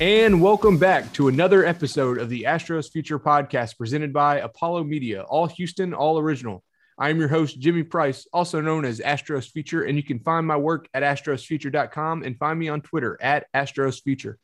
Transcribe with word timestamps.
And 0.00 0.40
welcome 0.40 0.78
back 0.78 1.12
to 1.12 1.28
another 1.28 1.66
episode 1.66 2.16
of 2.16 2.30
the 2.30 2.44
Astros 2.44 2.90
Future 2.90 3.18
Podcast 3.18 3.76
presented 3.76 4.14
by 4.14 4.38
Apollo 4.38 4.84
Media, 4.84 5.24
all 5.24 5.44
Houston, 5.44 5.92
all 5.92 6.18
original. 6.18 6.64
I 6.96 7.10
am 7.10 7.18
your 7.18 7.28
host, 7.28 7.60
Jimmy 7.60 7.82
Price, 7.82 8.26
also 8.32 8.62
known 8.62 8.86
as 8.86 9.00
Astros 9.00 9.50
Future, 9.50 9.82
and 9.82 9.98
you 9.98 10.02
can 10.02 10.18
find 10.18 10.46
my 10.46 10.56
work 10.56 10.88
at 10.94 11.02
astrosfuture.com 11.02 12.22
and 12.22 12.38
find 12.38 12.58
me 12.58 12.70
on 12.70 12.80
Twitter 12.80 13.18
at 13.20 13.44
Astros 13.52 14.02
Future. 14.02 14.38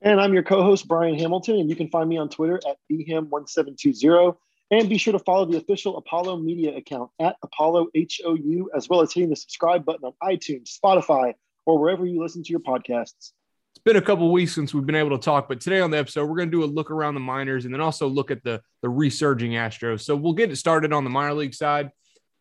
And 0.00 0.22
I'm 0.22 0.32
your 0.32 0.42
co-host 0.42 0.88
Brian 0.88 1.18
Hamilton, 1.18 1.56
and 1.56 1.68
you 1.68 1.76
can 1.76 1.90
find 1.90 2.08
me 2.08 2.16
on 2.16 2.30
Twitter 2.30 2.58
at 2.66 2.78
bham1720. 2.90 4.36
And 4.70 4.88
be 4.88 4.96
sure 4.96 5.12
to 5.12 5.18
follow 5.18 5.44
the 5.44 5.58
official 5.58 5.98
Apollo 5.98 6.38
Media 6.38 6.74
account 6.74 7.10
at 7.20 7.36
Apollo 7.42 7.88
HOU, 7.94 8.70
as 8.74 8.88
well 8.88 9.02
as 9.02 9.12
hitting 9.12 9.28
the 9.28 9.36
subscribe 9.36 9.84
button 9.84 10.06
on 10.06 10.14
iTunes, 10.22 10.78
Spotify, 10.82 11.34
or 11.66 11.78
wherever 11.78 12.06
you 12.06 12.22
listen 12.22 12.42
to 12.42 12.50
your 12.50 12.60
podcasts. 12.60 13.32
It's 13.78 13.84
been 13.84 13.94
a 13.94 14.02
couple 14.02 14.32
weeks 14.32 14.56
since 14.56 14.74
we've 14.74 14.84
been 14.84 14.96
able 14.96 15.16
to 15.16 15.24
talk, 15.24 15.48
but 15.48 15.60
today 15.60 15.78
on 15.78 15.92
the 15.92 15.98
episode, 15.98 16.28
we're 16.28 16.34
going 16.34 16.50
to 16.50 16.58
do 16.58 16.64
a 16.64 16.66
look 16.66 16.90
around 16.90 17.14
the 17.14 17.20
minors 17.20 17.64
and 17.64 17.72
then 17.72 17.80
also 17.80 18.08
look 18.08 18.32
at 18.32 18.42
the, 18.42 18.60
the 18.82 18.88
resurging 18.88 19.52
Astros. 19.52 20.00
So 20.00 20.16
we'll 20.16 20.32
get 20.32 20.50
it 20.50 20.56
started 20.56 20.92
on 20.92 21.04
the 21.04 21.10
minor 21.10 21.34
league 21.34 21.54
side. 21.54 21.90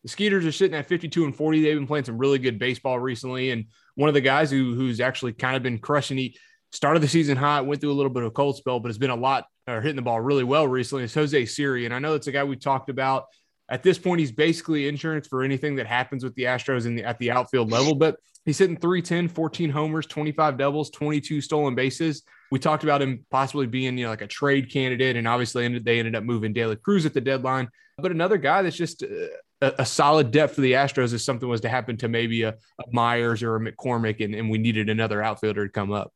The 0.02 0.10
Skeeters 0.10 0.48
are 0.48 0.52
sitting 0.52 0.76
at 0.76 0.88
52 0.88 1.26
and 1.26 1.36
40. 1.36 1.62
They've 1.62 1.78
been 1.78 1.86
playing 1.86 2.06
some 2.06 2.18
really 2.18 2.40
good 2.40 2.58
baseball 2.58 2.98
recently. 2.98 3.52
And 3.52 3.66
one 3.94 4.08
of 4.08 4.16
the 4.16 4.22
guys 4.22 4.50
who, 4.50 4.74
who's 4.74 5.00
actually 5.00 5.34
kind 5.34 5.56
of 5.56 5.62
been 5.62 5.78
crushing 5.78 6.18
it, 6.18 6.32
started 6.72 7.04
the 7.04 7.08
season 7.08 7.38
hot, 7.38 7.68
went 7.68 7.82
through 7.82 7.92
a 7.92 7.94
little 7.94 8.12
bit 8.12 8.24
of 8.24 8.30
a 8.30 8.32
cold 8.32 8.58
spell, 8.58 8.80
but 8.80 8.90
has 8.90 8.98
been 8.98 9.12
a 9.12 9.16
lot 9.16 9.46
or 9.68 9.80
hitting 9.80 9.96
the 9.96 10.02
ball 10.02 10.20
really 10.20 10.44
well 10.44 10.68
recently 10.68 11.04
is 11.04 11.14
Jose 11.14 11.46
Siri. 11.46 11.86
And 11.86 11.94
I 11.94 12.00
know 12.00 12.16
it's 12.16 12.26
a 12.26 12.32
guy 12.32 12.46
we 12.46 12.56
talked 12.56 12.90
about. 12.90 13.26
At 13.70 13.84
this 13.84 13.98
point, 13.98 14.20
he's 14.20 14.32
basically 14.32 14.88
insurance 14.88 15.28
for 15.28 15.44
anything 15.44 15.76
that 15.76 15.88
happens 15.88 16.24
with 16.24 16.34
the 16.36 16.44
Astros 16.44 16.86
in 16.86 16.96
the, 16.96 17.04
at 17.04 17.20
the 17.20 17.32
outfield 17.32 17.70
level, 17.70 17.96
but 17.96 18.18
he's 18.46 18.58
hitting 18.58 18.78
310, 18.78 19.28
14 19.28 19.70
homers, 19.70 20.06
25 20.06 20.58
doubles, 20.58 20.90
22 20.92 21.42
stolen 21.42 21.76
bases. 21.76 22.24
We 22.50 22.60
talked 22.60 22.84
about 22.84 23.02
him 23.02 23.26
possibly 23.30 23.68
being, 23.68 23.98
you 23.98 24.06
know, 24.06 24.10
like 24.10 24.22
a 24.22 24.28
trade 24.28 24.72
candidate, 24.72 25.18
and 25.18 25.28
obviously 25.28 25.66
ended, 25.66 25.84
they 25.84 26.00
ended 26.00 26.16
up 26.16 26.24
moving 26.24 26.54
De 26.54 26.66
La 26.66 26.76
Cruz 26.76 27.06
at 27.06 27.14
the 27.14 27.22
deadline. 27.22 27.68
But 27.98 28.12
another 28.12 28.38
guy 28.38 28.62
that's 28.62 28.76
just 28.76 29.04
uh, 29.04 29.08
a, 29.62 29.74
a 29.80 29.86
solid 29.86 30.32
depth 30.32 30.56
for 30.56 30.62
the 30.62 30.74
Astros 30.74 31.14
if 31.14 31.22
something 31.22 31.50
was 31.50 31.62
to 31.62 31.70
happen 31.70 31.98
to 31.98 32.08
maybe 32.08 32.44
a, 32.44 32.50
a 32.50 32.84
Meyers 32.92 33.44
or 33.44 33.56
a 33.56 33.60
McCormick, 33.60 34.24
and, 34.24 34.34
and 34.34 34.50
we 34.50 34.58
needed 34.58 34.90
another 34.90 35.22
outfielder 35.22 35.66
to 35.66 35.72
come 35.72 35.92
up. 35.92 36.14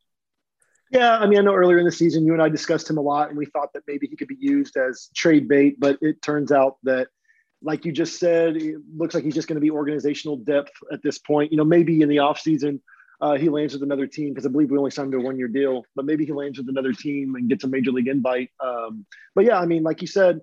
Yeah, 0.92 1.18
I 1.18 1.26
mean, 1.26 1.38
I 1.38 1.42
know 1.42 1.54
earlier 1.54 1.78
in 1.78 1.86
the 1.86 1.92
season 1.92 2.26
you 2.26 2.34
and 2.34 2.42
I 2.42 2.50
discussed 2.50 2.88
him 2.88 2.98
a 2.98 3.00
lot, 3.00 3.30
and 3.30 3.38
we 3.38 3.46
thought 3.46 3.72
that 3.72 3.82
maybe 3.88 4.06
he 4.06 4.14
could 4.14 4.28
be 4.28 4.36
used 4.38 4.76
as 4.76 5.08
trade 5.14 5.48
bait, 5.48 5.80
but 5.80 5.98
it 6.02 6.20
turns 6.20 6.52
out 6.52 6.76
that, 6.82 7.08
like 7.62 7.84
you 7.84 7.92
just 7.92 8.18
said, 8.18 8.56
it 8.56 8.76
looks 8.96 9.14
like 9.14 9.24
he's 9.24 9.34
just 9.34 9.48
going 9.48 9.56
to 9.56 9.60
be 9.60 9.70
organizational 9.70 10.36
depth 10.36 10.72
at 10.92 11.02
this 11.02 11.18
point. 11.18 11.52
You 11.52 11.58
know, 11.58 11.64
maybe 11.64 12.00
in 12.00 12.08
the 12.08 12.16
offseason, 12.16 12.80
uh, 13.20 13.36
he 13.36 13.48
lands 13.48 13.72
with 13.72 13.82
another 13.82 14.06
team 14.06 14.30
because 14.30 14.44
I 14.44 14.48
believe 14.48 14.70
we 14.70 14.78
only 14.78 14.90
signed 14.90 15.14
him 15.14 15.20
a 15.20 15.22
one 15.22 15.38
year 15.38 15.48
deal, 15.48 15.84
but 15.94 16.04
maybe 16.04 16.26
he 16.26 16.32
lands 16.32 16.58
with 16.58 16.68
another 16.68 16.92
team 16.92 17.36
and 17.36 17.48
gets 17.48 17.64
a 17.64 17.68
major 17.68 17.92
league 17.92 18.08
invite. 18.08 18.50
Um, 18.60 19.06
but 19.34 19.44
yeah, 19.44 19.60
I 19.60 19.66
mean, 19.66 19.84
like 19.84 20.00
you 20.00 20.08
said, 20.08 20.40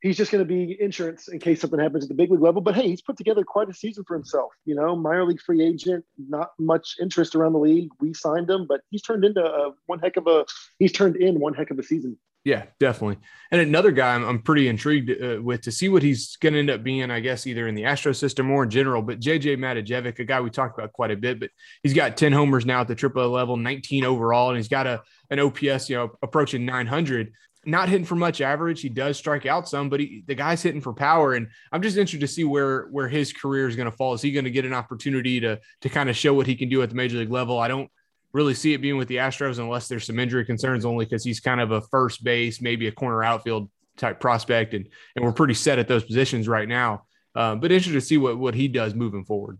he's 0.00 0.16
just 0.16 0.30
going 0.30 0.42
to 0.42 0.48
be 0.48 0.76
insurance 0.80 1.28
in 1.28 1.38
case 1.38 1.60
something 1.60 1.78
happens 1.78 2.04
at 2.04 2.08
the 2.08 2.14
big 2.14 2.30
league 2.30 2.40
level. 2.40 2.60
But 2.60 2.76
hey, 2.76 2.88
he's 2.88 3.02
put 3.02 3.16
together 3.16 3.42
quite 3.44 3.68
a 3.68 3.74
season 3.74 4.04
for 4.06 4.14
himself. 4.14 4.52
You 4.64 4.74
know, 4.74 4.96
minor 4.96 5.24
league 5.24 5.40
free 5.40 5.62
agent, 5.62 6.04
not 6.18 6.50
much 6.58 6.96
interest 7.00 7.34
around 7.34 7.52
the 7.52 7.58
league. 7.58 7.90
We 8.00 8.14
signed 8.14 8.48
him, 8.48 8.66
but 8.68 8.80
he's 8.90 9.02
turned 9.02 9.24
into 9.24 9.44
a, 9.44 9.72
one 9.86 9.98
heck 9.98 10.16
of 10.16 10.26
a 10.26 10.44
he's 10.78 10.92
turned 10.92 11.16
in 11.16 11.40
one 11.40 11.54
heck 11.54 11.70
of 11.70 11.78
a 11.78 11.82
season. 11.82 12.16
Yeah, 12.42 12.64
definitely. 12.78 13.18
And 13.50 13.60
another 13.60 13.90
guy 13.90 14.14
I'm, 14.14 14.24
I'm 14.24 14.42
pretty 14.42 14.68
intrigued 14.68 15.10
uh, 15.10 15.42
with 15.42 15.60
to 15.62 15.72
see 15.72 15.90
what 15.90 16.02
he's 16.02 16.36
going 16.36 16.54
to 16.54 16.58
end 16.58 16.70
up 16.70 16.82
being, 16.82 17.10
I 17.10 17.20
guess, 17.20 17.46
either 17.46 17.68
in 17.68 17.74
the 17.74 17.84
Astro 17.84 18.12
system 18.12 18.50
or 18.50 18.62
in 18.62 18.70
general. 18.70 19.02
But 19.02 19.20
JJ 19.20 19.58
Matijevic, 19.58 20.18
a 20.18 20.24
guy 20.24 20.40
we 20.40 20.48
talked 20.48 20.78
about 20.78 20.94
quite 20.94 21.10
a 21.10 21.16
bit, 21.16 21.38
but 21.38 21.50
he's 21.82 21.92
got 21.92 22.16
10 22.16 22.32
homers 22.32 22.64
now 22.64 22.80
at 22.80 22.88
the 22.88 22.96
AAA 22.96 23.30
level, 23.30 23.58
19 23.58 24.04
overall, 24.04 24.48
and 24.48 24.56
he's 24.56 24.68
got 24.68 24.86
a 24.86 25.02
an 25.28 25.38
OPS, 25.38 25.90
you 25.90 25.96
know, 25.96 26.10
approaching 26.22 26.64
900 26.64 27.32
not 27.66 27.88
hitting 27.88 28.06
for 28.06 28.16
much 28.16 28.40
average. 28.40 28.80
He 28.80 28.88
does 28.88 29.18
strike 29.18 29.44
out 29.44 29.68
some, 29.68 29.90
but 29.90 30.00
he, 30.00 30.24
the 30.26 30.34
guy's 30.34 30.62
hitting 30.62 30.80
for 30.80 30.94
power. 30.94 31.34
And 31.34 31.48
I'm 31.70 31.82
just 31.82 31.96
interested 31.96 32.20
to 32.20 32.28
see 32.28 32.44
where 32.44 32.86
where 32.86 33.08
his 33.08 33.32
career 33.32 33.68
is 33.68 33.76
going 33.76 33.90
to 33.90 33.96
fall. 33.96 34.14
Is 34.14 34.22
he 34.22 34.32
going 34.32 34.44
to 34.44 34.50
get 34.50 34.64
an 34.64 34.72
opportunity 34.72 35.40
to 35.40 35.60
to 35.82 35.88
kind 35.88 36.08
of 36.08 36.16
show 36.16 36.32
what 36.32 36.46
he 36.46 36.56
can 36.56 36.68
do 36.68 36.82
at 36.82 36.88
the 36.88 36.94
major 36.94 37.18
league 37.18 37.30
level? 37.30 37.58
I 37.58 37.68
don't 37.68 37.90
really 38.32 38.54
see 38.54 38.74
it 38.74 38.78
being 38.78 38.96
with 38.96 39.08
the 39.08 39.16
Astros 39.16 39.58
unless 39.58 39.88
there's 39.88 40.06
some 40.06 40.18
injury 40.18 40.44
concerns, 40.44 40.84
only 40.84 41.04
because 41.04 41.24
he's 41.24 41.40
kind 41.40 41.60
of 41.60 41.70
a 41.72 41.80
first 41.80 42.22
base, 42.22 42.60
maybe 42.60 42.86
a 42.86 42.92
corner 42.92 43.22
outfield 43.22 43.70
type 43.96 44.20
prospect, 44.20 44.74
and 44.74 44.88
and 45.16 45.24
we're 45.24 45.32
pretty 45.32 45.54
set 45.54 45.78
at 45.78 45.88
those 45.88 46.04
positions 46.04 46.48
right 46.48 46.68
now. 46.68 47.04
Um, 47.34 47.60
but 47.60 47.70
interested 47.70 47.94
to 47.94 48.00
see 48.00 48.18
what 48.18 48.38
what 48.38 48.54
he 48.54 48.68
does 48.68 48.94
moving 48.94 49.24
forward. 49.24 49.58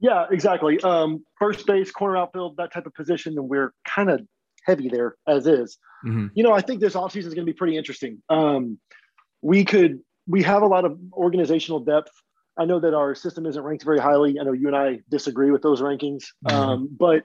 Yeah, 0.00 0.26
exactly. 0.30 0.80
Um, 0.80 1.24
first 1.38 1.66
base, 1.66 1.90
corner 1.90 2.16
outfield, 2.16 2.56
that 2.56 2.72
type 2.72 2.86
of 2.86 2.94
position, 2.94 3.36
and 3.38 3.48
we're 3.48 3.72
kind 3.84 4.10
of 4.10 4.26
heavy 4.64 4.88
there 4.88 5.16
as 5.26 5.46
is. 5.46 5.78
Mm-hmm. 6.06 6.28
You 6.34 6.42
know, 6.42 6.52
I 6.52 6.62
think 6.62 6.80
this 6.80 6.94
offseason 6.94 7.26
is 7.26 7.34
going 7.34 7.46
to 7.46 7.52
be 7.52 7.52
pretty 7.52 7.76
interesting. 7.76 8.22
Um, 8.30 8.78
we 9.42 9.64
could, 9.64 10.00
we 10.26 10.42
have 10.42 10.62
a 10.62 10.66
lot 10.66 10.84
of 10.86 10.98
organizational 11.12 11.80
depth. 11.80 12.10
I 12.58 12.64
know 12.64 12.80
that 12.80 12.94
our 12.94 13.14
system 13.14 13.46
isn't 13.46 13.62
ranked 13.62 13.84
very 13.84 13.98
highly. 13.98 14.38
I 14.40 14.44
know 14.44 14.52
you 14.52 14.66
and 14.68 14.76
I 14.76 15.00
disagree 15.10 15.50
with 15.50 15.62
those 15.62 15.82
rankings, 15.82 16.24
mm-hmm. 16.46 16.56
um, 16.56 16.88
but 16.98 17.24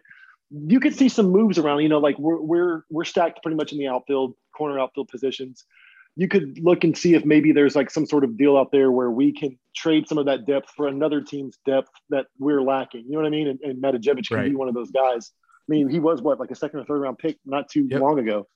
you 0.51 0.79
could 0.79 0.95
see 0.95 1.09
some 1.09 1.29
moves 1.29 1.57
around. 1.57 1.81
You 1.81 1.89
know, 1.89 1.99
like 1.99 2.17
we're 2.19 2.41
we're 2.41 2.83
we're 2.89 3.05
stacked 3.05 3.41
pretty 3.41 3.55
much 3.55 3.71
in 3.71 3.77
the 3.77 3.87
outfield, 3.87 4.35
corner 4.55 4.79
outfield 4.79 5.09
positions. 5.09 5.65
You 6.17 6.29
could 6.29 6.59
look 6.59 6.83
and 6.85 6.97
see 6.97 7.13
if 7.13 7.25
maybe 7.25 7.51
there's 7.51 7.75
like 7.75 7.91
some 7.91 8.05
sort 8.05 8.23
of 8.23 8.37
deal 8.37 8.55
out 8.55 8.71
there 8.71 8.91
where 8.91 9.11
we 9.11 9.33
can 9.33 9.57
trade 9.75 10.07
some 10.07 10.17
of 10.17 10.25
that 10.27 10.45
depth 10.45 10.71
for 10.75 10.87
another 10.87 11.19
team's 11.21 11.57
depth 11.65 11.89
that 12.09 12.27
we're 12.39 12.61
lacking. 12.61 13.03
You 13.05 13.13
know 13.13 13.17
what 13.17 13.25
I 13.25 13.31
mean? 13.31 13.47
And, 13.47 13.59
and 13.61 13.83
Matijevic 13.83 14.27
can 14.27 14.37
right. 14.37 14.49
be 14.49 14.55
one 14.55 14.69
of 14.69 14.73
those 14.73 14.91
guys. 14.91 15.31
I 15.67 15.67
mean, 15.67 15.89
he 15.89 15.99
was 15.99 16.21
what 16.21 16.39
like 16.39 16.51
a 16.51 16.55
second 16.55 16.79
or 16.79 16.85
third 16.85 17.01
round 17.01 17.17
pick 17.17 17.37
not 17.45 17.69
too 17.69 17.87
yep. 17.89 17.99
long 17.99 18.19
ago. 18.19 18.47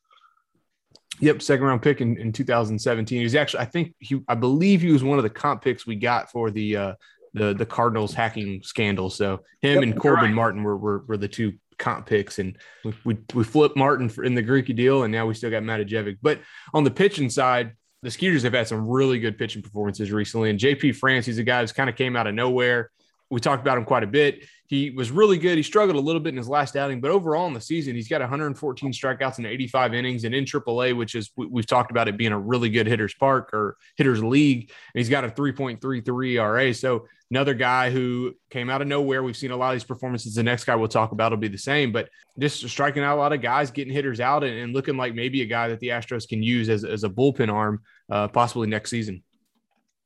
Yep, 1.21 1.41
second 1.41 1.65
round 1.65 1.81
pick 1.81 1.99
in, 1.99 2.17
in 2.17 2.31
2017. 2.31 3.21
He's 3.21 3.35
actually, 3.35 3.59
I 3.59 3.65
think 3.65 3.93
he, 3.99 4.21
I 4.29 4.35
believe 4.35 4.81
he 4.81 4.91
was 4.91 5.03
one 5.03 5.19
of 5.19 5.23
the 5.23 5.29
comp 5.29 5.61
picks 5.61 5.85
we 5.85 5.95
got 5.95 6.31
for 6.31 6.49
the 6.49 6.77
uh, 6.77 6.93
the 7.33 7.53
the 7.53 7.65
Cardinals 7.65 8.13
hacking 8.13 8.61
scandal. 8.63 9.09
So 9.09 9.41
him 9.61 9.75
yep, 9.75 9.83
and 9.83 9.99
Corbin 9.99 10.25
right. 10.25 10.33
Martin 10.33 10.63
were, 10.63 10.77
were 10.77 11.03
were 11.07 11.17
the 11.17 11.27
two 11.27 11.53
comp 11.79 12.05
picks, 12.05 12.39
and 12.39 12.57
we 12.83 12.93
we, 13.03 13.17
we 13.33 13.43
flipped 13.43 13.75
Martin 13.75 14.09
for, 14.09 14.23
in 14.23 14.35
the 14.35 14.43
Greinke 14.43 14.75
deal, 14.75 15.03
and 15.03 15.11
now 15.11 15.25
we 15.25 15.33
still 15.33 15.49
got 15.49 15.63
Matijevic. 15.63 16.17
But 16.21 16.39
on 16.73 16.83
the 16.83 16.91
pitching 16.91 17.29
side, 17.29 17.73
the 18.03 18.11
Skeeters 18.11 18.43
have 18.43 18.53
had 18.53 18.67
some 18.67 18.87
really 18.87 19.19
good 19.19 19.37
pitching 19.37 19.61
performances 19.61 20.11
recently, 20.11 20.49
and 20.49 20.59
JP 20.59 20.95
France, 20.97 21.25
he's 21.25 21.39
a 21.39 21.43
guy 21.43 21.61
who's 21.61 21.71
kind 21.71 21.89
of 21.89 21.95
came 21.95 22.15
out 22.15 22.27
of 22.27 22.35
nowhere. 22.35 22.91
We 23.29 23.39
talked 23.39 23.61
about 23.61 23.77
him 23.77 23.85
quite 23.85 24.03
a 24.03 24.07
bit. 24.07 24.45
He 24.67 24.91
was 24.91 25.09
really 25.09 25.37
good. 25.37 25.57
He 25.57 25.63
struggled 25.63 25.95
a 25.95 25.99
little 25.99 26.19
bit 26.19 26.29
in 26.29 26.37
his 26.37 26.47
last 26.47 26.75
outing, 26.75 27.01
but 27.01 27.09
overall 27.11 27.47
in 27.47 27.53
the 27.53 27.61
season, 27.61 27.95
he's 27.95 28.07
got 28.07 28.21
114 28.21 28.91
strikeouts 28.91 29.39
in 29.39 29.45
85 29.45 29.93
innings 29.93 30.23
and 30.25 30.35
in 30.35 30.45
AAA, 30.45 30.95
which 30.95 31.15
is 31.15 31.31
we've 31.35 31.65
talked 31.65 31.91
about 31.91 32.07
it 32.07 32.17
being 32.17 32.31
a 32.31 32.39
really 32.39 32.69
good 32.69 32.85
hitters 32.85 33.13
park 33.15 33.51
or 33.53 33.77
hitters 33.97 34.23
league. 34.23 34.71
And 34.93 34.99
he's 34.99 35.09
got 35.09 35.23
a 35.23 35.29
3.33 35.29 36.33
ERA. 36.33 36.73
So 36.73 37.07
another 37.31 37.53
guy 37.53 37.89
who 37.89 38.35
came 38.49 38.69
out 38.69 38.81
of 38.81 38.87
nowhere. 38.87 39.23
We've 39.23 39.37
seen 39.37 39.51
a 39.51 39.57
lot 39.57 39.69
of 39.69 39.75
these 39.75 39.83
performances. 39.83 40.35
The 40.35 40.43
next 40.43 40.65
guy 40.65 40.75
we'll 40.75 40.87
talk 40.87 41.11
about 41.11 41.31
will 41.31 41.37
be 41.37 41.47
the 41.47 41.57
same, 41.57 41.91
but 41.91 42.09
just 42.39 42.67
striking 42.69 43.03
out 43.03 43.17
a 43.17 43.19
lot 43.19 43.33
of 43.33 43.41
guys, 43.41 43.71
getting 43.71 43.93
hitters 43.93 44.19
out, 44.19 44.43
and, 44.43 44.57
and 44.57 44.73
looking 44.73 44.97
like 44.97 45.13
maybe 45.13 45.41
a 45.41 45.45
guy 45.45 45.67
that 45.67 45.79
the 45.79 45.89
Astros 45.89 46.27
can 46.27 46.41
use 46.41 46.69
as, 46.69 46.83
as 46.83 47.03
a 47.03 47.09
bullpen 47.09 47.51
arm, 47.51 47.81
uh, 48.11 48.27
possibly 48.27 48.67
next 48.67 48.89
season. 48.89 49.23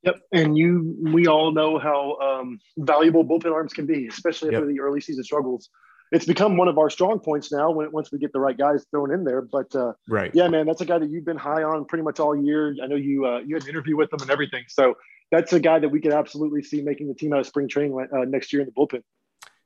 Yep, 0.04 0.20
and 0.32 0.56
you, 0.58 0.96
we 1.12 1.26
all 1.26 1.52
know 1.52 1.78
how 1.78 2.16
um, 2.18 2.58
valuable 2.76 3.24
bullpen 3.24 3.52
arms 3.52 3.72
can 3.72 3.86
be, 3.86 4.06
especially 4.06 4.50
yep. 4.50 4.60
after 4.60 4.70
the 4.70 4.80
early 4.80 5.00
season 5.00 5.24
struggles. 5.24 5.70
It's 6.12 6.26
become 6.26 6.56
one 6.56 6.68
of 6.68 6.78
our 6.78 6.90
strong 6.90 7.18
points 7.18 7.50
now 7.50 7.70
when 7.70 7.90
once 7.90 8.12
we 8.12 8.18
get 8.18 8.32
the 8.32 8.38
right 8.38 8.56
guys 8.56 8.84
thrown 8.90 9.12
in 9.12 9.24
there. 9.24 9.40
But 9.40 9.74
uh, 9.74 9.94
right, 10.08 10.30
yeah, 10.34 10.48
man, 10.48 10.66
that's 10.66 10.82
a 10.82 10.84
guy 10.84 10.98
that 10.98 11.10
you've 11.10 11.24
been 11.24 11.38
high 11.38 11.62
on 11.62 11.86
pretty 11.86 12.04
much 12.04 12.20
all 12.20 12.36
year. 12.36 12.76
I 12.82 12.86
know 12.86 12.96
you 12.96 13.26
uh, 13.26 13.38
you 13.38 13.56
had 13.56 13.64
an 13.64 13.70
interview 13.70 13.96
with 13.96 14.12
him 14.12 14.20
and 14.20 14.30
everything, 14.30 14.64
so 14.68 14.94
that's 15.32 15.52
a 15.52 15.60
guy 15.60 15.78
that 15.78 15.88
we 15.88 16.00
could 16.00 16.12
absolutely 16.12 16.62
see 16.62 16.82
making 16.82 17.08
the 17.08 17.14
team 17.14 17.32
out 17.32 17.40
of 17.40 17.46
spring 17.46 17.68
training 17.68 17.98
uh, 17.98 18.24
next 18.26 18.52
year 18.52 18.62
in 18.62 18.66
the 18.66 18.72
bullpen. 18.72 19.02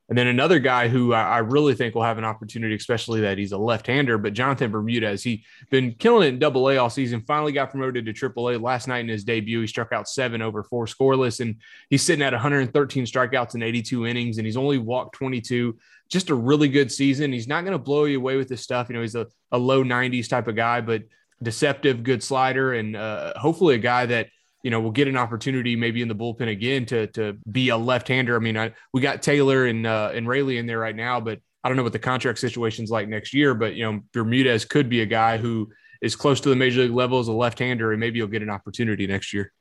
And 0.08 0.16
then 0.16 0.26
another 0.26 0.58
guy 0.58 0.88
who 0.88 1.12
I, 1.12 1.38
really 1.38 1.74
think 1.74 1.94
will 1.94 2.02
have 2.02 2.16
an 2.16 2.24
opportunity, 2.24 2.74
especially 2.74 3.20
that 3.20 3.36
he's 3.36 3.52
a 3.52 3.58
left-hander, 3.58 4.16
but 4.16 4.32
Jonathan 4.32 4.70
Bermudez. 4.70 5.22
He 5.22 5.44
been 5.70 5.92
killing 5.92 6.26
it 6.26 6.32
in 6.32 6.38
Double 6.38 6.70
A 6.70 6.78
all 6.78 6.88
season. 6.88 7.20
Finally 7.26 7.52
got 7.52 7.70
promoted 7.70 8.06
to 8.06 8.14
Triple 8.14 8.48
A 8.48 8.56
last 8.56 8.88
night 8.88 9.00
in 9.00 9.08
his 9.08 9.22
debut. 9.22 9.60
He 9.60 9.66
struck 9.66 9.92
out 9.92 10.08
seven 10.08 10.40
over 10.40 10.62
four 10.62 10.86
scoreless, 10.86 11.40
and 11.40 11.56
he's 11.90 12.02
sitting 12.02 12.24
at 12.24 12.32
113 12.32 13.04
strikeouts 13.04 13.54
in 13.54 13.62
82 13.62 14.06
innings, 14.06 14.38
and 14.38 14.46
he's 14.46 14.56
only 14.56 14.78
walked 14.78 15.14
22. 15.16 15.76
Just 16.08 16.30
a 16.30 16.34
really 16.34 16.68
good 16.68 16.90
season. 16.90 17.30
He's 17.30 17.48
not 17.48 17.64
going 17.64 17.72
to 17.72 17.78
blow 17.78 18.04
you 18.04 18.18
away 18.18 18.36
with 18.36 18.48
this 18.48 18.62
stuff. 18.62 18.88
You 18.88 18.94
know, 18.94 19.02
he's 19.02 19.14
a, 19.14 19.26
a 19.52 19.58
low 19.58 19.84
90s 19.84 20.26
type 20.26 20.48
of 20.48 20.56
guy, 20.56 20.80
but 20.80 21.02
deceptive, 21.42 22.02
good 22.02 22.22
slider, 22.22 22.72
and 22.72 22.96
uh, 22.96 23.34
hopefully 23.38 23.74
a 23.74 23.78
guy 23.78 24.06
that 24.06 24.28
you 24.62 24.70
know, 24.70 24.80
we'll 24.80 24.90
get 24.90 25.08
an 25.08 25.16
opportunity 25.16 25.76
maybe 25.76 26.02
in 26.02 26.08
the 26.08 26.14
bullpen 26.14 26.48
again 26.48 26.86
to 26.86 27.06
to 27.08 27.38
be 27.50 27.68
a 27.68 27.76
left-hander. 27.76 28.34
I 28.34 28.38
mean, 28.38 28.56
I, 28.56 28.72
we 28.92 29.00
got 29.00 29.22
Taylor 29.22 29.66
and 29.66 29.86
uh, 29.86 30.10
and 30.14 30.26
Raley 30.26 30.58
in 30.58 30.66
there 30.66 30.78
right 30.78 30.96
now, 30.96 31.20
but 31.20 31.40
I 31.62 31.68
don't 31.68 31.76
know 31.76 31.82
what 31.82 31.92
the 31.92 31.98
contract 31.98 32.38
situation's 32.38 32.90
like 32.90 33.08
next 33.08 33.34
year. 33.34 33.54
But 33.54 33.74
you 33.74 33.84
know, 33.84 34.00
Bermudez 34.12 34.64
could 34.64 34.88
be 34.88 35.02
a 35.02 35.06
guy 35.06 35.38
who 35.38 35.70
is 36.02 36.16
close 36.16 36.40
to 36.40 36.48
the 36.48 36.56
major 36.56 36.82
league 36.82 36.92
level 36.92 37.18
as 37.18 37.28
a 37.28 37.32
left-hander, 37.32 37.92
and 37.92 38.00
maybe 38.00 38.18
you'll 38.18 38.28
get 38.28 38.42
an 38.42 38.50
opportunity 38.50 39.06
next 39.06 39.32
year. 39.32 39.52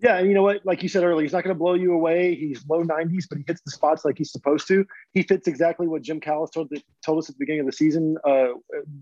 Yeah, 0.00 0.18
and 0.18 0.28
you 0.28 0.34
know 0.34 0.44
what? 0.44 0.64
Like 0.64 0.84
you 0.84 0.88
said 0.88 1.02
earlier, 1.02 1.24
he's 1.24 1.32
not 1.32 1.42
going 1.42 1.54
to 1.54 1.58
blow 1.58 1.74
you 1.74 1.92
away. 1.92 2.36
He's 2.36 2.64
low 2.68 2.84
90s, 2.84 3.24
but 3.28 3.38
he 3.38 3.44
hits 3.44 3.60
the 3.62 3.72
spots 3.72 4.04
like 4.04 4.16
he's 4.16 4.30
supposed 4.30 4.68
to. 4.68 4.86
He 5.12 5.24
fits 5.24 5.48
exactly 5.48 5.88
what 5.88 6.02
Jim 6.02 6.20
Callis 6.20 6.50
told, 6.50 6.72
told 7.04 7.18
us 7.18 7.28
at 7.28 7.34
the 7.34 7.40
beginning 7.40 7.60
of 7.60 7.66
the 7.66 7.72
season, 7.72 8.16
uh, 8.24 8.48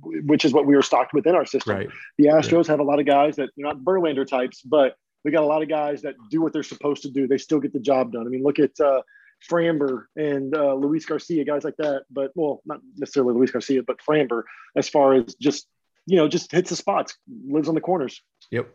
which 0.03 0.47
is 0.47 0.55
what 0.55 0.65
we 0.65 0.75
were 0.75 0.83
stocked 0.83 1.13
within 1.13 1.35
our 1.35 1.45
system. 1.45 1.77
Right. 1.77 1.89
The 2.17 2.27
Astros 2.29 2.67
have 2.69 2.81
a 2.81 2.83
lot 2.83 2.99
of 2.99 3.05
guys 3.05 3.37
that 3.37 3.51
you're 3.57 3.69
not 3.69 3.85
Verlander 3.85 4.27
types, 4.27 4.63
but 4.63 4.97
we 5.27 5.33
got 5.33 5.43
a 5.43 5.47
lot 5.47 5.61
of 5.61 5.69
guys 5.69 6.03
that 6.03 6.15
do 6.31 6.41
what 6.41 6.53
they're 6.53 6.63
supposed 6.63 7.03
to 7.03 7.11
do. 7.11 7.27
They 7.27 7.37
still 7.37 7.59
get 7.59 7.73
the 7.73 7.81
job 7.81 8.13
done. 8.13 8.29
I 8.29 8.31
mean, 8.31 8.45
look 8.45 8.61
at 8.61 8.79
uh, 8.79 9.03
Framber 9.51 10.05
and 10.15 10.57
uh, 10.57 10.75
Luis 10.75 11.05
Garcia, 11.05 11.45
guys 11.45 11.65
like 11.65 11.77
that. 11.79 12.05
But 12.13 12.31
well, 12.37 12.63
not 12.65 12.79
necessarily 12.97 13.35
Luis 13.35 13.51
Garcia, 13.51 13.83
but 13.83 13.97
Framber, 14.09 14.45
as 14.77 14.89
far 14.89 15.15
as 15.15 15.35
just 15.35 15.67
you 16.07 16.17
know, 16.17 16.29
just 16.29 16.53
hits 16.53 16.71
the 16.71 16.77
spots, 16.77 17.19
lives 17.49 17.69
on 17.69 17.75
the 17.75 17.81
corners. 17.81 18.23
Yep. 18.53 18.69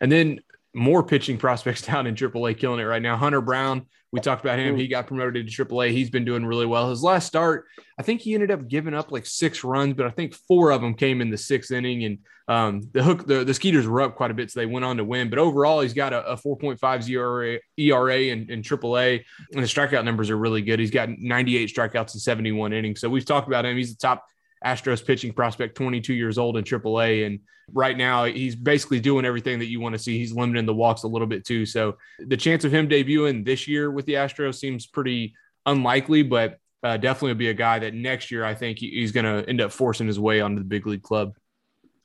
And 0.00 0.12
then 0.12 0.38
more 0.74 1.02
pitching 1.02 1.38
prospects 1.38 1.82
down 1.86 2.06
in 2.06 2.14
AAA 2.14 2.58
killing 2.58 2.80
it 2.80 2.84
right 2.84 3.02
now. 3.02 3.16
Hunter 3.16 3.40
Brown, 3.40 3.86
we 4.10 4.20
talked 4.20 4.44
about 4.44 4.58
him. 4.58 4.76
He 4.76 4.88
got 4.88 5.06
promoted 5.06 5.48
to 5.48 5.64
AAA. 5.64 5.92
He's 5.92 6.10
been 6.10 6.24
doing 6.24 6.44
really 6.44 6.66
well. 6.66 6.90
His 6.90 7.02
last 7.02 7.26
start, 7.26 7.64
I 7.98 8.02
think 8.02 8.20
he 8.20 8.34
ended 8.34 8.50
up 8.50 8.68
giving 8.68 8.92
up 8.92 9.10
like 9.10 9.24
six 9.24 9.64
runs, 9.64 9.94
but 9.94 10.06
I 10.06 10.10
think 10.10 10.34
four 10.34 10.70
of 10.70 10.82
them 10.82 10.94
came 10.94 11.22
in 11.22 11.30
the 11.30 11.38
sixth 11.38 11.70
inning. 11.70 12.04
And 12.04 12.18
um, 12.46 12.82
the 12.92 13.02
hook, 13.02 13.26
the, 13.26 13.42
the 13.42 13.54
Skeeters 13.54 13.86
were 13.86 14.02
up 14.02 14.16
quite 14.16 14.30
a 14.30 14.34
bit, 14.34 14.50
so 14.50 14.60
they 14.60 14.66
went 14.66 14.84
on 14.84 14.98
to 14.98 15.04
win. 15.04 15.30
But 15.30 15.38
overall, 15.38 15.80
he's 15.80 15.94
got 15.94 16.12
a, 16.12 16.32
a 16.32 16.36
4.5 16.36 17.08
ERA, 17.08 17.58
ERA 17.78 18.18
in, 18.18 18.50
in 18.50 18.62
AAA, 18.62 19.24
and 19.54 19.62
the 19.62 19.66
strikeout 19.66 20.04
numbers 20.04 20.28
are 20.28 20.36
really 20.36 20.60
good. 20.60 20.78
He's 20.78 20.90
got 20.90 21.08
98 21.08 21.74
strikeouts 21.74 22.14
in 22.14 22.20
71 22.20 22.74
innings. 22.74 23.00
So 23.00 23.08
we've 23.08 23.24
talked 23.24 23.48
about 23.48 23.64
him. 23.64 23.78
He's 23.78 23.94
the 23.94 23.98
top 23.98 24.26
Astros 24.64 25.04
pitching 25.04 25.32
prospect, 25.32 25.76
22 25.76 26.14
years 26.14 26.38
old 26.38 26.56
in 26.56 26.64
AAA. 26.64 27.26
And 27.26 27.40
right 27.72 27.96
now, 27.96 28.24
he's 28.24 28.56
basically 28.56 29.00
doing 29.00 29.24
everything 29.24 29.58
that 29.58 29.66
you 29.66 29.80
want 29.80 29.94
to 29.94 29.98
see. 29.98 30.18
He's 30.18 30.32
limiting 30.32 30.66
the 30.66 30.74
walks 30.74 31.02
a 31.02 31.08
little 31.08 31.26
bit 31.26 31.44
too. 31.44 31.66
So 31.66 31.96
the 32.18 32.36
chance 32.36 32.64
of 32.64 32.72
him 32.72 32.88
debuting 32.88 33.44
this 33.44 33.66
year 33.68 33.90
with 33.90 34.06
the 34.06 34.14
Astros 34.14 34.56
seems 34.56 34.86
pretty 34.86 35.34
unlikely, 35.66 36.22
but 36.22 36.58
uh, 36.82 36.96
definitely 36.96 37.34
be 37.34 37.48
a 37.48 37.54
guy 37.54 37.78
that 37.78 37.94
next 37.94 38.30
year 38.30 38.44
I 38.44 38.54
think 38.54 38.78
he's 38.78 39.12
going 39.12 39.24
to 39.24 39.48
end 39.48 39.60
up 39.60 39.72
forcing 39.72 40.06
his 40.06 40.18
way 40.18 40.40
onto 40.40 40.58
the 40.58 40.64
big 40.64 40.86
league 40.86 41.02
club. 41.02 41.34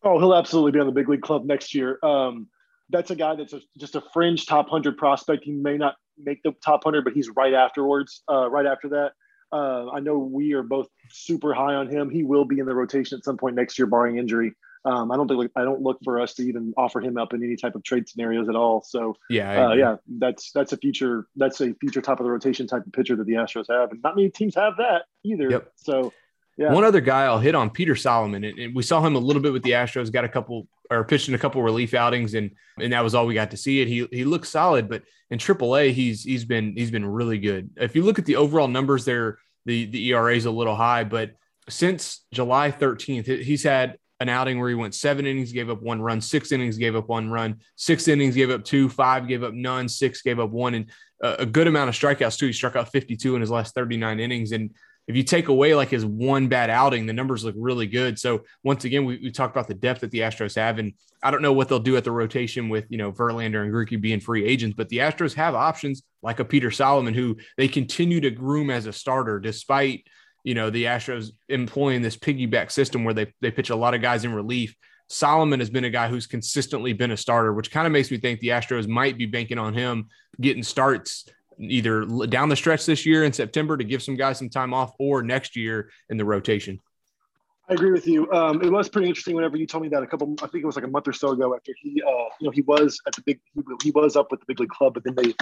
Oh, 0.04 0.20
he'll 0.20 0.36
absolutely 0.36 0.72
be 0.72 0.80
on 0.80 0.86
the 0.86 0.92
big 0.92 1.10
league 1.10 1.22
club 1.22 1.46
next 1.46 1.74
year. 1.74 1.98
Um, 2.04 2.48
that's 2.90 3.12
a 3.12 3.16
guy 3.16 3.36
that's 3.36 3.54
a, 3.54 3.62
just 3.78 3.96
a 3.96 4.04
fringe 4.14 4.46
top 4.46 4.68
100 4.68 4.98
prospect. 4.98 5.44
He 5.44 5.52
may 5.52 5.78
not 5.78 5.96
make 6.18 6.42
the 6.44 6.54
top 6.64 6.86
100, 6.86 7.04
but 7.04 7.14
he's 7.14 7.30
right 7.30 7.54
afterwards, 7.54 8.24
uh, 8.32 8.50
right 8.50 8.66
after 8.66 8.90
that. 8.90 9.12
Uh, 9.52 9.90
I 9.90 10.00
know 10.00 10.18
we 10.18 10.54
are 10.54 10.64
both 10.64 10.88
super 11.10 11.54
high 11.54 11.76
on 11.76 11.90
him. 11.90 12.10
He 12.10 12.24
will 12.24 12.46
be 12.46 12.60
in 12.60 12.66
the 12.66 12.76
rotation 12.76 13.18
at 13.18 13.24
some 13.24 13.38
point 13.38 13.56
next 13.56 13.80
year, 13.80 13.86
barring 13.86 14.18
injury. 14.18 14.54
Um, 14.86 15.12
I 15.12 15.18
don't 15.18 15.28
think 15.28 15.52
I 15.56 15.64
don't 15.64 15.82
look 15.82 16.00
for 16.04 16.22
us 16.22 16.34
to 16.36 16.44
even 16.44 16.74
offer 16.78 17.02
him 17.02 17.18
up 17.18 17.34
in 17.34 17.44
any 17.44 17.58
type 17.58 17.76
of 17.76 17.84
trade 17.84 18.08
scenarios 18.08 18.48
at 18.48 18.56
all. 18.56 18.82
So 18.82 19.16
yeah, 19.30 19.68
uh, 19.68 19.74
yeah, 19.74 19.96
that's 20.08 20.52
that's 20.52 20.72
a 20.72 20.78
future 20.78 21.28
that's 21.36 21.60
a 21.60 21.74
future 21.74 22.02
top 22.02 22.20
of 22.20 22.26
the 22.26 22.32
rotation 22.32 22.68
type 22.68 22.86
of 22.86 22.94
pitcher 22.94 23.16
that 23.18 23.26
the 23.26 23.34
Astros 23.34 23.66
have, 23.70 23.92
and 23.92 24.02
not 24.02 24.16
many 24.16 24.30
teams 24.30 24.56
have 24.56 24.78
that 24.78 25.04
either. 25.26 25.50
Yep. 25.50 25.72
So 25.76 26.14
yeah. 26.58 26.74
One 26.74 26.84
other 26.84 27.02
guy 27.02 27.26
I'll 27.26 27.40
hit 27.40 27.54
on 27.54 27.70
Peter 27.70 27.96
Solomon, 27.96 28.44
and, 28.44 28.76
we 28.76 28.82
saw 28.82 29.06
him 29.06 29.16
a 29.16 29.20
little 29.20 29.42
bit 29.42 29.54
with 29.54 29.62
the 29.62 29.72
Astros. 29.72 30.12
Got 30.12 30.26
a 30.26 30.30
couple 30.30 30.68
or 30.90 31.04
pitched 31.04 31.30
in 31.30 31.36
a 31.36 31.38
couple 31.38 31.62
relief 31.62 31.94
outings, 31.94 32.34
and 32.34 32.52
and 32.80 32.94
that 32.94 33.04
was 33.04 33.14
all 33.14 33.28
we 33.28 33.36
got 33.36 33.52
to 33.52 33.58
see. 33.58 33.82
It 33.82 33.88
he 33.88 34.08
he 34.12 34.26
looks 34.26 34.50
solid, 34.50 34.90
but 34.90 35.04
in 35.30 35.38
AAA 35.38 35.92
he's 35.92 36.24
he's 36.24 36.46
been 36.46 36.74
he's 36.76 36.90
been 36.90 37.06
really 37.06 37.38
good. 37.38 37.70
If 37.78 37.96
you 37.96 38.04
look 38.04 38.18
at 38.18 38.26
the 38.26 38.38
overall 38.38 38.68
numbers, 38.68 39.06
there 39.06 39.38
the 39.66 39.86
the 39.86 40.08
ERA 40.10 40.36
is 40.36 40.46
a 40.46 40.52
little 40.52 40.76
high, 40.76 41.04
but 41.04 41.32
since 41.70 42.26
July 42.34 42.72
13th, 42.72 43.44
he's 43.44 43.64
had 43.64 43.98
an 44.20 44.30
outing 44.30 44.60
where 44.60 44.70
he 44.70 44.76
went 44.76 44.96
seven 44.96 45.28
innings, 45.28 45.52
gave 45.52 45.70
up 45.70 45.82
one 45.82 46.02
run, 46.02 46.22
six 46.22 46.52
innings, 46.52 46.78
gave 46.78 46.96
up 46.96 47.08
one 47.08 47.30
run, 47.30 47.58
six 47.76 48.08
innings, 48.08 48.36
gave 48.36 48.50
up 48.50 48.64
two, 48.64 48.90
five, 48.90 49.28
gave 49.28 49.44
up 49.44 49.54
none, 49.54 49.88
six, 49.88 50.22
gave 50.22 50.40
up 50.40 50.50
one, 50.50 50.74
and 50.74 50.90
a 51.22 51.46
good 51.46 51.68
amount 51.68 51.90
of 51.90 51.96
strikeouts 51.96 52.38
too. 52.38 52.48
He 52.48 52.54
struck 52.54 52.76
out 52.76 52.92
52 52.92 53.36
in 53.36 53.42
his 53.42 53.52
last 53.52 53.76
39 53.76 54.20
innings, 54.20 54.52
and 54.52 54.72
if 55.08 55.16
you 55.16 55.24
take 55.24 55.48
away 55.48 55.74
like 55.74 55.90
his 55.90 56.06
one 56.06 56.50
bad 56.50 56.70
outing, 56.70 57.06
the 57.06 57.14
numbers 57.14 57.44
look 57.46 57.56
really 57.58 57.88
good. 57.88 58.20
So 58.20 58.44
once 58.64 58.84
again, 58.84 59.06
we, 59.06 59.18
we 59.24 59.32
talked 59.32 59.56
about 59.56 59.68
the 59.68 59.74
depth 59.74 60.02
that 60.02 60.12
the 60.12 60.20
Astros 60.20 60.56
have, 60.56 60.80
and 60.80 60.94
I 61.24 61.32
don't 61.32 61.42
know 61.42 61.54
what 61.54 61.70
they'll 61.70 61.80
do 61.80 61.96
at 61.96 62.04
the 62.04 62.12
rotation 62.12 62.68
with 62.68 62.86
you 62.90 62.98
know 62.98 63.12
Verlander 63.12 63.64
and 63.64 63.74
Greinke 63.74 64.00
being 64.02 64.20
free 64.20 64.46
agents, 64.46 64.76
but 64.76 64.90
the 64.90 64.98
Astros 64.98 65.34
have 65.36 65.56
options 65.56 66.04
like 66.22 66.40
a 66.40 66.46
Peter 66.46 66.72
Solomon 66.72 67.14
who 67.14 67.38
they 67.56 67.70
continue 67.70 68.20
to 68.22 68.30
groom 68.30 68.70
as 68.70 68.86
a 68.86 68.94
starter 68.94 69.40
despite 69.40 70.06
you 70.44 70.54
know 70.54 70.70
the 70.70 70.84
Astros 70.84 71.32
employing 71.48 72.02
this 72.02 72.18
piggyback 72.18 72.70
system 72.70 73.06
where 73.06 73.14
they 73.14 73.34
they 73.40 73.52
pitch 73.52 73.70
a 73.70 73.76
lot 73.76 73.94
of 73.94 74.02
guys 74.02 74.26
in 74.26 74.34
relief. 74.34 74.76
Solomon 75.10 75.62
has 75.62 75.70
been 75.70 75.86
a 75.86 75.90
guy 75.90 76.10
who's 76.10 76.28
consistently 76.28 76.92
been 76.92 77.12
a 77.12 77.18
starter, 77.18 77.54
which 77.54 77.72
kind 77.72 77.88
of 77.88 77.94
makes 77.94 78.12
me 78.12 78.18
think 78.18 78.42
the 78.42 78.50
Astros 78.50 78.90
might 78.90 79.18
be 79.18 79.26
banking 79.26 79.58
on 79.58 79.74
him 79.74 80.10
getting 80.42 80.64
starts 80.64 81.26
either 81.60 82.06
down 82.28 82.50
the 82.50 82.56
stretch 82.56 82.86
this 82.86 83.06
year 83.06 83.24
in 83.24 83.34
September 83.34 83.78
to 83.78 83.84
give 83.84 84.04
some 84.04 84.16
guys 84.16 84.38
some 84.38 84.50
time 84.50 84.74
off 84.74 84.94
or 85.00 85.24
next 85.24 85.56
year 85.56 85.90
in 86.10 86.18
the 86.18 86.26
rotation. 86.26 86.80
I 87.70 87.74
agree 87.74 87.92
with 87.92 88.08
you. 88.08 88.32
Um, 88.32 88.62
it 88.62 88.72
was 88.72 88.88
pretty 88.88 89.10
interesting 89.10 89.36
whenever 89.36 89.58
you 89.58 89.68
told 89.68 89.84
me 89.84 89.90
that 89.90 90.02
a 90.02 90.08
couple, 90.08 90.34
I 90.42 90.48
think 90.48 90.64
it 90.64 90.66
was 90.66 90.78
like 90.78 90.86
a 90.86 90.90
month 90.90 91.08
or 91.08 91.14
so 91.14 91.32
ago 91.32 91.54
after 91.54 91.74
he, 91.82 92.02
uh, 92.02 92.30
you 92.40 92.46
know, 92.48 92.52
he 92.52 92.62
was 92.62 93.02
at 93.06 93.14
the 93.14 93.22
big, 93.24 93.40
he, 93.54 93.62
he, 93.84 93.92
was 93.92 94.16
up 94.16 94.32
with 94.32 94.40
the 94.40 94.46
big 94.48 94.60
league 94.62 94.70
club, 94.70 94.94
but 94.94 95.04
then 95.04 95.16
they, 95.16 95.34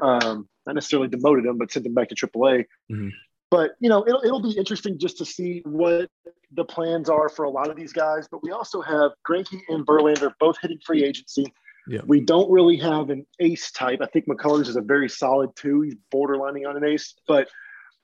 um, 0.00 0.48
not 0.66 0.74
necessarily 0.74 1.08
demoted 1.08 1.44
him, 1.44 1.58
but 1.58 1.70
sent 1.70 1.84
him 1.84 1.92
back 1.92 2.08
to 2.08 2.14
AAA. 2.14 2.64
Mm-hmm. 2.90 3.08
But 3.50 3.72
you 3.80 3.88
know, 3.88 4.06
it'll 4.06 4.22
it'll 4.24 4.42
be 4.42 4.56
interesting 4.56 4.96
just 4.96 5.18
to 5.18 5.24
see 5.24 5.60
what 5.64 6.08
the 6.52 6.64
plans 6.64 7.10
are 7.10 7.28
for 7.28 7.44
a 7.44 7.50
lot 7.50 7.68
of 7.68 7.76
these 7.76 7.92
guys. 7.92 8.28
But 8.30 8.44
we 8.44 8.52
also 8.52 8.80
have 8.80 9.10
Greinke 9.28 9.60
and 9.68 9.84
Verlander 9.84 10.32
both 10.38 10.56
hitting 10.62 10.78
free 10.86 11.04
agency. 11.04 11.52
Yeah. 11.90 12.02
We 12.06 12.20
don't 12.20 12.48
really 12.48 12.76
have 12.76 13.10
an 13.10 13.26
ace 13.40 13.72
type. 13.72 13.98
I 14.00 14.06
think 14.06 14.26
McCullers 14.28 14.68
is 14.68 14.76
a 14.76 14.80
very 14.80 15.08
solid 15.08 15.50
two. 15.56 15.80
He's 15.80 15.96
borderlining 16.14 16.68
on 16.68 16.76
an 16.76 16.84
ace, 16.84 17.16
but 17.26 17.48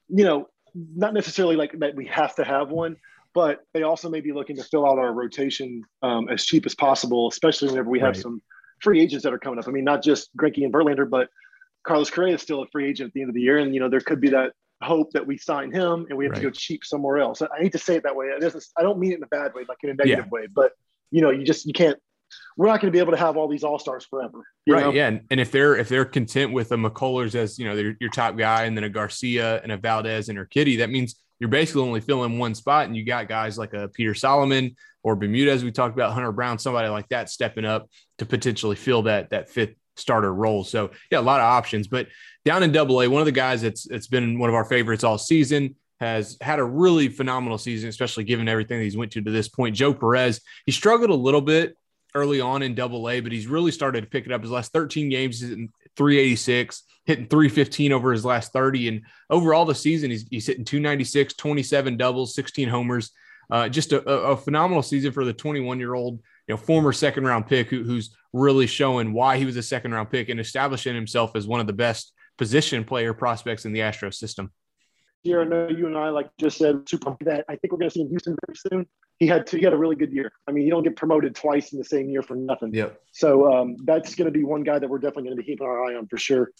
you 0.09 0.25
know, 0.25 0.49
not 0.75 1.15
necessarily 1.15 1.55
like 1.55 1.79
that 1.79 1.95
we 1.95 2.05
have 2.07 2.35
to 2.35 2.45
have 2.45 2.71
one, 2.71 2.97
but 3.33 3.61
they 3.75 3.85
also 3.85 4.09
may 4.09 4.21
be 4.21 4.33
looking 4.33 4.57
to 4.57 4.65
fill 4.65 4.85
out 4.85 4.99
our 4.99 5.13
rotation 5.13 5.83
um, 6.03 6.29
as 6.29 6.45
cheap 6.45 6.67
as 6.67 6.75
possible, 6.75 7.29
especially 7.29 7.69
whenever 7.69 7.89
we 7.89 8.01
have 8.01 8.15
right. 8.15 8.23
some 8.23 8.43
free 8.81 9.01
agents 9.01 9.23
that 9.23 9.33
are 9.33 9.39
coming 9.39 9.61
up. 9.61 9.69
I 9.69 9.71
mean, 9.71 9.85
not 9.85 10.03
just 10.03 10.37
Greinke 10.37 10.65
and 10.65 10.73
Verlander, 10.73 11.09
but 11.09 11.29
Carlos 11.87 12.11
Correa 12.11 12.35
is 12.35 12.43
still 12.43 12.63
a 12.63 12.67
free 12.73 12.89
agent 12.89 13.11
at 13.11 13.15
the 13.15 13.21
end 13.21 13.31
of 13.31 13.35
the 13.35 13.41
year, 13.41 13.59
and 13.59 13.73
you 13.73 13.79
know 13.79 13.89
there 13.89 14.01
could 14.01 14.21
be 14.21 14.31
that 14.31 14.53
hope 14.83 15.13
that 15.13 15.25
we 15.25 15.39
sign 15.39 15.71
him 15.71 16.07
and 16.09 16.19
we 16.19 16.25
have 16.25 16.33
right. 16.33 16.43
to 16.43 16.49
go 16.49 16.51
cheap 16.51 16.85
somewhere 16.85 17.19
else. 17.19 17.41
I 17.41 17.47
hate 17.57 17.73
to 17.73 17.79
say 17.79 17.95
it 17.95 18.03
that 18.03 18.17
way. 18.17 18.31
I 18.35 18.83
don't 18.83 18.99
mean 18.99 19.13
it 19.13 19.19
in 19.19 19.23
a 19.23 19.29
bad 19.29 19.55
way, 19.55 19.63
like 19.69 19.79
in 19.85 19.91
a 19.91 19.95
negative 19.95 20.25
yeah. 20.25 20.31
way, 20.31 20.49
but 20.53 20.73
you 21.13 21.23
know, 21.23 21.31
you 21.31 21.45
just 21.45 21.67
you 21.67 21.73
can't 21.73 21.99
we're 22.57 22.67
not 22.67 22.81
going 22.81 22.91
to 22.91 22.97
be 22.97 23.01
able 23.01 23.13
to 23.13 23.19
have 23.19 23.37
all 23.37 23.49
these 23.49 23.65
all 23.65 23.79
stars 23.79 24.05
forever. 24.05 24.45
right. 24.69 24.85
Know? 24.85 24.93
Yeah. 24.93 25.19
And 25.31 25.41
if 25.41 25.51
they're 25.51 25.77
if 25.77 25.89
they're 25.89 26.05
content 26.05 26.53
with 26.53 26.73
a 26.73 26.77
McCullers 26.77 27.35
as 27.35 27.59
you 27.59 27.67
know 27.67 27.75
your, 27.75 27.95
your 28.01 28.11
top 28.11 28.37
guy, 28.37 28.65
and 28.65 28.77
then 28.77 28.85
a 28.85 28.89
Garcia 28.89 29.61
and 29.63 29.73
a 29.73 29.77
Valdez 29.77 30.29
and 30.29 30.39
a 30.39 30.47
Kitty, 30.47 30.77
that 30.77 30.91
means 30.91 31.17
you're 31.39 31.49
basically 31.49 31.83
only 31.83 32.01
filling 32.01 32.39
one 32.39 32.55
spot, 32.55 32.87
and 32.87 32.97
you 32.97 33.05
got 33.05 33.29
guys 33.29 33.59
like 33.59 33.75
a 33.75 33.89
Peter 33.89 34.15
Solomon 34.15 34.75
or 35.03 35.17
Bermudez. 35.17 35.63
We 35.63 35.71
talked 35.71 35.95
about 35.95 36.13
Hunter 36.13 36.33
Brown, 36.33 36.59
somebody 36.59 36.89
like 36.89 37.09
that 37.11 37.29
stepping 37.29 37.65
up 37.65 37.91
to 38.19 38.27
potentially 38.27 38.77
fill 38.77 39.03
that 39.03 39.31
that 39.31 39.51
fifth 39.51 39.75
starter 39.97 40.33
role. 40.33 40.65
So 40.65 40.91
yeah, 41.11 41.19
a 41.19 41.21
lot 41.21 41.41
of 41.41 41.45
options. 41.45 41.89
But 41.89 42.09
down 42.45 42.63
in 42.63 42.73
Double 42.73 43.03
A, 43.03 43.09
one 43.09 43.21
of 43.21 43.27
the 43.27 43.33
guys 43.33 43.63
that's 43.63 43.87
it's 43.87 44.07
been 44.07 44.39
one 44.39 44.49
of 44.49 44.55
our 44.55 44.65
favorites 44.65 45.05
all 45.05 45.19
season 45.19 45.77
has 46.01 46.37
had 46.41 46.59
a 46.59 46.65
really 46.65 47.09
phenomenal 47.09 47.59
season, 47.59 47.89
especially 47.89 48.25
given 48.25 48.49
everything 48.49 48.81
he's 48.81 48.97
went 48.97 49.13
to 49.13 49.23
to 49.23 49.31
this 49.31 49.49
point. 49.49 49.75
Joe 49.75 49.95
Perez, 49.95 50.41
he 50.67 50.73
struggled 50.73 51.11
a 51.11 51.15
little 51.15 51.41
bit 51.41 51.77
early 52.17 52.41
on 52.41 52.63
in 52.63 52.75
double 52.75 53.09
A, 53.09 53.21
but 53.21 53.33
he's 53.33 53.47
really 53.47 53.71
started 53.71 54.01
to 54.01 54.07
pick 54.09 54.27
it 54.27 54.33
up 54.33 54.43
his 54.43 54.51
last 54.51 54.73
13 54.73 55.09
games, 55.09 55.41
he's 55.41 55.51
hitting 55.51 55.71
386, 55.97 56.83
hitting 57.05 57.29
315 57.29 57.93
over 57.93 58.13
his 58.13 58.25
last 58.25 58.53
30. 58.53 58.89
And 58.89 59.03
overall 59.31 59.65
the 59.65 59.75
season, 59.75 60.11
he's, 60.11 60.27
he's 60.29 60.47
hitting 60.47 60.65
296, 60.65 61.35
27 61.35 61.97
doubles, 61.97 62.35
16 62.35 62.69
homers. 62.69 63.13
Uh, 63.49 63.69
just 63.69 63.93
a, 63.93 64.03
a, 64.03 64.37
phenomenal 64.37 64.83
season 64.83 65.13
for 65.13 65.25
the 65.25 65.33
21 65.33 65.79
year 65.79 65.95
old, 65.95 66.15
you 66.49 66.55
know, 66.55 66.57
former 66.57 66.93
second 66.93 67.25
round 67.25 67.47
pick 67.47 67.69
who, 67.69 67.85
who's 67.85 68.17
really 68.33 68.67
showing 68.67 69.13
why 69.13 69.39
he 69.39 69.45
was 69.45 69.57
a 69.57 69.63
second 69.63 69.93
round 69.93 70.11
pick 70.11 70.29
and 70.29 70.41
establishing 70.41 70.97
himself 70.97 71.37
as 71.37 71.47
one 71.47 71.61
of 71.61 71.69
the 71.69 71.73
best 71.73 72.13
position 72.39 72.83
player 72.83 73.15
prospects 73.15 73.65
in 73.65 73.73
the 73.73 73.83
Astro 73.83 74.11
system. 74.11 74.51
year. 75.23 75.43
I 75.43 75.45
know 75.45 75.69
you 75.69 75.87
and 75.87 75.97
I, 75.97 76.09
like 76.09 76.29
just 76.41 76.59
said, 76.59 76.89
super 76.89 77.17
that 77.21 77.45
I 77.49 77.55
think 77.55 77.73
we're 77.73 77.79
going 77.79 77.91
to 77.91 77.95
see 77.95 78.01
in 78.01 78.09
Houston 78.09 78.37
very 78.47 78.57
soon. 78.57 78.87
He 79.19 79.27
had 79.27 79.47
to, 79.49 79.57
he 79.57 79.65
had 79.65 79.73
a 79.73 79.79
really 79.79 79.97
good 79.97 80.13
year. 80.13 80.33
I 80.47 80.53
mean, 80.53 80.65
you 80.65 80.71
don't 80.71 80.83
get 80.83 80.97
promoted 80.97 81.35
twice 81.35 81.73
in 81.73 81.79
the 81.79 81.85
same 81.85 82.11
year 82.11 82.23
for 82.23 82.35
nothing. 82.35 82.75
Yep. 82.75 83.01
So 83.13 83.53
um, 83.53 83.77
that's 83.85 84.15
going 84.15 84.27
to 84.27 84.31
be 84.31 84.45
one 84.45 84.63
guy 84.63 84.79
that 84.79 84.89
we're 84.89 84.99
definitely 84.99 85.25
going 85.25 85.37
to 85.37 85.43
be 85.43 85.47
keeping 85.47 85.67
our 85.67 85.85
eye 85.85 85.95
on 85.95 86.07
for 86.07 86.19
sure. 86.19 86.51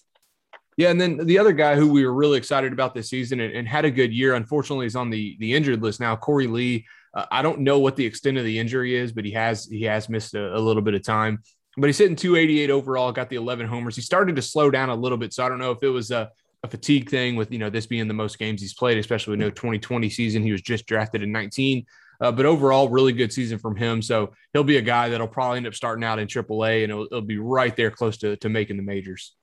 Yeah, 0.77 0.91
and 0.91 1.01
then 1.01 1.17
the 1.17 1.39
other 1.39 1.53
guy 1.53 1.75
who 1.75 1.91
we 1.91 2.05
were 2.05 2.13
really 2.13 2.37
excited 2.37 2.73
about 2.73 2.95
this 2.95 3.09
season 3.09 3.41
and, 3.41 3.55
and 3.55 3.67
had 3.67 3.87
a 3.87 3.91
good 3.91 4.13
year, 4.13 4.35
unfortunately, 4.35 4.87
is 4.87 4.97
on 4.97 5.09
the 5.09 5.37
the 5.41 5.55
injured 5.55 5.83
list 5.83 6.01
now. 6.01 6.17
Korey 6.17 6.51
Lee. 6.51 6.87
Uh, 7.15 7.25
I 7.31 7.41
don't 7.41 7.61
know 7.61 7.79
what 7.79 7.97
the 7.97 8.05
extent 8.05 8.37
of 8.37 8.45
the 8.45 8.59
injury 8.59 8.95
is, 8.95 9.11
but 9.11 9.25
he 9.25 9.31
has 9.31 9.65
he 9.65 9.85
has 9.85 10.11
missed 10.11 10.35
a, 10.35 10.55
a 10.55 10.61
little 10.61 10.83
bit 10.83 10.93
of 10.93 11.03
time. 11.03 11.39
But 11.79 11.87
he's 11.87 11.99
hitting 11.99 12.17
288 12.17 12.71
overall, 12.71 13.13
got 13.13 13.29
the 13.29 13.37
11 13.37 13.67
homers. 13.67 13.97
He 13.97 14.03
started 14.03 14.37
to 14.37 14.43
slow 14.43 14.71
down 14.71 14.91
a 14.91 14.95
little 14.95 15.19
bit, 15.19 15.33
so 15.33 15.45
I 15.45 15.49
don't 15.49 15.59
know 15.59 15.73
if 15.73 15.83
it 15.83 15.89
was 15.89 16.11
a, 16.11 16.31
a 16.63 16.69
fatigue 16.69 17.09
thing 17.09 17.37
with 17.37 17.51
you 17.51 17.59
know 17.59 17.71
this 17.71 17.87
being 17.87 18.07
the 18.07 18.15
most 18.15 18.39
games 18.39 18.61
he's 18.61 18.75
played, 18.75 18.99
especially 18.99 19.33
with 19.33 19.41
no 19.41 19.51
2020 19.51 20.11
season. 20.11 20.43
He 20.43 20.53
was 20.53 20.63
just 20.63 20.87
drafted 20.87 21.23
in 21.23 21.33
19. 21.33 21.87
Uh, 22.21 22.33
but 22.33 22.47
overall, 22.47 22.89
really 22.89 23.13
good 23.13 23.33
season 23.33 23.59
from 23.59 23.77
him. 23.77 24.03
So 24.03 24.33
he'll 24.53 24.65
be 24.65 24.77
a 24.79 24.83
guy 24.83 25.09
that'll 25.09 25.29
probably 25.29 25.59
end 25.59 25.67
up 25.67 25.75
starting 25.75 26.05
out 26.05 26.19
in 26.19 26.29
AAA, 26.29 26.85
and 26.85 26.93
it'll, 26.93 27.05
it'll 27.07 27.21
be 27.21 27.39
right 27.39 27.75
there 27.77 27.91
close 27.91 28.17
to, 28.19 28.37
to 28.37 28.49
making 28.49 28.77
the 28.77 28.83
majors. 28.83 29.35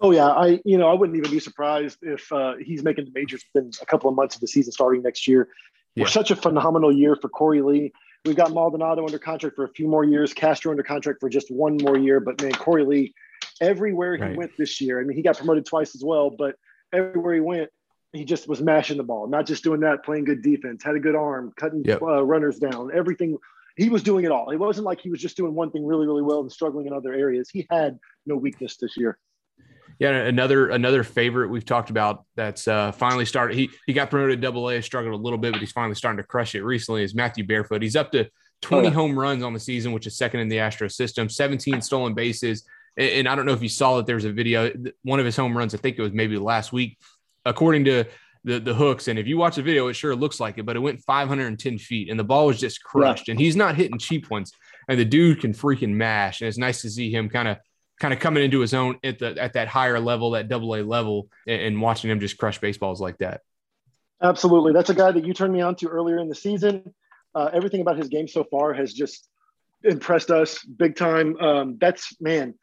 Oh 0.00 0.10
yeah, 0.10 0.28
I 0.28 0.60
you 0.64 0.76
know 0.76 0.88
I 0.88 0.94
wouldn't 0.94 1.16
even 1.16 1.30
be 1.30 1.40
surprised 1.40 1.98
if 2.02 2.30
uh, 2.30 2.54
he's 2.62 2.82
making 2.82 3.06
the 3.06 3.12
majors 3.14 3.42
within 3.52 3.70
a 3.80 3.86
couple 3.86 4.10
of 4.10 4.16
months 4.16 4.34
of 4.34 4.42
the 4.42 4.46
season 4.46 4.72
starting 4.72 5.02
next 5.02 5.26
year. 5.26 5.48
Yeah. 5.94 6.04
We're 6.04 6.08
such 6.08 6.30
a 6.30 6.36
phenomenal 6.36 6.94
year 6.94 7.16
for 7.16 7.30
Korey 7.30 7.64
Lee. 7.64 7.92
We've 8.26 8.36
got 8.36 8.52
Maldonado 8.52 9.06
under 9.06 9.18
contract 9.18 9.56
for 9.56 9.64
a 9.64 9.68
few 9.68 9.88
more 9.88 10.04
years, 10.04 10.34
Castro 10.34 10.70
under 10.70 10.82
contract 10.82 11.20
for 11.20 11.30
just 11.30 11.50
one 11.50 11.78
more 11.80 11.96
year. 11.96 12.20
But 12.20 12.42
man, 12.42 12.52
Korey 12.52 12.86
Lee, 12.86 13.14
everywhere 13.60 14.16
he 14.16 14.22
right. 14.22 14.36
went 14.36 14.50
this 14.58 14.80
year, 14.80 15.00
I 15.00 15.04
mean, 15.04 15.16
he 15.16 15.22
got 15.22 15.38
promoted 15.38 15.64
twice 15.64 15.94
as 15.94 16.02
well, 16.04 16.30
but 16.30 16.56
everywhere 16.92 17.34
he 17.34 17.40
went, 17.40 17.70
he 18.16 18.24
just 18.24 18.48
was 18.48 18.60
mashing 18.60 18.96
the 18.96 19.02
ball. 19.02 19.26
Not 19.26 19.46
just 19.46 19.64
doing 19.64 19.80
that, 19.80 20.04
playing 20.04 20.24
good 20.24 20.42
defense, 20.42 20.82
had 20.82 20.94
a 20.94 21.00
good 21.00 21.14
arm, 21.14 21.52
cutting 21.56 21.84
yep. 21.84 22.02
uh, 22.02 22.22
runners 22.24 22.58
down, 22.58 22.90
everything. 22.94 23.38
He 23.76 23.88
was 23.88 24.02
doing 24.02 24.24
it 24.24 24.30
all. 24.30 24.50
It 24.50 24.56
wasn't 24.56 24.86
like 24.86 25.00
he 25.00 25.10
was 25.10 25.20
just 25.20 25.36
doing 25.36 25.54
one 25.54 25.70
thing 25.70 25.84
really, 25.84 26.06
really 26.06 26.22
well 26.22 26.40
and 26.40 26.50
struggling 26.50 26.86
in 26.86 26.92
other 26.92 27.12
areas. 27.12 27.50
He 27.50 27.66
had 27.70 27.98
no 28.24 28.36
weakness 28.36 28.76
this 28.76 28.96
year. 28.96 29.18
Yeah, 29.98 30.10
another 30.10 30.68
another 30.68 31.02
favorite 31.02 31.48
we've 31.48 31.64
talked 31.64 31.88
about 31.88 32.24
that's 32.34 32.68
uh, 32.68 32.92
finally 32.92 33.24
started. 33.24 33.56
He 33.56 33.70
he 33.86 33.94
got 33.94 34.10
promoted 34.10 34.40
to 34.40 34.46
Double 34.46 34.68
A, 34.68 34.82
struggled 34.82 35.14
a 35.14 35.22
little 35.22 35.38
bit, 35.38 35.52
but 35.52 35.60
he's 35.60 35.72
finally 35.72 35.94
starting 35.94 36.18
to 36.18 36.22
crush 36.22 36.54
it 36.54 36.62
recently. 36.62 37.02
Is 37.02 37.14
Matthew 37.14 37.46
Barefoot? 37.46 37.80
He's 37.80 37.96
up 37.96 38.12
to 38.12 38.28
20 38.62 38.88
oh, 38.88 38.90
yeah. 38.90 38.94
home 38.94 39.18
runs 39.18 39.42
on 39.42 39.54
the 39.54 39.60
season, 39.60 39.92
which 39.92 40.06
is 40.06 40.16
second 40.16 40.40
in 40.40 40.48
the 40.48 40.58
Astro 40.58 40.88
system. 40.88 41.28
17 41.30 41.80
stolen 41.80 42.12
bases, 42.12 42.64
and, 42.98 43.10
and 43.10 43.28
I 43.28 43.34
don't 43.34 43.46
know 43.46 43.52
if 43.52 43.62
you 43.62 43.70
saw 43.70 43.96
that 43.96 44.06
there's 44.06 44.26
a 44.26 44.32
video. 44.32 44.70
One 45.02 45.18
of 45.18 45.24
his 45.24 45.36
home 45.36 45.56
runs, 45.56 45.74
I 45.74 45.78
think 45.78 45.98
it 45.98 46.02
was 46.02 46.12
maybe 46.12 46.36
last 46.36 46.74
week, 46.74 46.98
according 47.46 47.84
to 47.86 48.04
the 48.44 48.60
the 48.60 48.74
hooks. 48.74 49.08
And 49.08 49.18
if 49.18 49.26
you 49.26 49.38
watch 49.38 49.56
the 49.56 49.62
video, 49.62 49.88
it 49.88 49.94
sure 49.94 50.14
looks 50.14 50.40
like 50.40 50.58
it, 50.58 50.66
but 50.66 50.76
it 50.76 50.80
went 50.80 51.02
510 51.02 51.78
feet, 51.78 52.10
and 52.10 52.18
the 52.18 52.24
ball 52.24 52.46
was 52.46 52.60
just 52.60 52.82
crushed. 52.82 53.28
Yeah. 53.28 53.32
And 53.32 53.40
he's 53.40 53.56
not 53.56 53.74
hitting 53.76 53.98
cheap 53.98 54.30
ones, 54.30 54.52
and 54.88 54.98
the 54.98 55.04
dude 55.04 55.40
can 55.40 55.52
freaking 55.52 55.92
mash. 55.92 56.40
And 56.40 56.48
it's 56.48 56.58
nice 56.58 56.82
to 56.82 56.90
see 56.90 57.10
him 57.10 57.28
kind 57.28 57.48
of 57.48 57.58
kind 58.00 58.12
of 58.12 58.20
coming 58.20 58.44
into 58.44 58.60
his 58.60 58.74
own 58.74 58.98
at 59.02 59.18
the 59.18 59.36
at 59.40 59.54
that 59.54 59.68
higher 59.68 59.98
level, 59.98 60.32
that 60.32 60.48
double 60.48 60.74
A 60.76 60.82
level, 60.82 61.28
and, 61.46 61.60
and, 61.62 61.82
watching 61.82 62.10
him 62.10 62.20
just 62.20 62.38
crush 62.38 62.58
baseballs 62.58 63.00
like 63.00 63.18
that. 63.18 63.40
Absolutely. 64.22 64.72
That's 64.72 64.90
a 64.90 64.94
guy 64.94 65.12
that 65.12 65.24
you 65.24 65.34
turned 65.34 65.52
me 65.52 65.60
on 65.60 65.74
to 65.76 65.88
earlier 65.88 66.18
in 66.18 66.28
the 66.28 66.34
season. 66.34 66.94
Uh, 67.34 67.50
everything 67.52 67.82
about 67.82 67.98
his 67.98 68.08
game 68.08 68.26
so 68.28 68.44
far 68.44 68.72
has 68.72 68.94
just 68.94 69.28
impressed 69.84 70.30
us 70.30 70.64
big 70.64 70.96
time. 70.96 71.36
Um, 71.38 71.78
that's 71.78 72.18
man. 72.20 72.54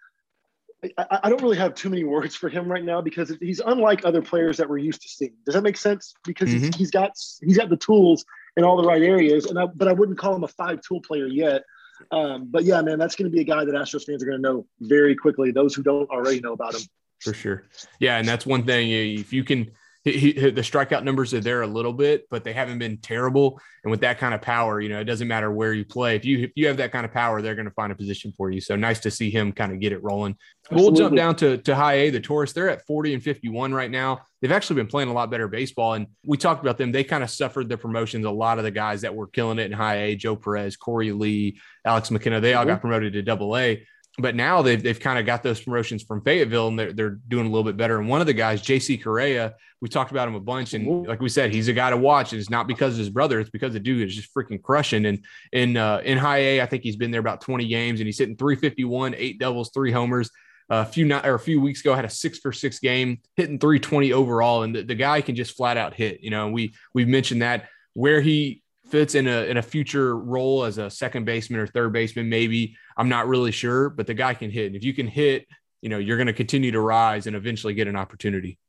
I, 0.97 1.19
I, 1.23 1.29
don't 1.29 1.41
really 1.41 1.57
have 1.57 1.75
too 1.75 1.89
many 1.89 2.03
words 2.03 2.35
for 2.35 2.49
him 2.49 2.69
right 2.69 2.83
now 2.83 3.01
because 3.01 3.35
he's 3.39 3.61
unlike 3.65 4.05
other 4.05 4.21
players 4.21 4.57
that 4.57 4.69
we're 4.69 4.79
used 4.79 5.01
to 5.01 5.07
seeing. 5.07 5.33
Does 5.45 5.55
that 5.55 5.63
make 5.63 5.77
sense? 5.77 6.13
Because 6.25 6.49
mm-hmm. 6.49 6.65
he's, 6.65 6.75
he's 6.75 6.91
got 6.91 7.11
he's 7.41 7.57
got 7.57 7.69
the 7.69 7.77
tools 7.77 8.25
in 8.57 8.63
all 8.63 8.77
the 8.77 8.87
right 8.87 9.01
areas, 9.01 9.45
and 9.45 9.57
I, 9.57 9.65
but 9.65 9.87
I 9.87 9.93
wouldn't 9.93 10.17
call 10.17 10.35
him 10.35 10.43
a 10.43 10.47
five 10.47 10.81
tool 10.81 11.01
player 11.01 11.27
yet. 11.27 11.63
Um, 12.11 12.47
but 12.49 12.63
yeah, 12.63 12.81
man, 12.81 12.99
that's 12.99 13.15
going 13.15 13.29
to 13.29 13.35
be 13.35 13.41
a 13.41 13.45
guy 13.45 13.63
that 13.63 13.73
Astros 13.73 14.05
fans 14.05 14.23
are 14.23 14.25
going 14.25 14.41
to 14.41 14.41
know 14.41 14.65
very 14.81 15.15
quickly. 15.15 15.51
Those 15.51 15.73
who 15.73 15.83
don't 15.83 16.09
already 16.09 16.41
know 16.41 16.53
about 16.53 16.75
him. 16.75 16.81
For 17.19 17.33
sure. 17.33 17.63
Yeah. 17.99 18.17
And 18.17 18.27
that's 18.27 18.45
one 18.45 18.65
thing. 18.65 18.91
If 18.91 19.31
you 19.31 19.43
can 19.43 19.71
he, 20.03 20.11
he, 20.11 20.31
the 20.31 20.61
strikeout 20.61 21.03
numbers 21.03 21.33
are 21.33 21.39
there 21.39 21.61
a 21.61 21.67
little 21.67 21.93
bit, 21.93 22.27
but 22.29 22.43
they 22.43 22.51
haven't 22.51 22.77
been 22.77 22.97
terrible. 22.97 23.61
And 23.83 23.91
with 23.91 24.01
that 24.01 24.19
kind 24.19 24.33
of 24.33 24.41
power, 24.41 24.81
you 24.81 24.89
know, 24.89 24.99
it 24.99 25.05
doesn't 25.05 25.27
matter 25.27 25.49
where 25.49 25.73
you 25.73 25.85
play. 25.85 26.17
If 26.17 26.25
you 26.25 26.39
if 26.39 26.51
you 26.55 26.67
have 26.67 26.77
that 26.77 26.91
kind 26.91 27.05
of 27.05 27.13
power, 27.13 27.41
they're 27.41 27.55
going 27.55 27.67
to 27.67 27.73
find 27.73 27.91
a 27.91 27.95
position 27.95 28.33
for 28.35 28.51
you. 28.51 28.59
So 28.59 28.75
nice 28.75 28.99
to 29.01 29.11
see 29.11 29.29
him 29.29 29.53
kind 29.53 29.71
of 29.71 29.79
get 29.79 29.93
it 29.93 30.03
rolling. 30.03 30.35
Absolutely. 30.65 30.83
We'll 30.83 30.97
jump 30.97 31.15
down 31.15 31.35
to 31.37 31.57
to 31.57 31.75
high 31.75 31.93
A. 31.95 32.09
The 32.09 32.19
Tourists, 32.19 32.53
they're 32.53 32.69
at 32.69 32.85
40 32.85 33.13
and 33.13 33.23
51 33.23 33.73
right 33.73 33.89
now. 33.89 34.21
They've 34.41 34.51
actually 34.51 34.75
been 34.75 34.87
playing 34.87 35.07
a 35.07 35.13
lot 35.13 35.31
better 35.31 35.47
baseball. 35.47 35.93
And 35.93 36.07
we 36.25 36.37
talked 36.37 36.61
about 36.61 36.77
them. 36.77 36.91
They 36.91 37.05
kind 37.05 37.23
of 37.23 37.29
suffered 37.29 37.69
the 37.69 37.77
promotions. 37.77 38.25
A 38.25 38.31
lot 38.31 38.57
of 38.57 38.65
the 38.65 38.71
guys 38.71 39.01
that 39.01 39.15
were 39.15 39.27
killing 39.27 39.57
it 39.57 39.67
in 39.67 39.71
high 39.71 39.95
A, 39.95 40.15
Joe 40.15 40.35
Perez, 40.35 40.75
Korey 40.75 41.17
Lee, 41.17 41.59
Alex 41.85 42.11
McKenna, 42.11 42.41
they 42.41 42.53
all 42.53 42.65
got 42.65 42.73
mm-hmm. 42.73 42.81
promoted 42.81 43.13
to 43.13 43.21
double 43.21 43.55
A 43.57 43.85
but 44.19 44.35
now 44.35 44.61
they've, 44.61 44.81
they've 44.81 44.99
kind 44.99 45.17
of 45.17 45.25
got 45.25 45.41
those 45.41 45.61
promotions 45.61 46.03
from 46.03 46.21
Fayetteville 46.21 46.67
and 46.67 46.77
they're, 46.77 46.93
they're 46.93 47.19
doing 47.27 47.47
a 47.47 47.49
little 47.49 47.63
bit 47.63 47.77
better. 47.77 47.97
And 47.99 48.07
one 48.07 48.21
of 48.21 48.27
the 48.27 48.33
guys, 48.33 48.61
JC 48.61 49.03
Correa, 49.03 49.55
we 49.81 49.89
talked 49.89 50.11
about 50.11 50.27
him 50.27 50.35
a 50.35 50.39
bunch. 50.39 50.75
And 50.75 51.07
like 51.07 51.19
we 51.19 51.29
said, 51.29 51.51
he's 51.51 51.67
a 51.67 51.73
guy 51.73 51.89
to 51.89 51.97
watch. 51.97 52.31
And 52.31 52.39
it's 52.39 52.49
not 52.49 52.67
because 52.67 52.93
of 52.93 52.99
his 52.99 53.09
brother, 53.09 53.39
it's 53.39 53.49
because 53.49 53.73
the 53.73 53.79
dude 53.79 54.07
is 54.07 54.15
just 54.15 54.33
freaking 54.33 54.61
crushing. 54.61 55.05
And 55.07 55.25
in, 55.51 55.77
uh, 55.77 56.01
in 56.05 56.19
high 56.19 56.37
A, 56.37 56.61
I 56.61 56.67
think 56.67 56.83
he's 56.83 56.95
been 56.95 57.09
there 57.09 57.19
about 57.19 57.41
20 57.41 57.67
games 57.67 57.99
and 57.99 58.07
he's 58.07 58.19
hitting 58.19 58.37
351, 58.37 59.15
eight 59.17 59.39
doubles, 59.39 59.71
three 59.73 59.91
homers. 59.91 60.29
a 60.69 60.85
few 60.85 61.05
not 61.05 61.25
or 61.25 61.33
a 61.33 61.39
few 61.39 61.59
weeks 61.59 61.81
ago 61.81 61.95
had 61.95 62.05
a 62.05 62.09
six 62.09 62.37
for 62.37 62.51
six 62.51 62.79
game, 62.79 63.19
hitting 63.35 63.57
320 63.57 64.13
overall. 64.13 64.61
And 64.61 64.75
the, 64.75 64.83
the 64.83 64.95
guy 64.95 65.21
can 65.21 65.35
just 65.35 65.57
flat 65.57 65.75
out 65.75 65.95
hit, 65.95 66.21
you 66.21 66.29
know, 66.29 66.49
we, 66.49 66.75
we've 66.93 67.07
mentioned 67.07 67.41
that 67.41 67.67
where 67.93 68.21
he 68.21 68.62
fits 68.93 69.15
in 69.15 69.25
a 69.27 69.45
in 69.45 69.57
a 69.57 69.61
future 69.63 70.15
role 70.15 70.63
as 70.63 70.77
a 70.77 70.87
second 70.87 71.25
baseman 71.25 71.59
or 71.59 71.65
third 71.65 71.91
baseman, 71.91 72.29
maybe. 72.29 72.77
I'm 72.95 73.09
not 73.09 73.27
really 73.27 73.51
sure, 73.51 73.89
but 73.89 74.05
the 74.05 74.13
guy 74.13 74.35
can 74.35 74.51
hit. 74.51 74.67
And 74.67 74.75
if 74.75 74.83
you 74.83 74.93
can 74.93 75.07
hit, 75.07 75.47
you 75.81 75.89
know, 75.89 75.97
you're 75.97 76.17
going 76.17 76.27
to 76.27 76.33
continue 76.33 76.69
to 76.69 76.79
rise 76.79 77.25
and 77.25 77.35
eventually 77.35 77.73
get 77.73 77.87
an 77.87 77.95
opportunity. 77.95 78.59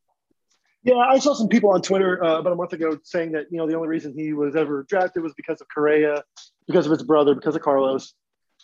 Yeah, 0.82 0.96
I 0.96 1.18
saw 1.18 1.34
some 1.34 1.48
people 1.48 1.70
on 1.72 1.82
Twitter 1.82 2.24
uh, 2.24 2.38
about 2.38 2.54
a 2.54 2.56
month 2.56 2.72
ago 2.72 2.98
saying 3.04 3.32
that 3.32 3.48
you 3.50 3.58
know 3.58 3.66
the 3.66 3.74
only 3.74 3.88
reason 3.88 4.14
he 4.16 4.32
was 4.32 4.56
ever 4.56 4.86
drafted 4.88 5.22
was 5.22 5.34
because 5.34 5.60
of 5.60 5.68
Correa, 5.68 6.24
because 6.66 6.86
of 6.86 6.92
his 6.92 7.02
brother, 7.02 7.34
because 7.34 7.54
of 7.54 7.60
Carlos, 7.60 8.14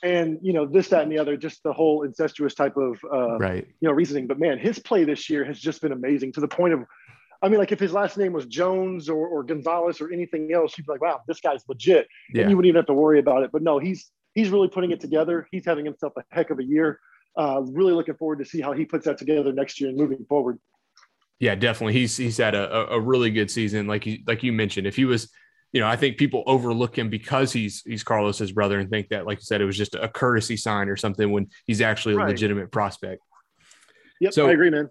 and 0.02 0.38
you 0.40 0.54
know 0.54 0.64
this, 0.64 0.88
that, 0.88 1.02
and 1.02 1.12
the 1.12 1.18
other, 1.18 1.36
just 1.36 1.62
the 1.62 1.74
whole 1.74 2.04
incestuous 2.04 2.54
type 2.54 2.78
of 2.78 2.98
uh, 3.12 3.36
right, 3.36 3.66
you 3.80 3.88
know, 3.88 3.92
reasoning. 3.92 4.26
But 4.26 4.38
man, 4.38 4.58
his 4.58 4.78
play 4.78 5.04
this 5.04 5.28
year 5.28 5.44
has 5.44 5.60
just 5.60 5.82
been 5.82 5.92
amazing 5.92 6.32
to 6.32 6.40
the 6.40 6.48
point 6.48 6.72
of 6.72 6.80
I 7.42 7.48
mean, 7.48 7.58
like 7.58 7.72
if 7.72 7.80
his 7.80 7.92
last 7.92 8.18
name 8.18 8.32
was 8.32 8.46
Jones 8.46 9.08
or, 9.08 9.26
or 9.26 9.42
Gonzalez 9.42 10.00
or 10.00 10.12
anything 10.12 10.52
else, 10.52 10.76
you'd 10.76 10.86
be 10.86 10.92
like, 10.92 11.00
wow, 11.00 11.20
this 11.26 11.40
guy's 11.40 11.62
legit. 11.68 12.06
Yeah. 12.32 12.42
And 12.42 12.50
you 12.50 12.56
wouldn't 12.56 12.68
even 12.68 12.78
have 12.78 12.86
to 12.86 12.94
worry 12.94 13.18
about 13.18 13.42
it. 13.42 13.50
But 13.52 13.62
no, 13.62 13.78
he's 13.78 14.10
he's 14.34 14.50
really 14.50 14.68
putting 14.68 14.90
it 14.90 15.00
together. 15.00 15.48
He's 15.50 15.64
having 15.64 15.84
himself 15.84 16.12
a 16.18 16.22
heck 16.30 16.50
of 16.50 16.58
a 16.58 16.64
year. 16.64 17.00
Uh, 17.36 17.62
really 17.62 17.92
looking 17.92 18.14
forward 18.14 18.40
to 18.40 18.44
see 18.44 18.60
how 18.60 18.72
he 18.72 18.84
puts 18.84 19.06
that 19.06 19.16
together 19.16 19.52
next 19.52 19.80
year 19.80 19.88
and 19.88 19.96
moving 19.96 20.24
forward. 20.28 20.58
Yeah, 21.38 21.54
definitely. 21.54 21.94
He's 21.94 22.16
he's 22.16 22.36
had 22.36 22.54
a, 22.54 22.92
a 22.92 23.00
really 23.00 23.30
good 23.30 23.50
season. 23.50 23.86
Like 23.86 24.04
you 24.04 24.18
like 24.26 24.42
you 24.42 24.52
mentioned, 24.52 24.86
if 24.86 24.94
he 24.94 25.06
was, 25.06 25.30
you 25.72 25.80
know, 25.80 25.86
I 25.86 25.96
think 25.96 26.18
people 26.18 26.42
overlook 26.46 26.98
him 26.98 27.08
because 27.08 27.52
he's 27.52 27.82
he's 27.86 28.02
Carlos's 28.02 28.52
brother 28.52 28.78
and 28.78 28.90
think 28.90 29.08
that, 29.08 29.24
like 29.24 29.38
you 29.38 29.44
said, 29.44 29.62
it 29.62 29.64
was 29.64 29.78
just 29.78 29.94
a 29.94 30.08
courtesy 30.08 30.58
sign 30.58 30.90
or 30.90 30.96
something 30.96 31.30
when 31.30 31.48
he's 31.66 31.80
actually 31.80 32.14
a 32.14 32.18
right. 32.18 32.28
legitimate 32.28 32.70
prospect. 32.70 33.22
Yep, 34.20 34.34
so, 34.34 34.48
I 34.48 34.52
agree, 34.52 34.68
man. 34.68 34.90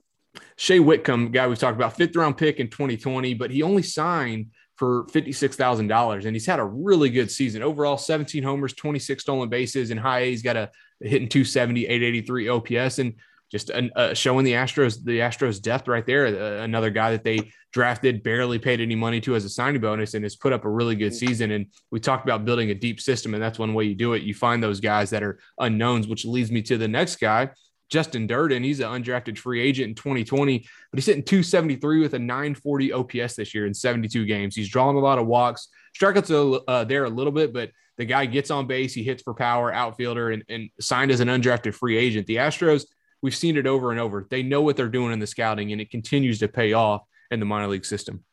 Shea 0.57 0.79
Whitcomb, 0.79 1.31
guy 1.31 1.47
we've 1.47 1.59
talked 1.59 1.75
about, 1.75 1.95
fifth 1.95 2.15
round 2.15 2.37
pick 2.37 2.59
in 2.59 2.69
2020, 2.69 3.33
but 3.33 3.51
he 3.51 3.63
only 3.63 3.83
signed 3.83 4.47
for 4.75 5.05
$56,000 5.07 6.25
and 6.25 6.35
he's 6.35 6.45
had 6.45 6.59
a 6.59 6.63
really 6.63 7.09
good 7.09 7.29
season. 7.29 7.61
Overall, 7.61 7.97
17 7.97 8.43
homers, 8.43 8.73
26 8.73 9.21
stolen 9.21 9.49
bases, 9.49 9.91
and 9.91 9.99
high 9.99 10.19
A. 10.19 10.29
He's 10.29 10.41
got 10.41 10.55
a, 10.55 10.71
hitting 11.01 11.27
270, 11.27 11.85
883 11.85 12.49
OPS, 12.49 12.99
and 12.99 13.13
just 13.51 13.71
uh, 13.71 14.13
showing 14.13 14.45
the 14.45 14.53
Astros 14.53 15.03
the 15.03 15.19
Astros 15.19 15.61
depth 15.61 15.87
right 15.87 16.05
there. 16.05 16.27
Uh, 16.27 16.63
another 16.63 16.89
guy 16.89 17.11
that 17.11 17.23
they 17.23 17.51
drafted, 17.73 18.21
barely 18.21 18.59
paid 18.59 18.79
any 18.79 18.95
money 18.95 19.19
to 19.21 19.35
as 19.35 19.43
a 19.43 19.49
signing 19.49 19.81
bonus, 19.81 20.13
and 20.13 20.23
has 20.23 20.35
put 20.35 20.53
up 20.53 20.65
a 20.65 20.69
really 20.69 20.95
good 20.95 21.13
season. 21.13 21.51
And 21.51 21.65
we 21.91 21.99
talked 21.99 22.25
about 22.25 22.45
building 22.45 22.69
a 22.69 22.75
deep 22.75 23.01
system, 23.01 23.33
and 23.33 23.41
that's 23.41 23.59
one 23.59 23.73
way 23.73 23.85
you 23.85 23.95
do 23.95 24.13
it. 24.13 24.23
You 24.23 24.33
find 24.33 24.61
those 24.61 24.79
guys 24.79 25.09
that 25.09 25.23
are 25.23 25.39
unknowns, 25.57 26.07
which 26.07 26.25
leads 26.25 26.51
me 26.51 26.61
to 26.63 26.77
the 26.77 26.87
next 26.87 27.15
guy, 27.15 27.49
Justin 27.89 28.27
Dirden. 28.27 28.63
He's 28.63 28.79
an 28.79 28.87
undrafted 28.87 29.37
free 29.37 29.61
agent 29.61 29.89
in 29.89 29.95
2020, 29.95 30.59
but 30.59 30.97
he's 30.97 31.05
hitting 31.05 31.23
273 31.23 31.99
with 31.99 32.13
a 32.13 32.19
940 32.19 32.93
OPS 32.93 33.35
this 33.35 33.53
year 33.53 33.65
in 33.65 33.73
72 33.73 34.25
games. 34.25 34.55
He's 34.55 34.69
drawing 34.69 34.95
a 34.95 34.99
lot 34.99 35.19
of 35.19 35.27
walks. 35.27 35.67
Strikeouts 35.99 36.63
uh, 36.67 36.83
there 36.85 37.05
a 37.05 37.09
little 37.09 37.31
bit, 37.31 37.51
but 37.51 37.71
the 37.97 38.05
guy 38.05 38.25
gets 38.25 38.51
on 38.51 38.67
base. 38.67 38.93
He 38.93 39.03
hits 39.03 39.23
for 39.23 39.33
power, 39.33 39.73
outfielder, 39.73 40.31
and, 40.31 40.43
and 40.47 40.69
signed 40.79 41.11
as 41.11 41.19
an 41.19 41.27
undrafted 41.27 41.73
free 41.73 41.97
agent. 41.97 42.27
The 42.27 42.37
Astros, 42.37 42.85
we've 43.21 43.35
seen 43.35 43.57
it 43.57 43.67
over 43.67 43.91
and 43.91 43.99
over. 43.99 44.25
They 44.29 44.43
know 44.43 44.61
what 44.61 44.77
they're 44.77 44.87
doing 44.87 45.11
in 45.11 45.19
the 45.19 45.27
scouting, 45.27 45.71
and 45.71 45.81
it 45.81 45.91
continues 45.91 46.39
to 46.39 46.47
pay 46.47 46.73
off 46.73 47.03
in 47.31 47.39
the 47.39 47.45
minor 47.45 47.67
league 47.67 47.85
system. 47.85 48.23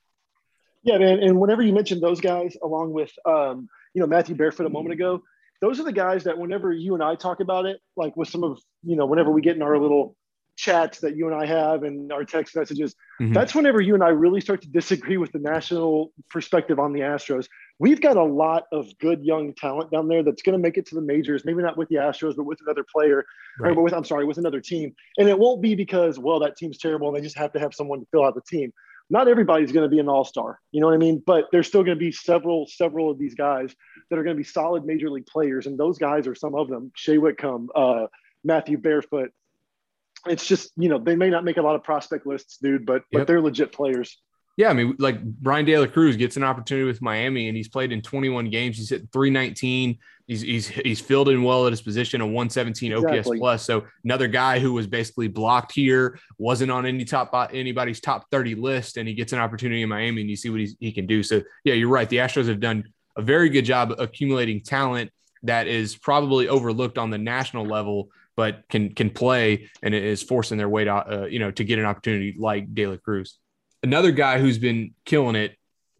Yeah, 0.82 0.98
man. 0.98 1.18
And 1.18 1.40
whenever 1.40 1.62
you 1.62 1.72
mentioned 1.72 2.00
those 2.00 2.20
guys, 2.20 2.56
along 2.62 2.92
with 2.92 3.10
um, 3.26 3.68
you 3.92 4.00
know 4.00 4.06
Matthew 4.06 4.36
Barefoot 4.36 4.66
a 4.66 4.70
moment 4.70 4.92
ago, 4.92 5.22
those 5.60 5.80
are 5.80 5.84
the 5.84 5.92
guys 5.92 6.25
that 6.25 6.38
whenever 6.38 6.72
you 6.72 6.94
and 6.94 7.02
I 7.02 7.14
talk 7.14 7.40
about 7.40 7.66
it, 7.66 7.80
like 7.96 8.16
with 8.16 8.28
some 8.28 8.44
of, 8.44 8.58
you 8.82 8.96
know, 8.96 9.06
whenever 9.06 9.30
we 9.30 9.40
get 9.40 9.56
in 9.56 9.62
our 9.62 9.78
little 9.78 10.16
chats 10.56 11.00
that 11.00 11.16
you 11.16 11.26
and 11.26 11.34
I 11.34 11.44
have 11.46 11.82
and 11.82 12.10
our 12.12 12.25
text 12.25 12.56
messages, 12.56 12.94
mm-hmm. 13.20 13.32
that's 13.32 13.54
whenever 13.54 13.80
you 13.80 13.94
and 13.94 14.02
I 14.02 14.08
really 14.08 14.40
start 14.40 14.62
to 14.62 14.68
disagree 14.68 15.18
with 15.18 15.32
the 15.32 15.38
national 15.38 16.12
perspective 16.30 16.78
on 16.78 16.92
the 16.92 17.00
Astros. 17.00 17.46
We've 17.78 18.00
got 18.00 18.16
a 18.16 18.25
lot 18.25 18.64
of 18.72 18.86
good 18.98 19.22
young 19.22 19.52
talent 19.52 19.90
down 19.90 20.08
there 20.08 20.22
that's 20.22 20.42
going 20.42 20.54
to 20.54 20.62
make 20.62 20.78
it 20.78 20.86
to 20.86 20.94
the 20.94 21.02
majors, 21.02 21.44
maybe 21.44 21.62
not 21.62 21.76
with 21.76 21.88
the 21.90 21.96
Astros, 21.96 22.36
but 22.36 22.44
with 22.44 22.58
another 22.64 22.84
player, 22.90 23.25
right. 23.60 23.76
or 23.76 23.82
with, 23.82 23.92
I'm 23.92 24.04
sorry, 24.04 24.25
with 24.25 24.38
another 24.38 24.60
team. 24.60 24.94
And 25.18 25.28
it 25.28 25.38
won't 25.38 25.60
be 25.60 25.75
because, 25.75 26.18
well, 26.18 26.40
that 26.40 26.56
team's 26.56 26.78
terrible 26.78 27.08
and 27.08 27.16
they 27.16 27.20
just 27.20 27.36
have 27.36 27.52
to 27.52 27.60
have 27.60 27.75
someone 27.75 28.00
to 28.00 28.06
fill 28.10 28.25
out 28.25 28.34
the 28.34 28.40
team. 28.42 28.72
Not 29.08 29.28
everybody's 29.28 29.70
going 29.72 29.88
to 29.88 29.94
be 29.94 30.00
an 30.00 30.08
all 30.08 30.25
star, 30.25 30.58
you 30.72 30.80
know 30.80 30.88
what 30.88 30.94
I 30.94 30.98
mean? 30.98 31.22
But 31.25 31.46
there's 31.52 31.68
still 31.68 31.84
going 31.84 31.96
to 31.96 32.04
be 32.04 32.12
several, 32.12 32.66
several 32.66 33.10
of 33.10 33.18
these 33.18 33.34
guys 33.34 33.75
that 34.10 34.18
are 34.18 34.25
going 34.25 34.36
to 34.36 34.40
be 34.40 34.44
solid 34.44 34.84
major 34.84 35.10
league 35.10 35.26
players. 35.26 35.66
And 35.66 35.78
those 35.78 35.98
guys 35.98 36.26
are 36.26 36.34
some 36.34 36.54
of 36.54 36.68
them 36.68 36.90
Shea 36.96 37.18
Whitcomb, 37.18 37.68
uh, 37.75 38.06
Matthew 38.44 38.78
Barefoot, 38.78 39.32
it's 40.28 40.46
just 40.46 40.72
you 40.76 40.88
know 40.88 40.98
they 40.98 41.16
may 41.16 41.30
not 41.30 41.44
make 41.44 41.56
a 41.56 41.62
lot 41.62 41.75
of 41.75 41.82
prospect 41.82 42.26
lists, 42.26 42.58
dude, 42.58 42.86
but 42.86 43.02
yep. 43.10 43.20
but 43.20 43.26
they're 43.26 43.40
legit 43.40 43.72
players. 43.72 44.18
Yeah, 44.56 44.70
I 44.70 44.72
mean, 44.72 44.96
like 44.98 45.22
Bryan 45.22 45.66
De 45.66 45.78
La 45.78 45.86
Cruz 45.86 46.16
gets 46.16 46.36
an 46.38 46.42
opportunity 46.42 46.86
with 46.86 47.02
Miami, 47.02 47.48
and 47.48 47.56
he's 47.56 47.68
played 47.68 47.92
in 47.92 48.00
21 48.00 48.48
games. 48.48 48.78
He's 48.78 48.88
hit 48.88 49.12
319. 49.12 49.98
He's 50.26 50.40
he's 50.40 50.66
he's 50.66 50.98
filled 50.98 51.28
in 51.28 51.42
well 51.42 51.66
at 51.66 51.72
his 51.72 51.82
position, 51.82 52.20
a 52.22 52.26
117 52.26 52.92
exactly. 52.92 53.18
OPS 53.18 53.38
plus. 53.38 53.64
So 53.64 53.84
another 54.02 54.28
guy 54.28 54.58
who 54.58 54.72
was 54.72 54.86
basically 54.86 55.28
blocked 55.28 55.72
here, 55.72 56.18
wasn't 56.38 56.70
on 56.70 56.86
any 56.86 57.04
top 57.04 57.32
anybody's 57.52 58.00
top 58.00 58.30
30 58.30 58.54
list, 58.54 58.96
and 58.96 59.06
he 59.06 59.14
gets 59.14 59.32
an 59.32 59.38
opportunity 59.38 59.82
in 59.82 59.88
Miami, 59.90 60.22
and 60.22 60.30
you 60.30 60.36
see 60.36 60.48
what 60.48 60.60
he's, 60.60 60.75
he 60.80 60.90
can 60.90 61.06
do. 61.06 61.22
So 61.22 61.42
yeah, 61.64 61.75
you're 61.75 61.90
right. 61.90 62.08
The 62.08 62.16
Astros 62.16 62.48
have 62.48 62.60
done 62.60 62.84
a 63.16 63.22
very 63.22 63.50
good 63.50 63.64
job 63.64 63.94
accumulating 63.98 64.62
talent 64.62 65.10
that 65.42 65.66
is 65.66 65.96
probably 65.96 66.48
overlooked 66.48 66.98
on 66.98 67.10
the 67.10 67.18
national 67.18 67.66
level 67.66 68.08
but 68.36 68.68
can 68.68 68.94
can 68.94 69.10
play 69.10 69.70
and 69.82 69.94
is 69.94 70.22
forcing 70.22 70.58
their 70.58 70.68
way 70.68 70.84
to 70.84 70.92
uh, 70.92 71.26
you 71.26 71.38
know 71.38 71.50
to 71.50 71.64
get 71.64 71.78
an 71.78 71.84
opportunity 71.84 72.34
like 72.38 72.72
De 72.75 72.86
La 72.86 72.96
Cruz. 72.96 73.38
Another 73.83 74.11
guy 74.11 74.38
who's 74.38 74.59
been 74.59 74.95
killing 75.04 75.37
it, 75.37 75.56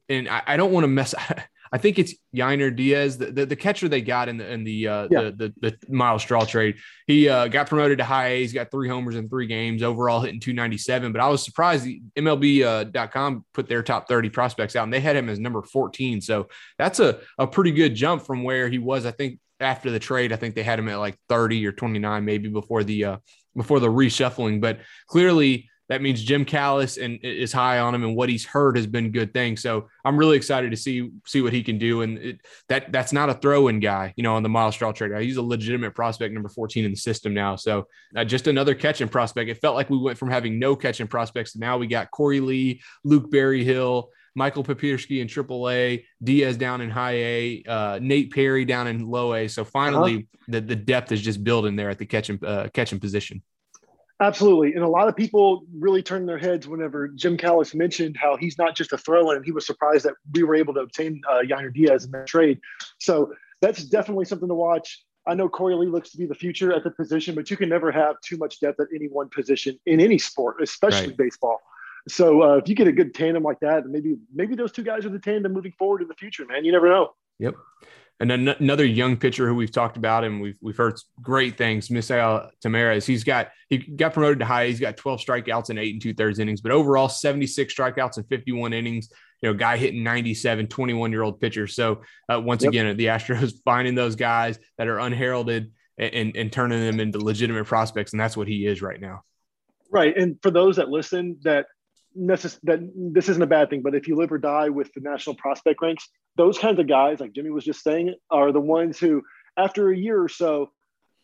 and 0.09 0.29
I, 0.29 0.43
I 0.47 0.57
don't 0.57 0.73
want 0.73 0.85
to 0.85 0.89
mess. 0.89 1.15
I 1.73 1.79
think 1.79 1.99
it's 1.99 2.15
Yainer 2.35 2.75
Diaz, 2.75 3.19
the, 3.19 3.27
the, 3.27 3.47
the, 3.47 3.57
catcher 3.57 3.89
they 3.89 4.01
got 4.01 4.29
in 4.29 4.37
the 4.37 4.51
in 4.51 4.65
the 4.65 4.89
uh, 4.89 5.09
yeah. 5.11 5.23
the, 5.23 5.53
the, 5.61 5.71
the 5.71 5.77
Myles 5.93 6.23
Straw 6.23 6.45
trade. 6.45 6.77
He 7.07 7.29
uh, 7.29 7.49
got 7.49 7.69
promoted 7.69 7.99
to 7.99 8.05
high 8.05 8.29
A. 8.29 8.41
He's 8.41 8.53
got 8.53 8.71
three 8.71 8.89
homers 8.89 9.17
in 9.17 9.29
three 9.29 9.47
games, 9.47 9.83
overall 9.83 10.21
hitting 10.21 10.41
297. 10.41 11.13
But 11.13 11.21
I 11.21 11.29
was 11.29 11.45
surprised 11.45 11.89
MLB.com 12.17 13.37
uh, 13.37 13.41
put 13.53 13.69
their 13.69 13.83
top 13.83 14.09
30 14.09 14.31
prospects 14.31 14.77
out, 14.77 14.85
and 14.85 14.93
they 14.93 15.01
had 15.01 15.17
him 15.17 15.29
as 15.29 15.39
number 15.39 15.63
14. 15.63 16.21
So 16.21 16.49
that's 16.79 17.01
a, 17.01 17.21
a 17.39 17.47
pretty 17.47 17.73
good 17.73 17.95
jump 17.95 18.25
from 18.25 18.45
where 18.45 18.69
he 18.69 18.79
was, 18.79 19.05
I 19.05 19.11
think, 19.11 19.41
after 19.61 19.91
the 19.91 19.99
trade. 19.99 20.33
I 20.33 20.37
think 20.37 20.55
they 20.55 20.63
had 20.63 20.79
him 20.79 20.89
at 20.89 20.97
like 20.97 21.19
30 21.29 21.67
or 21.67 21.73
29 21.73 22.25
maybe 22.25 22.49
before 22.49 22.85
the 22.85 23.05
uh, 23.05 23.17
before 23.57 23.81
the 23.81 23.89
reshuffling. 23.89 24.61
But 24.61 24.81
clearly 25.09 25.69
that 25.89 26.03
means 26.03 26.23
Jim 26.23 26.45
Callis 26.45 26.97
and 26.97 27.19
is 27.23 27.53
high 27.53 27.79
on 27.79 27.95
him, 27.95 28.03
and 28.03 28.17
what 28.17 28.29
he's 28.29 28.45
heard 28.45 28.77
has 28.77 28.87
been 28.87 29.13
good 29.13 29.33
things. 29.33 29.63
So 29.63 29.89
I'm 30.05 30.17
really 30.17 30.37
excited 30.37 30.71
to 30.71 30.77
see 30.77 31.11
see 31.25 31.43
what 31.43 31.53
he 31.53 31.63
can 31.63 31.79
do. 31.79 32.03
And 32.03 32.19
it, 32.19 32.41
that 32.69 32.91
that's 32.93 33.13
not 33.13 33.31
a 33.31 33.35
throw-in 33.35 33.81
guy, 33.81 34.13
you 34.17 34.23
know, 34.23 34.35
on 34.35 34.43
the 34.43 34.49
Myles 34.49 34.75
Straw 34.75 34.93
trade. 34.93 35.13
He's 35.23 35.37
a 35.37 35.43
legitimate 35.43 35.95
prospect, 35.95 36.35
number 36.35 36.49
14 36.49 36.85
in 36.85 36.91
the 36.91 36.97
system 36.97 37.35
now. 37.35 37.57
So 37.57 37.87
uh, 38.17 38.25
just 38.25 38.49
another 38.49 38.75
catching 38.75 39.09
prospect. 39.09 39.49
It 39.49 39.61
felt 39.61 39.77
like 39.77 39.89
we 39.89 39.99
went 39.99 40.19
from 40.19 40.31
having 40.31 40.59
no 40.59 40.75
catching 40.75 41.07
prospects 41.07 41.53
to 41.53 41.61
now 41.61 41.79
we 41.79 41.87
got 41.87 42.11
Korey 42.11 42.45
Lee, 42.45 42.83
Luke 43.05 43.31
Berryhill, 43.31 44.11
Michael 44.35 44.65
Papierski 44.65 45.21
in 45.21 45.29
AAA, 45.29 46.05
Diaz 46.23 46.57
down 46.57 46.81
in 46.81 46.91
High 46.91 47.15
A, 47.15 47.63
uh, 47.67 47.99
Nate 48.03 48.33
Perry 48.33 48.65
down 48.65 48.87
in 48.87 49.07
Low 49.07 49.35
A. 49.35 49.49
So 49.49 49.65
finally, 49.65 50.15
uh-huh. 50.17 50.43
the, 50.49 50.61
the 50.61 50.77
depth 50.77 51.13
is 51.13 51.23
just 51.23 51.45
building 51.45 51.77
there 51.77 51.91
at 51.91 51.99
the 51.99 52.07
catching 52.07 52.45
uh, 52.45 52.69
catching 52.73 53.01
position. 53.01 53.43
Absolutely, 54.21 54.73
and 54.73 54.83
a 54.83 54.89
lot 54.89 55.09
of 55.09 55.17
people 55.17 55.65
really 55.79 56.03
turned 56.03 56.27
their 56.27 56.39
heads 56.39 56.67
whenever 56.67 57.09
Jim 57.09 57.37
Callis 57.37 57.75
mentioned 57.75 58.17
how 58.17 58.37
he's 58.37 58.57
not 58.57 58.75
just 58.75 58.93
a 58.93 58.99
throw-in. 58.99 59.45
He 59.45 59.53
was 59.53 59.67
surprised 59.67 60.07
that 60.07 60.15
we 60.33 60.43
were 60.43 60.55
able 60.55 60.73
to 60.75 60.81
obtain 60.81 61.21
uh, 61.29 61.41
Yainer 61.41 61.73
Diaz 61.73 62.07
in 62.07 62.13
that 62.13 62.27
trade. 62.27 62.59
So 62.99 63.33
that's 63.61 63.85
definitely 63.85 64.25
something 64.25 64.49
to 64.49 64.55
watch. 64.55 65.05
I 65.27 65.35
know 65.35 65.49
Korey 65.49 65.79
Lee 65.79 65.89
looks 65.89 66.11
to 66.11 66.19
be 66.19 66.25
the 66.25 66.35
future 66.35 66.73
at 66.73 66.85
the 66.85 66.91
position, 66.91 67.35
but 67.35 67.51
you 67.51 67.57
can 67.57 67.69
never 67.69 67.91
have 67.91 68.21
too 68.21 68.37
much 68.37 68.61
depth 68.61 68.81
at 68.81 68.87
any 68.95 69.07
one 69.07 69.29
position 69.29 69.79
in 69.85 70.01
any 70.01 70.19
sport, 70.19 70.63
especially 70.63 71.09
right. 71.09 71.17
baseball. 71.17 71.61
So 72.09 72.43
uh, 72.43 72.57
if 72.57 72.69
you 72.69 72.75
get 72.75 72.87
a 72.87 72.93
good 72.93 73.15
tandem 73.15 73.43
like 73.43 73.59
that, 73.61 73.87
maybe 73.87 74.17
maybe 74.33 74.55
those 74.55 74.71
two 74.71 74.85
guys 74.85 75.05
are 75.05 75.09
the 75.09 75.19
tandem 75.19 75.53
moving 75.53 75.73
forward 75.73 76.03
in 76.03 76.09
the 76.09 76.15
future, 76.15 76.47
man. 76.47 76.65
You 76.65 76.73
never 76.73 76.89
know. 76.89 77.15
Yep. 77.41 77.57
And 78.19 78.31
then 78.31 78.49
another 78.49 78.85
young 78.85 79.19
pitcher 79.19 79.47
who 79.47 79.55
we've 79.55 79.71
talked 79.71 79.99
about 79.99 80.25
and 80.25 80.41
we've 80.41 80.57
we've 80.63 80.77
heard 80.77 80.99
great 81.21 81.59
things, 81.59 81.89
Misael 81.89 82.49
Tamarez. 82.65 83.05
He's 83.05 83.25
got 83.25 83.49
he 83.69 83.79
got 83.79 84.15
promoted 84.15 84.39
to 84.39 84.47
high. 84.47 84.69
He's 84.69 84.81
got 84.81 84.97
12 84.97 85.21
strikeouts 85.21 85.69
in 85.69 85.77
eight 85.77 85.93
and 85.93 86.03
two 86.03 86.15
thirds 86.15 86.39
innings, 86.39 86.63
but 86.63 86.73
overall 86.73 87.09
76 87.09 87.75
strikeouts 87.75 88.17
and 88.17 88.27
51 88.29 88.73
innings. 88.73 89.11
You 89.43 89.51
know, 89.51 89.55
guy 89.55 89.77
hitting 89.77 90.03
97, 90.03 90.67
21 90.69 91.13
year 91.13 91.23
old 91.23 91.41
pitcher. 91.41 91.67
So 91.67 92.03
uh, 92.33 92.41
once 92.41 92.63
yep. 92.63 92.71
again, 92.71 92.97
the 92.97 93.07
Astros 93.07 93.53
finding 93.65 93.95
those 93.95 94.17
guys 94.17 94.59
that 94.79 94.89
are 94.89 94.99
unheralded 94.99 95.73
and, 95.99 96.15
and, 96.15 96.37
and 96.37 96.53
turning 96.53 96.81
them 96.81 97.01
into 97.01 97.19
legitimate 97.19 97.67
prospects, 97.67 98.13
and 98.13 98.21
that's 98.21 98.37
what 98.37 98.49
he 98.49 98.67
is 98.67 98.81
right 98.81 99.01
now. 99.01 99.25
Right, 99.91 100.17
and 100.17 100.37
for 100.43 100.51
those 100.51 100.77
that 100.77 100.89
listen 100.89 101.39
that 101.43 101.67
necess- 102.19 102.59
that 102.65 102.81
this 102.95 103.29
isn't 103.29 103.43
a 103.43 103.47
bad 103.47 103.71
thing, 103.71 103.83
but 103.83 103.95
if 103.95 104.09
you 104.09 104.17
live 104.17 104.33
or 104.33 104.39
die 104.39 104.69
with 104.69 104.93
the 104.95 105.01
national 105.01 105.37
prospect 105.37 105.81
ranks, 105.83 106.09
those 106.37 106.59
kinds 106.59 106.79
of 106.79 106.87
guys, 106.87 107.21
like 107.21 107.33
Jimmy 107.33 107.51
was 107.51 107.65
just 107.65 107.83
saying, 107.83 108.15
are 108.31 108.53
the 108.53 108.61
ones 108.61 108.99
who, 108.99 109.23
after 109.57 109.91
a 109.91 109.97
year 109.97 110.21
or 110.23 110.29
so 110.29 110.71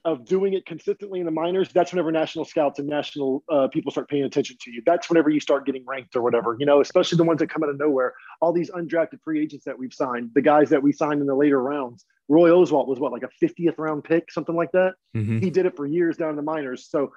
of 0.05 0.24
doing 0.24 0.55
it 0.55 0.66
consistently 0.66 1.20
in 1.20 1.26
the 1.26 1.33
minors, 1.33 1.68
that's 1.72 1.92
whenever 1.92 2.11
national 2.11 2.44
scouts 2.44 2.78
and 2.81 2.88
national 2.88 3.44
uh, 3.48 3.68
people 3.68 3.92
start 3.92 4.09
paying 4.09 4.24
attention 4.24 4.57
to 4.61 4.72
you. 4.72 4.83
That's 4.85 5.09
whenever 5.09 5.31
you 5.31 5.38
start 5.38 5.64
getting 5.64 5.85
ranked 5.87 6.16
or 6.16 6.22
whatever, 6.22 6.57
you 6.59 6.66
know, 6.66 6.81
especially 6.81 7.18
the 7.18 7.24
ones 7.24 7.38
that 7.38 7.50
come 7.50 7.62
out 7.62 7.68
of 7.68 7.78
nowhere. 7.78 8.14
All 8.40 8.52
these 8.52 8.70
undrafted 8.70 9.20
free 9.22 9.40
agents 9.40 9.64
that 9.64 9.78
we've 9.78 9.94
signed, 9.94 10.31
the 10.35 10.42
guys 10.42 10.70
that 10.70 10.83
we 10.83 10.92
signed 10.92 11.20
in 11.20 11.26
the 11.26 11.35
later 11.35 11.62
rounds. 11.62 12.05
Roy 12.28 12.50
Oswalt 12.50 12.88
was 12.88 12.98
what, 12.98 13.12
like 13.12 13.22
a 13.22 13.44
50th 13.44 13.78
round 13.78 14.02
pick, 14.02 14.33
something 14.33 14.57
like 14.57 14.72
that. 14.72 14.94
Mm-hmm. 15.14 15.38
He 15.38 15.50
did 15.50 15.66
it 15.66 15.76
for 15.76 15.87
years 15.87 16.16
down 16.16 16.31
in 16.31 16.37
the 16.37 16.42
minors. 16.42 16.88
So 16.88 17.12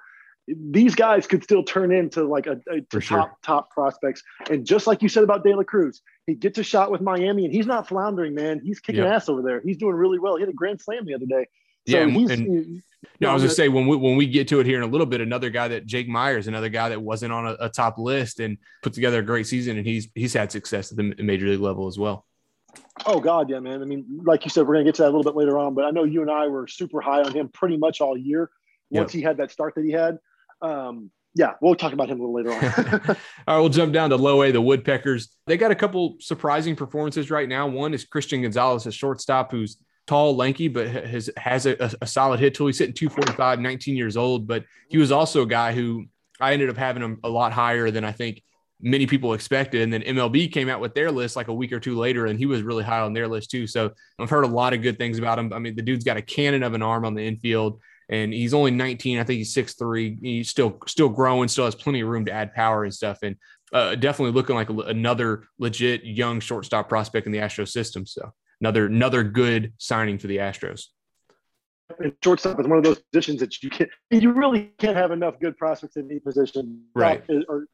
these 0.46 0.94
guys 0.94 1.26
could 1.26 1.42
still 1.42 1.62
turn 1.62 1.92
into 1.92 2.24
like 2.24 2.46
a, 2.46 2.60
a 2.70 2.80
top 2.80 3.02
sure. 3.02 3.36
top 3.42 3.70
prospects. 3.70 4.22
And 4.48 4.64
just 4.64 4.86
like 4.86 5.02
you 5.02 5.08
said 5.08 5.24
about 5.24 5.44
De 5.44 5.54
La 5.54 5.64
Cruz, 5.64 6.02
he 6.26 6.34
gets 6.34 6.58
a 6.58 6.62
shot 6.62 6.90
with 6.90 7.00
Miami, 7.00 7.44
and 7.44 7.52
he's 7.52 7.66
not 7.66 7.88
floundering, 7.88 8.34
man. 8.34 8.60
He's 8.62 8.80
kicking 8.80 9.02
yep. 9.02 9.14
ass 9.14 9.28
over 9.28 9.42
there. 9.42 9.60
He's 9.60 9.76
doing 9.76 9.94
really 9.94 10.18
well. 10.18 10.36
He 10.36 10.40
hit 10.40 10.48
a 10.48 10.52
grand 10.52 10.80
slam 10.80 11.04
the 11.04 11.14
other 11.14 11.26
day. 11.26 11.46
So 11.88 11.98
yeah, 11.98 12.06
he's, 12.06 12.30
and, 12.30 12.82
no, 13.20 13.30
I 13.30 13.34
was 13.34 13.42
gonna 13.42 13.54
say 13.54 13.68
when 13.68 13.86
we 13.86 13.96
when 13.96 14.16
we 14.16 14.26
get 14.26 14.48
to 14.48 14.60
it 14.60 14.66
here 14.66 14.76
in 14.76 14.82
a 14.82 14.90
little 14.90 15.06
bit, 15.06 15.20
another 15.20 15.50
guy 15.50 15.68
that 15.68 15.86
Jake 15.86 16.08
Meyers, 16.08 16.48
another 16.48 16.68
guy 16.68 16.88
that 16.88 17.00
wasn't 17.00 17.32
on 17.32 17.46
a, 17.46 17.56
a 17.60 17.68
top 17.68 17.98
list 17.98 18.40
and 18.40 18.58
put 18.82 18.92
together 18.92 19.20
a 19.20 19.22
great 19.22 19.46
season, 19.46 19.76
and 19.76 19.86
he's 19.86 20.08
he's 20.14 20.32
had 20.32 20.50
success 20.50 20.90
at 20.90 20.96
the 20.96 21.22
major 21.22 21.46
league 21.46 21.60
level 21.60 21.86
as 21.86 21.98
well. 21.98 22.26
Oh 23.04 23.20
God, 23.20 23.48
yeah, 23.48 23.60
man. 23.60 23.82
I 23.82 23.84
mean, 23.84 24.04
like 24.24 24.44
you 24.44 24.50
said, 24.50 24.66
we're 24.66 24.74
gonna 24.74 24.84
get 24.84 24.96
to 24.96 25.02
that 25.02 25.08
a 25.08 25.14
little 25.16 25.22
bit 25.22 25.36
later 25.36 25.58
on, 25.58 25.74
but 25.74 25.84
I 25.84 25.90
know 25.90 26.04
you 26.04 26.22
and 26.22 26.30
I 26.30 26.48
were 26.48 26.66
super 26.66 27.00
high 27.00 27.22
on 27.22 27.32
him 27.32 27.48
pretty 27.48 27.76
much 27.76 28.00
all 28.00 28.16
year. 28.16 28.50
Once 28.90 29.14
yep. 29.14 29.18
he 29.18 29.22
had 29.22 29.36
that 29.38 29.50
start 29.50 29.74
that 29.74 29.84
he 29.84 29.90
had, 29.90 30.18
um, 30.62 31.10
yeah, 31.34 31.52
we'll 31.60 31.74
talk 31.74 31.92
about 31.92 32.08
him 32.08 32.20
a 32.20 32.26
little 32.26 32.34
later 32.34 32.52
on. 32.52 33.16
All 33.46 33.56
right, 33.56 33.60
we'll 33.60 33.68
jump 33.68 33.92
down 33.92 34.10
to 34.10 34.16
low 34.16 34.42
A, 34.42 34.50
the 34.50 34.60
Woodpeckers. 34.60 35.28
They 35.46 35.58
got 35.58 35.70
a 35.70 35.74
couple 35.74 36.16
surprising 36.18 36.74
performances 36.74 37.30
right 37.30 37.48
now. 37.48 37.66
One 37.66 37.92
is 37.92 38.04
Christian 38.04 38.42
Gonzalez, 38.42 38.86
a 38.86 38.92
shortstop 38.92 39.50
who's 39.50 39.76
tall, 40.06 40.34
lanky, 40.34 40.68
but 40.68 40.86
has 40.88 41.28
has 41.36 41.66
a, 41.66 41.90
a 42.00 42.06
solid 42.06 42.40
hit 42.40 42.54
tool. 42.54 42.68
He's 42.68 42.78
hitting 42.78 42.94
245, 42.94 43.60
19 43.60 43.96
years 43.96 44.16
old, 44.16 44.46
but 44.46 44.64
he 44.88 44.96
was 44.96 45.12
also 45.12 45.42
a 45.42 45.46
guy 45.46 45.72
who 45.72 46.06
I 46.40 46.54
ended 46.54 46.70
up 46.70 46.76
having 46.78 47.02
him 47.02 47.18
a 47.22 47.28
lot 47.28 47.52
higher 47.52 47.90
than 47.90 48.04
I 48.04 48.12
think 48.12 48.42
many 48.80 49.06
people 49.06 49.34
expected. 49.34 49.82
And 49.82 49.92
then 49.92 50.02
MLB 50.02 50.52
came 50.52 50.70
out 50.70 50.80
with 50.80 50.94
their 50.94 51.10
list 51.10 51.36
like 51.36 51.48
a 51.48 51.54
week 51.54 51.72
or 51.72 51.80
two 51.80 51.98
later, 51.98 52.26
and 52.26 52.38
he 52.38 52.46
was 52.46 52.62
really 52.62 52.84
high 52.84 53.00
on 53.00 53.12
their 53.12 53.28
list 53.28 53.50
too. 53.50 53.66
So 53.66 53.90
I've 54.18 54.30
heard 54.30 54.44
a 54.44 54.48
lot 54.48 54.72
of 54.72 54.80
good 54.80 54.98
things 54.98 55.18
about 55.18 55.38
him. 55.38 55.52
I 55.52 55.58
mean, 55.58 55.76
the 55.76 55.82
dude's 55.82 56.04
got 56.04 56.16
a 56.16 56.22
cannon 56.22 56.62
of 56.62 56.72
an 56.72 56.82
arm 56.82 57.04
on 57.04 57.14
the 57.14 57.26
infield 57.26 57.80
and 58.08 58.32
he's 58.32 58.54
only 58.54 58.70
19. 58.70 59.18
I 59.18 59.24
think 59.24 59.38
he's 59.38 59.54
6'3. 59.54 60.18
He's 60.20 60.48
still 60.48 60.78
still 60.86 61.08
growing, 61.08 61.48
still 61.48 61.64
has 61.64 61.74
plenty 61.74 62.00
of 62.00 62.08
room 62.08 62.24
to 62.26 62.32
add 62.32 62.54
power 62.54 62.84
and 62.84 62.94
stuff. 62.94 63.18
And 63.22 63.36
uh, 63.72 63.94
definitely 63.96 64.32
looking 64.32 64.54
like 64.54 64.70
a, 64.70 64.78
another 64.80 65.44
legit 65.58 66.04
young 66.04 66.40
shortstop 66.40 66.88
prospect 66.88 67.26
in 67.26 67.32
the 67.32 67.38
Astros 67.38 67.68
system. 67.68 68.06
So 68.06 68.32
another 68.60 68.86
another 68.86 69.24
good 69.24 69.72
signing 69.78 70.18
for 70.18 70.28
the 70.28 70.38
Astros. 70.38 70.84
And 71.98 72.12
shortstop 72.22 72.58
is 72.60 72.66
one 72.66 72.78
of 72.78 72.84
those 72.84 73.00
positions 73.12 73.40
that 73.40 73.62
you 73.62 73.70
can 73.70 73.88
you 74.10 74.32
really 74.32 74.72
can't 74.78 74.96
have 74.96 75.10
enough 75.10 75.38
good 75.40 75.56
prospects 75.56 75.96
in 75.96 76.08
any 76.10 76.20
position. 76.20 76.84
Right. 76.94 77.24
Or 77.48 77.66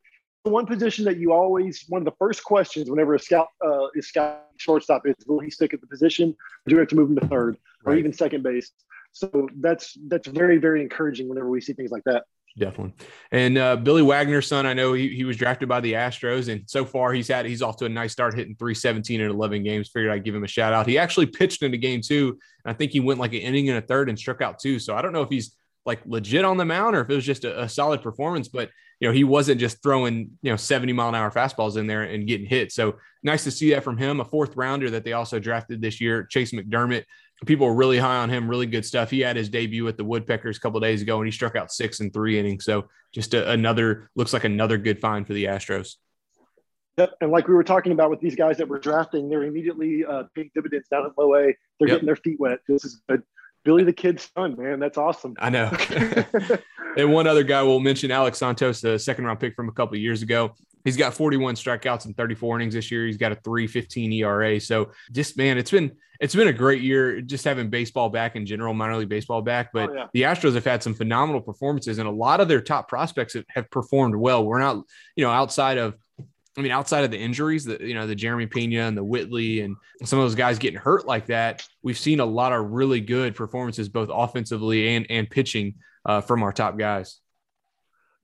one 0.44 0.66
position 0.66 1.04
that 1.04 1.18
you 1.18 1.32
always 1.32 1.84
one 1.88 2.00
of 2.00 2.04
the 2.04 2.16
first 2.18 2.42
questions 2.42 2.90
whenever 2.90 3.14
a 3.14 3.18
scout 3.18 3.48
uh, 3.64 3.86
is 3.94 4.08
scout 4.08 4.46
shortstop 4.56 5.06
is 5.06 5.14
will 5.26 5.40
he 5.40 5.50
stick 5.50 5.72
at 5.72 5.80
the 5.80 5.86
position? 5.86 6.30
Or 6.30 6.70
do 6.70 6.76
we 6.76 6.80
have 6.80 6.88
to 6.88 6.96
move 6.96 7.10
him 7.10 7.16
to 7.16 7.26
third 7.28 7.58
or 7.84 7.94
even 7.94 8.12
second 8.12 8.42
base? 8.42 8.70
So 9.12 9.48
that's 9.60 9.96
that's 10.08 10.26
very 10.26 10.58
very 10.58 10.82
encouraging 10.82 11.28
whenever 11.28 11.48
we 11.48 11.60
see 11.60 11.72
things 11.72 11.90
like 11.90 12.04
that. 12.04 12.24
Definitely. 12.58 12.92
And 13.30 13.56
uh, 13.56 13.76
Billy 13.76 14.02
Wagner's 14.02 14.46
son, 14.46 14.66
I 14.66 14.74
know 14.74 14.92
he, 14.92 15.08
he 15.08 15.24
was 15.24 15.38
drafted 15.38 15.68
by 15.68 15.80
the 15.80 15.94
Astros, 15.94 16.52
and 16.52 16.68
so 16.68 16.84
far 16.84 17.12
he's 17.12 17.28
had 17.28 17.46
he's 17.46 17.62
off 17.62 17.78
to 17.78 17.86
a 17.86 17.88
nice 17.88 18.12
start, 18.12 18.34
hitting 18.34 18.56
317 18.56 19.20
in 19.20 19.30
11 19.30 19.62
games. 19.62 19.88
Figured 19.88 20.12
I'd 20.12 20.24
give 20.24 20.34
him 20.34 20.44
a 20.44 20.48
shout 20.48 20.72
out. 20.72 20.86
He 20.86 20.98
actually 20.98 21.26
pitched 21.26 21.62
in 21.62 21.72
a 21.72 21.78
game 21.78 22.02
too. 22.02 22.38
and 22.64 22.72
I 22.72 22.76
think 22.76 22.92
he 22.92 23.00
went 23.00 23.20
like 23.20 23.32
an 23.32 23.40
inning 23.40 23.68
and 23.70 23.78
a 23.78 23.82
third 23.82 24.08
and 24.08 24.18
struck 24.18 24.42
out 24.42 24.58
two. 24.58 24.78
So 24.78 24.94
I 24.94 25.02
don't 25.02 25.12
know 25.12 25.22
if 25.22 25.30
he's 25.30 25.56
like 25.84 26.00
legit 26.04 26.44
on 26.44 26.56
the 26.56 26.64
mound 26.64 26.94
or 26.94 27.00
if 27.00 27.10
it 27.10 27.14
was 27.14 27.24
just 27.24 27.44
a, 27.44 27.62
a, 27.62 27.68
solid 27.68 28.02
performance. 28.02 28.48
But 28.48 28.70
you 29.00 29.08
know, 29.08 29.14
he 29.14 29.24
wasn't 29.24 29.58
just 29.58 29.82
throwing 29.82 30.30
you 30.42 30.50
know 30.50 30.56
70 30.56 30.92
mile 30.92 31.08
an 31.08 31.14
hour 31.14 31.30
fastballs 31.30 31.76
in 31.76 31.86
there 31.86 32.02
and 32.02 32.26
getting 32.26 32.46
hit. 32.46 32.70
So 32.70 32.96
nice 33.22 33.44
to 33.44 33.50
see 33.50 33.70
that 33.70 33.82
from 33.82 33.96
him. 33.96 34.20
A 34.20 34.24
fourth 34.24 34.56
rounder 34.56 34.90
that 34.90 35.04
they 35.04 35.14
also 35.14 35.38
drafted 35.38 35.80
this 35.80 36.00
year, 36.00 36.24
Chase 36.24 36.52
McDermott. 36.52 37.04
People 37.46 37.66
were 37.66 37.74
really 37.74 37.98
high 37.98 38.18
on 38.18 38.30
him. 38.30 38.48
Really 38.48 38.66
good 38.66 38.84
stuff. 38.84 39.10
He 39.10 39.20
had 39.20 39.36
his 39.36 39.48
debut 39.48 39.84
with 39.84 39.96
the 39.96 40.04
Woodpeckers 40.04 40.56
a 40.56 40.60
couple 40.60 40.78
days 40.80 41.02
ago, 41.02 41.18
and 41.18 41.26
he 41.26 41.32
struck 41.32 41.56
out 41.56 41.72
six 41.72 42.00
in 42.00 42.10
three 42.10 42.38
innings. 42.38 42.64
So 42.64 42.88
just 43.12 43.34
a, 43.34 43.50
another 43.50 44.10
looks 44.14 44.32
like 44.32 44.44
another 44.44 44.78
good 44.78 45.00
find 45.00 45.26
for 45.26 45.32
the 45.32 45.44
Astros. 45.44 45.96
Yep. 46.98 47.14
And 47.20 47.30
like 47.30 47.48
we 47.48 47.54
were 47.54 47.64
talking 47.64 47.92
about 47.92 48.10
with 48.10 48.20
these 48.20 48.36
guys 48.36 48.58
that 48.58 48.68
we're 48.68 48.78
drafting, 48.78 49.28
they're 49.28 49.44
immediately 49.44 50.04
uh, 50.04 50.24
paying 50.34 50.50
dividends 50.54 50.88
down 50.88 51.06
at 51.06 51.12
low 51.16 51.34
A. 51.34 51.44
They're 51.78 51.88
yep. 51.88 51.88
getting 51.88 52.06
their 52.06 52.16
feet 52.16 52.38
wet. 52.38 52.58
This 52.68 52.84
is 52.84 53.02
good. 53.08 53.22
Billy 53.64 53.84
the 53.84 53.92
Kid's 53.92 54.28
son, 54.36 54.56
man. 54.58 54.80
That's 54.80 54.98
awesome. 54.98 55.34
I 55.38 55.50
know. 55.50 55.70
and 56.96 57.12
one 57.12 57.26
other 57.26 57.44
guy 57.44 57.62
we'll 57.62 57.80
mention, 57.80 58.10
Alex 58.10 58.38
Santos, 58.38 58.80
the 58.80 58.98
second 58.98 59.24
round 59.24 59.40
pick 59.40 59.54
from 59.54 59.68
a 59.68 59.72
couple 59.72 59.96
years 59.96 60.22
ago. 60.22 60.54
He's 60.84 60.96
got 60.96 61.14
41 61.14 61.54
strikeouts 61.54 62.06
and 62.06 62.16
34 62.16 62.56
innings 62.56 62.74
this 62.74 62.90
year. 62.90 63.06
He's 63.06 63.16
got 63.16 63.32
a 63.32 63.36
315 63.36 64.12
ERA. 64.12 64.60
So 64.60 64.90
just 65.12 65.36
man, 65.36 65.58
it's 65.58 65.70
been 65.70 65.92
it's 66.20 66.34
been 66.34 66.48
a 66.48 66.52
great 66.52 66.82
year 66.82 67.20
just 67.20 67.44
having 67.44 67.68
baseball 67.68 68.08
back 68.08 68.36
in 68.36 68.46
general, 68.46 68.72
minor 68.74 68.96
league 68.96 69.08
baseball 69.08 69.42
back. 69.42 69.72
But 69.72 69.90
oh, 69.90 69.94
yeah. 69.94 70.06
the 70.12 70.22
Astros 70.22 70.54
have 70.54 70.64
had 70.64 70.82
some 70.82 70.94
phenomenal 70.94 71.40
performances, 71.40 71.98
and 71.98 72.08
a 72.08 72.12
lot 72.12 72.40
of 72.40 72.48
their 72.48 72.60
top 72.60 72.88
prospects 72.88 73.34
have, 73.34 73.44
have 73.48 73.70
performed 73.70 74.14
well. 74.14 74.44
We're 74.44 74.60
not, 74.60 74.84
you 75.16 75.24
know, 75.24 75.30
outside 75.30 75.78
of 75.78 75.96
I 76.56 76.60
mean, 76.60 76.70
outside 76.70 77.04
of 77.04 77.10
the 77.10 77.18
injuries, 77.18 77.64
that 77.64 77.80
you 77.80 77.94
know, 77.94 78.06
the 78.06 78.14
Jeremy 78.14 78.46
Pena 78.46 78.82
and 78.82 78.96
the 78.96 79.04
Whitley 79.04 79.60
and 79.60 79.74
some 80.04 80.18
of 80.18 80.24
those 80.24 80.34
guys 80.34 80.58
getting 80.58 80.78
hurt 80.78 81.06
like 81.06 81.26
that, 81.26 81.66
we've 81.82 81.98
seen 81.98 82.20
a 82.20 82.26
lot 82.26 82.52
of 82.52 82.70
really 82.70 83.00
good 83.00 83.34
performances, 83.34 83.88
both 83.88 84.10
offensively 84.12 84.94
and 84.94 85.06
and 85.08 85.30
pitching 85.30 85.76
uh, 86.04 86.20
from 86.20 86.42
our 86.42 86.52
top 86.52 86.78
guys. 86.78 87.21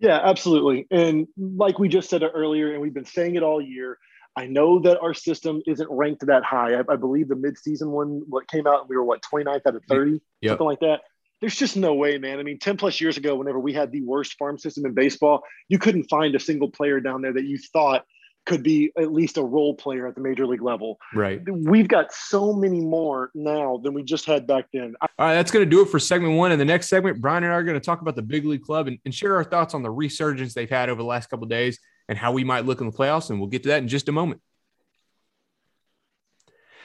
Yeah, 0.00 0.20
absolutely. 0.22 0.87
And 0.90 1.26
like 1.37 1.78
we 1.78 1.88
just 1.88 2.08
said 2.08 2.22
earlier, 2.22 2.72
and 2.72 2.80
we've 2.80 2.94
been 2.94 3.04
saying 3.04 3.34
it 3.37 3.42
all 3.42 3.61
year. 3.61 3.98
I 4.37 4.46
know 4.46 4.78
that 4.80 5.00
our 5.00 5.14
system 5.14 5.61
isn't 5.66 5.88
ranked 5.90 6.24
that 6.26 6.44
high. 6.44 6.74
I, 6.74 6.84
I 6.88 6.96
believe 6.96 7.28
the 7.28 7.34
midseason 7.34 7.88
one 7.88 8.22
what 8.28 8.46
came 8.48 8.68
out, 8.68 8.82
and 8.82 8.88
we 8.88 8.96
were 8.96 9.02
what 9.02 9.20
29th 9.22 9.62
out 9.66 9.74
of 9.74 9.82
30, 9.88 10.20
yep. 10.40 10.50
something 10.50 10.66
like 10.66 10.80
that 10.80 11.00
there's 11.40 11.56
just 11.56 11.76
no 11.76 11.94
way, 11.94 12.18
man. 12.18 12.38
I 12.38 12.42
mean, 12.42 12.58
10 12.58 12.76
plus 12.76 13.00
years 13.00 13.16
ago, 13.16 13.37
whenever 13.37 13.58
we 13.58 13.72
had 13.72 13.92
the 13.92 14.02
worst 14.02 14.34
farm 14.38 14.58
system 14.58 14.84
in 14.87 14.94
baseball, 14.94 15.42
you 15.68 15.78
couldn't 15.78 16.04
find 16.04 16.34
a 16.34 16.40
single 16.40 16.70
player 16.70 17.00
down 17.00 17.22
there 17.22 17.32
that 17.32 17.44
you 17.44 17.58
thought 17.58 18.04
could 18.48 18.62
be 18.62 18.90
at 18.98 19.12
least 19.12 19.37
a 19.37 19.42
role 19.42 19.74
player 19.74 20.06
at 20.06 20.14
the 20.14 20.22
major 20.22 20.46
league 20.46 20.62
level. 20.62 20.98
Right. 21.14 21.40
We've 21.46 21.87
got 21.87 22.12
so 22.12 22.54
many 22.54 22.80
more 22.80 23.30
now 23.34 23.78
than 23.84 23.92
we 23.92 24.02
just 24.02 24.24
had 24.24 24.46
back 24.46 24.64
then. 24.72 24.94
All 25.00 25.08
right, 25.18 25.34
that's 25.34 25.50
going 25.50 25.64
to 25.64 25.70
do 25.70 25.82
it 25.82 25.90
for 25.90 25.98
segment 25.98 26.34
one. 26.34 26.50
In 26.50 26.58
the 26.58 26.64
next 26.64 26.88
segment, 26.88 27.20
Brian 27.20 27.44
and 27.44 27.52
I 27.52 27.56
are 27.56 27.62
going 27.62 27.78
to 27.78 27.84
talk 27.84 28.00
about 28.00 28.16
the 28.16 28.22
big 28.22 28.46
league 28.46 28.62
club 28.62 28.88
and, 28.88 28.98
and 29.04 29.14
share 29.14 29.37
our 29.37 29.44
thoughts 29.44 29.74
on 29.74 29.82
the 29.82 29.90
resurgence 29.90 30.54
they've 30.54 30.68
had 30.68 30.88
over 30.88 31.02
the 31.02 31.06
last 31.06 31.28
couple 31.28 31.46
days 31.46 31.78
and 32.08 32.16
how 32.16 32.32
we 32.32 32.42
might 32.42 32.64
look 32.64 32.80
in 32.80 32.87
the 32.87 32.96
playoffs. 32.96 33.28
And 33.28 33.38
we'll 33.38 33.50
get 33.50 33.64
to 33.64 33.68
that 33.68 33.82
in 33.82 33.88
just 33.88 34.08
a 34.08 34.12
moment. 34.12 34.40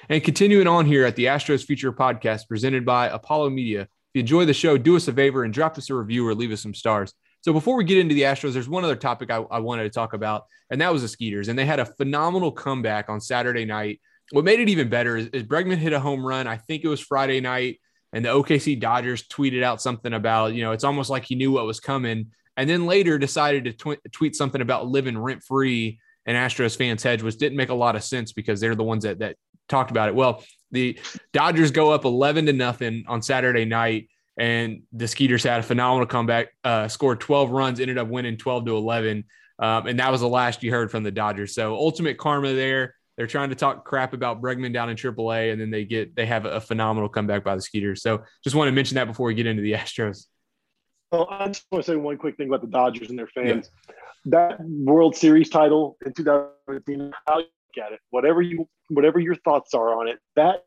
And 0.10 0.21
continuing 0.21 0.67
on 0.67 0.86
here 0.86 1.06
at 1.06 1.15
the 1.15 1.26
Astros 1.26 1.63
Future 1.63 1.93
Podcast 1.93 2.49
presented 2.49 2.86
by 2.86 3.08
Apollo 3.08 3.52
Media. 3.52 3.84
If 3.84 3.88
you 4.15 4.19
enjoy 4.19 4.43
the 4.43 4.54
show, 4.54 4.78
do 4.78 4.97
us 4.97 5.08
a 5.08 5.13
favor 5.13 5.45
and 5.45 5.54
drop 5.54 5.78
us 5.78 5.89
a 5.89 5.95
review 5.95 6.28
or 6.28 6.36
leave 6.36 6.52
us 6.52 6.62
some 6.62 6.73
stars. 6.73 7.13
So 7.43 7.51
before 7.51 7.75
we 7.75 7.84
get 7.84 7.97
into 7.97 8.15
the 8.15 8.21
Astros, 8.21 8.53
there's 8.53 8.69
one 8.69 8.86
other 8.86 8.95
topic 8.95 9.29
I, 9.29 9.43
I 9.51 9.60
wanted 9.60 9.84
to 9.84 9.89
talk 9.89 10.13
about, 10.13 10.45
and 10.69 10.79
that 10.79 10.93
was 10.93 11.01
the 11.01 11.10
Skeeters. 11.10 11.49
And 11.49 11.60
they 11.60 11.65
had 11.65 11.82
a 11.82 11.86
phenomenal 11.86 12.53
comeback 12.53 13.10
on 13.10 13.19
Saturday 13.19 13.65
night. 13.65 13.99
What 14.32 14.45
made 14.45 14.62
it 14.62 14.69
even 14.69 14.88
better 14.88 15.17
is, 15.17 15.27
is 15.27 15.43
Bregman 15.43 15.75
hit 15.75 15.91
a 15.91 15.99
home 15.99 16.25
run. 16.25 16.47
I 16.47 16.56
think 16.56 16.86
it 16.86 16.88
was 16.88 17.01
Friday 17.01 17.41
night, 17.41 17.82
and 18.13 18.23
the 18.23 18.29
OKC 18.29 18.79
Dodgers 18.79 19.27
tweeted 19.27 19.62
out 19.62 19.82
something 19.82 20.13
about, 20.13 20.53
you 20.53 20.63
know, 20.63 20.71
it's 20.71 20.86
almost 20.86 21.10
like 21.10 21.25
he 21.25 21.36
knew 21.36 21.51
what 21.51 21.65
was 21.65 21.82
coming. 21.82 22.27
And 22.56 22.69
then 22.69 22.86
later 22.86 23.17
decided 23.17 23.65
to 23.65 23.73
tw- 23.73 24.12
tweet 24.13 24.38
something 24.38 24.62
about 24.62 24.88
living 24.88 25.17
rent 25.17 25.43
free 25.43 25.99
and 26.25 26.38
Astros 26.38 26.77
fans 26.77 27.03
hedge, 27.03 27.23
which 27.23 27.38
didn't 27.38 27.58
make 27.58 27.69
a 27.69 27.73
lot 27.75 27.97
of 27.97 28.03
sense 28.06 28.32
because 28.32 28.62
they're 28.62 28.75
the 28.75 28.84
ones 28.84 29.03
that 29.03 29.19
that 29.19 29.36
talked 29.67 29.91
about 29.91 30.08
it. 30.08 30.15
Well, 30.15 30.45
the 30.71 30.97
Dodgers 31.34 31.71
go 31.71 31.91
up 31.91 32.06
11 32.06 32.45
to 32.45 32.53
nothing 32.53 33.03
on 33.08 33.21
Saturday 33.21 33.65
night 33.65 34.08
and 34.38 34.84
the 34.91 35.08
Skeeters 35.08 35.43
had 35.43 35.60
a 35.60 35.63
phenomenal 35.63 36.08
comeback, 36.08 36.50
uh, 36.63 36.88
scored 36.88 37.19
12 37.19 37.52
runs, 37.52 37.80
ended 37.80 37.98
up 37.98 38.08
winning 38.08 38.38
12 38.38 38.65
to 38.65 38.76
11. 38.76 39.26
Um, 39.60 39.88
and 39.88 40.00
that 40.00 40.12
was 40.12 40.22
the 40.22 40.28
last 40.28 40.63
you 40.63 40.72
heard 40.72 40.89
from 40.89 41.04
the 41.04 41.12
Dodgers. 41.12 41.54
So 41.54 41.76
ultimate 41.76 42.17
karma 42.17 42.54
there. 42.54 42.96
They're 43.15 43.28
trying 43.28 43.50
to 43.50 43.56
talk 43.56 43.86
crap 43.86 44.13
about 44.13 44.41
Bregman 44.41 44.74
down 44.74 44.89
in 44.89 44.98
AAA, 44.98 45.52
and 45.52 45.62
then 45.62 45.69
they 45.69 45.86
get 45.86 46.15
they 46.15 46.26
have 46.26 46.46
a 46.46 46.60
phenomenal 46.60 47.08
comeback 47.10 47.43
by 47.43 47.56
the 47.56 47.62
Skeeters. 47.62 48.02
So 48.02 48.24
just 48.43 48.56
want 48.56 48.69
to 48.69 48.72
mention 48.72 48.96
that 48.96 49.06
before 49.06 49.28
we 49.28 49.36
get 49.36 49.46
into 49.46 49.62
the 49.62 49.74
Astros. 49.74 50.26
Well, 51.12 51.28
I 51.30 51.48
just 51.48 51.63
want 51.72 51.86
to 51.86 51.91
say 51.91 51.96
one 51.96 52.17
quick 52.17 52.38
thing 52.38 52.48
about 52.48 52.62
the 52.62 52.67
Dodgers 52.67 53.12
and 53.12 53.19
their 53.19 53.28
fans. 53.28 53.69
Yeah. 53.88 53.93
That 54.26 54.58
World 54.62 55.15
Series 55.15 55.50
title 55.50 55.96
in 56.04 56.13
2015, 56.13 57.13
how 57.28 57.38
you 57.38 57.46
look 57.46 57.86
at 57.86 57.93
it, 57.93 58.00
whatever 58.10 58.41
you 58.41 58.67
whatever 58.89 59.19
your 59.19 59.36
thoughts 59.36 59.76
are 59.76 60.00
on 60.00 60.08
it, 60.08 60.17
that 60.36 60.65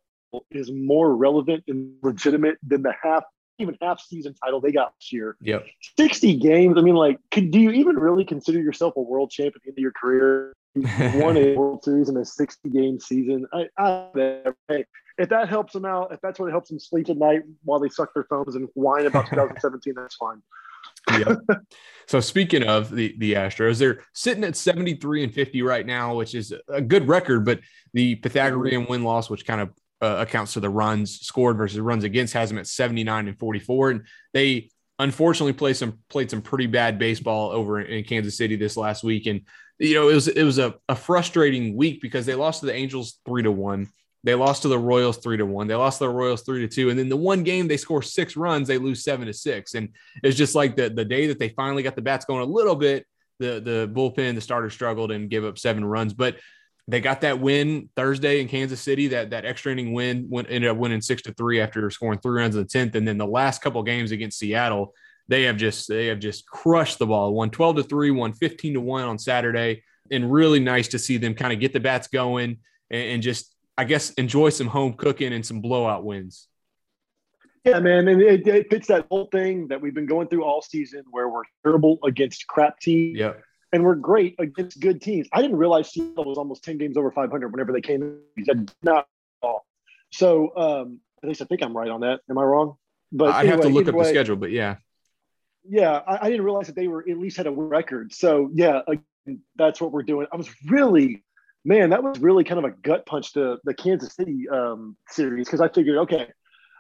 is 0.53 0.71
more 0.71 1.17
relevant 1.17 1.65
and 1.67 1.95
legitimate 2.03 2.59
than 2.63 2.83
the 2.83 2.95
half 3.03 3.25
even 3.59 3.77
half 3.81 4.01
season 4.01 4.35
title 4.35 4.61
they 4.61 4.73
got 4.73 4.95
this 4.99 5.13
year. 5.13 5.37
Yep. 5.41 5.67
60 5.99 6.37
games. 6.37 6.77
I 6.77 6.81
mean, 6.81 6.95
like, 6.95 7.19
could 7.31 7.51
do 7.51 7.59
you 7.59 7.71
even 7.71 7.97
really 7.97 8.25
consider 8.25 8.61
yourself 8.61 8.95
a 8.97 9.01
world 9.01 9.31
champion 9.31 9.55
at 9.57 9.63
the 9.63 9.69
end 9.71 9.79
of 9.79 9.83
your 9.83 9.93
career? 9.93 10.53
You 10.75 10.83
won 11.23 11.37
a 11.37 11.55
World 11.55 11.83
Series 11.85 12.09
in 12.09 12.17
a 12.17 12.25
60 12.25 12.69
game 12.69 13.01
season. 13.01 13.47
I, 13.53 13.69
I, 13.79 14.43
hey, 14.69 14.85
if 15.19 15.31
that 15.31 15.49
helps 15.49 15.73
them 15.73 15.85
out, 15.85 16.13
if 16.13 16.21
that's 16.21 16.39
what 16.39 16.51
helps 16.51 16.69
them 16.69 16.79
sleep 16.79 17.09
at 17.09 17.17
night 17.17 17.43
while 17.65 17.81
they 17.81 17.89
suck 17.89 18.13
their 18.15 18.25
thumbs 18.25 18.55
and 18.55 18.69
whine 18.75 19.07
about 19.07 19.27
2017, 19.27 19.95
that's 19.97 20.17
fine. 20.17 20.43
yep. 21.19 21.39
So 22.09 22.21
speaking 22.21 22.63
of 22.63 22.95
the 22.95 23.17
the 23.19 23.35
Astros, 23.35 23.81
they're 23.81 24.05
sitting 24.15 24.45
at 24.45 24.55
73 24.55 25.25
and 25.25 25.35
50 25.35 25.63
right 25.63 25.85
now, 25.85 26.15
which 26.15 26.37
is 26.37 26.55
a 26.69 26.81
good 26.81 27.09
record, 27.09 27.45
but 27.45 27.59
the 27.95 28.15
Pythagorean 28.15 28.87
win 28.87 29.03
loss, 29.03 29.29
which 29.29 29.45
kind 29.45 29.61
of 29.61 29.71
uh, 30.03 30.17
accounts 30.21 30.55
to 30.55 30.61
the 30.61 30.69
runs 30.69 31.21
scored 31.21 31.57
versus 31.57 31.81
runs 31.81 32.05
against 32.05 32.35
has 32.35 32.51
them 32.51 32.59
at 32.59 32.67
79 32.67 33.29
and 33.29 33.39
44 33.39 33.91
and 33.91 34.03
they 34.35 34.69
unfortunately 34.99 35.53
played 35.53 35.77
some 35.77 35.99
played 36.09 36.31
some 36.31 36.43
pretty 36.43 36.67
bad 36.67 36.99
baseball 36.99 37.51
over 37.51 37.81
in 37.81 38.05
Kansas 38.05 38.37
City 38.37 38.57
this 38.57 38.77
last 38.77 39.05
week. 39.05 39.27
And 39.27 39.43
you 39.79 39.95
know 39.95 40.09
it 40.09 40.15
was 40.15 40.29
it 40.29 40.43
was 40.43 40.59
a, 40.59 40.75
a 40.89 40.97
frustrating 40.97 41.77
week 41.77 42.01
because 42.01 42.27
they 42.27 42.35
lost 42.35 42.61
to 42.61 42.67
the 42.67 42.75
Angels 42.75 43.21
3 43.27 43.43
to 43.43 43.53
1 43.53 43.89
they 44.25 44.35
lost 44.35 44.63
to 44.63 44.69
the 44.69 44.79
Royals 44.79 45.19
3 45.19 45.37
to 45.37 45.47
1 45.47 45.67
they 45.67 45.75
lost 45.75 45.99
to 45.99 46.05
the 46.05 46.11
Royals 46.11 46.43
3 46.43 46.67
to 46.67 46.75
2 46.75 46.91
and 46.91 46.99
then 46.99 47.09
the 47.09 47.17
one 47.17 47.43
game 47.43 47.69
they 47.69 47.77
score 47.77 48.03
6 48.03 48.37
runs 48.37 48.69
they 48.69 48.79
lose 48.79 49.05
7 49.05 49.27
to 49.27 49.35
6 49.35 49.75
and 49.75 49.91
it's 50.23 50.37
just 50.37 50.55
like 50.55 50.77
the 50.77 50.89
the 50.89 51.05
day 51.05 51.27
that 51.27 51.39
they 51.39 51.51
finally 51.51 51.83
got 51.83 51.95
the 51.95 52.03
bats 52.03 52.25
going 52.25 52.41
a 52.41 52.51
little 52.51 52.75
bit 52.75 53.07
the 53.39 53.61
the 53.61 53.91
bullpen 53.93 54.35
the 54.35 54.41
starter 54.41 54.71
struggled 54.71 55.11
and 55.13 55.31
gave 55.31 55.45
up 55.45 55.59
7 55.59 55.85
runs. 55.85 56.13
But 56.13 56.37
they 56.89 57.01
got 57.01 57.23
that 57.23 57.41
win 57.41 57.89
Thursday 57.97 58.41
in 58.41 58.49
Kansas 58.49 58.81
City. 58.81 59.09
That 59.09 59.31
that 59.31 59.45
extra 59.45 59.73
inning 59.73 59.93
win 59.93 60.27
went, 60.31 60.49
ended 60.51 60.71
up 60.71 60.77
winning 60.77 61.01
six 61.01 61.23
to 61.23 61.33
three 61.33 61.61
after 61.61 61.91
scoring 61.91 62.21
three 62.21 62.41
runs 62.41 62.55
in 62.55 62.63
the 62.63 62.69
tenth. 62.69 62.95
And 62.95 63.07
then 63.07 63.19
the 63.19 63.27
last 63.27 63.61
couple 63.61 63.83
games 63.83 64.13
against 64.13 64.39
Seattle, 64.39 64.95
they 65.27 65.45
have 65.45 65.57
just 65.57 65.89
they 65.89 66.07
have 66.07 66.21
just 66.21 66.47
crushed 66.47 66.99
the 66.99 67.07
ball. 67.07 67.35
One 67.35 67.51
12 67.51 67.77
to 67.77 67.83
three, 67.83 68.13
one 68.13 68.33
15 68.33 68.75
to 68.75 68.81
one 68.81 69.05
on 69.05 69.19
Saturday, 69.19 69.83
and 70.13 70.33
really 70.33 70.61
nice 70.61 70.89
to 70.89 70.99
see 70.99 71.17
them 71.17 71.35
kind 71.35 71.53
of 71.53 71.59
get 71.59 71.73
the 71.73 71.81
bats 71.81 72.07
going 72.07 72.59
and, 72.91 73.03
and 73.03 73.23
just 73.23 73.53
I 73.77 73.85
guess 73.85 74.11
enjoy 74.13 74.51
some 74.51 74.69
home 74.69 74.93
cooking 74.93 75.33
and 75.33 75.45
some 75.45 75.61
blowout 75.61 76.05
wins. 76.05 76.47
Yeah, 77.65 77.81
man, 77.81 78.07
and 78.07 78.23
it, 78.23 78.47
it 78.47 78.71
fits 78.71 78.87
that 78.87 79.07
whole 79.11 79.29
thing 79.33 79.67
that 79.69 79.81
we've 79.81 79.93
been 79.93 80.07
going 80.07 80.29
through 80.29 80.45
all 80.45 80.63
season, 80.63 81.03
where 81.11 81.29
we're 81.29 81.43
terrible 81.65 81.99
against 82.05 82.47
crap 82.47 82.79
teams. 82.79 83.19
Yeah 83.19 83.33
and 83.73 83.85
we're 83.85 83.95
great 83.95 84.35
against 84.39 84.81
good 84.81 85.01
teams. 85.01 85.29
I 85.33 85.43
didn't 85.43 85.57
realize 85.57 85.91
Seattle 85.91 86.25
was 86.25 86.39
almost 86.39 86.65
10 86.65 86.79
games 86.79 86.97
over 86.97 87.11
500 87.11 87.49
whenever 87.49 87.73
they 87.73 87.81
came 87.81 88.03
in. 88.03 88.45
That 88.45 88.73
not 88.83 89.09
all. 89.43 89.67
So 90.13 90.57
um, 90.57 91.01
at 91.23 91.29
least 91.29 91.43
I 91.43 91.45
think 91.47 91.63
I'm 91.63 91.77
right 91.77 91.91
on 91.91 92.01
that. 92.01 92.21
Am 92.31 92.39
I 92.39 92.43
wrong? 92.43 92.77
But 93.13 93.35
I 93.35 93.41
anyway, 93.41 93.53
have 93.53 93.61
to 93.63 93.69
look 93.69 93.89
up 93.89 93.95
way, 93.95 94.05
the 94.05 94.11
schedule, 94.11 94.37
but 94.37 94.51
yeah. 94.51 94.77
Yeah, 95.69 96.01
I, 96.07 96.27
I, 96.27 96.31
didn't 96.31 96.45
realize 96.45 96.69
that 96.69 96.77
they 96.77 96.87
were 96.87 97.05
at 97.09 97.19
least 97.19 97.37
had 97.37 97.47
a 97.47 97.51
record. 97.51 98.13
So 98.13 98.51
yeah, 98.55 98.81
again, 98.87 99.41
that's 99.57 99.81
what 99.81 99.93
we're 99.93 100.03
doing. 100.03 100.27
I 100.33 100.37
was 100.37 100.49
really, 100.67 101.25
man, 101.65 101.91
that 101.91 102.03
was 102.03 102.19
really 102.21 102.45
kind 102.45 102.59
of 102.59 102.65
a 102.65 102.71
gut 102.71 103.05
punch 103.07 103.33
to 103.33 103.59
the 103.65 103.75
Kansas 103.75 104.15
City 104.15 104.49
um, 104.49 104.97
series 105.09 105.47
because 105.47 105.61
I 105.61 105.69
figured, 105.69 105.99
okay, 105.99 106.29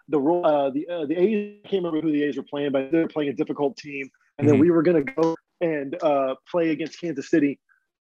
the 0.08 0.20
uh, 0.20 0.70
the 0.70 0.88
uh, 0.88 1.06
the 1.06 1.20
A's 1.20 1.60
I 1.64 1.68
can't 1.68 1.84
remember 1.84 2.00
who 2.00 2.12
the 2.12 2.22
A's 2.22 2.36
were 2.36 2.44
playing, 2.44 2.70
but 2.70 2.92
they're 2.92 3.08
playing 3.08 3.30
a 3.30 3.32
difficult 3.32 3.76
team, 3.76 4.08
and 4.38 4.46
mm-hmm. 4.46 4.52
then 4.52 4.60
we 4.60 4.70
were 4.70 4.82
going 4.82 5.04
to 5.04 5.12
go 5.12 5.36
and 5.60 6.00
uh, 6.02 6.34
play 6.50 6.70
against 6.70 7.00
Kansas 7.00 7.30
City. 7.30 7.58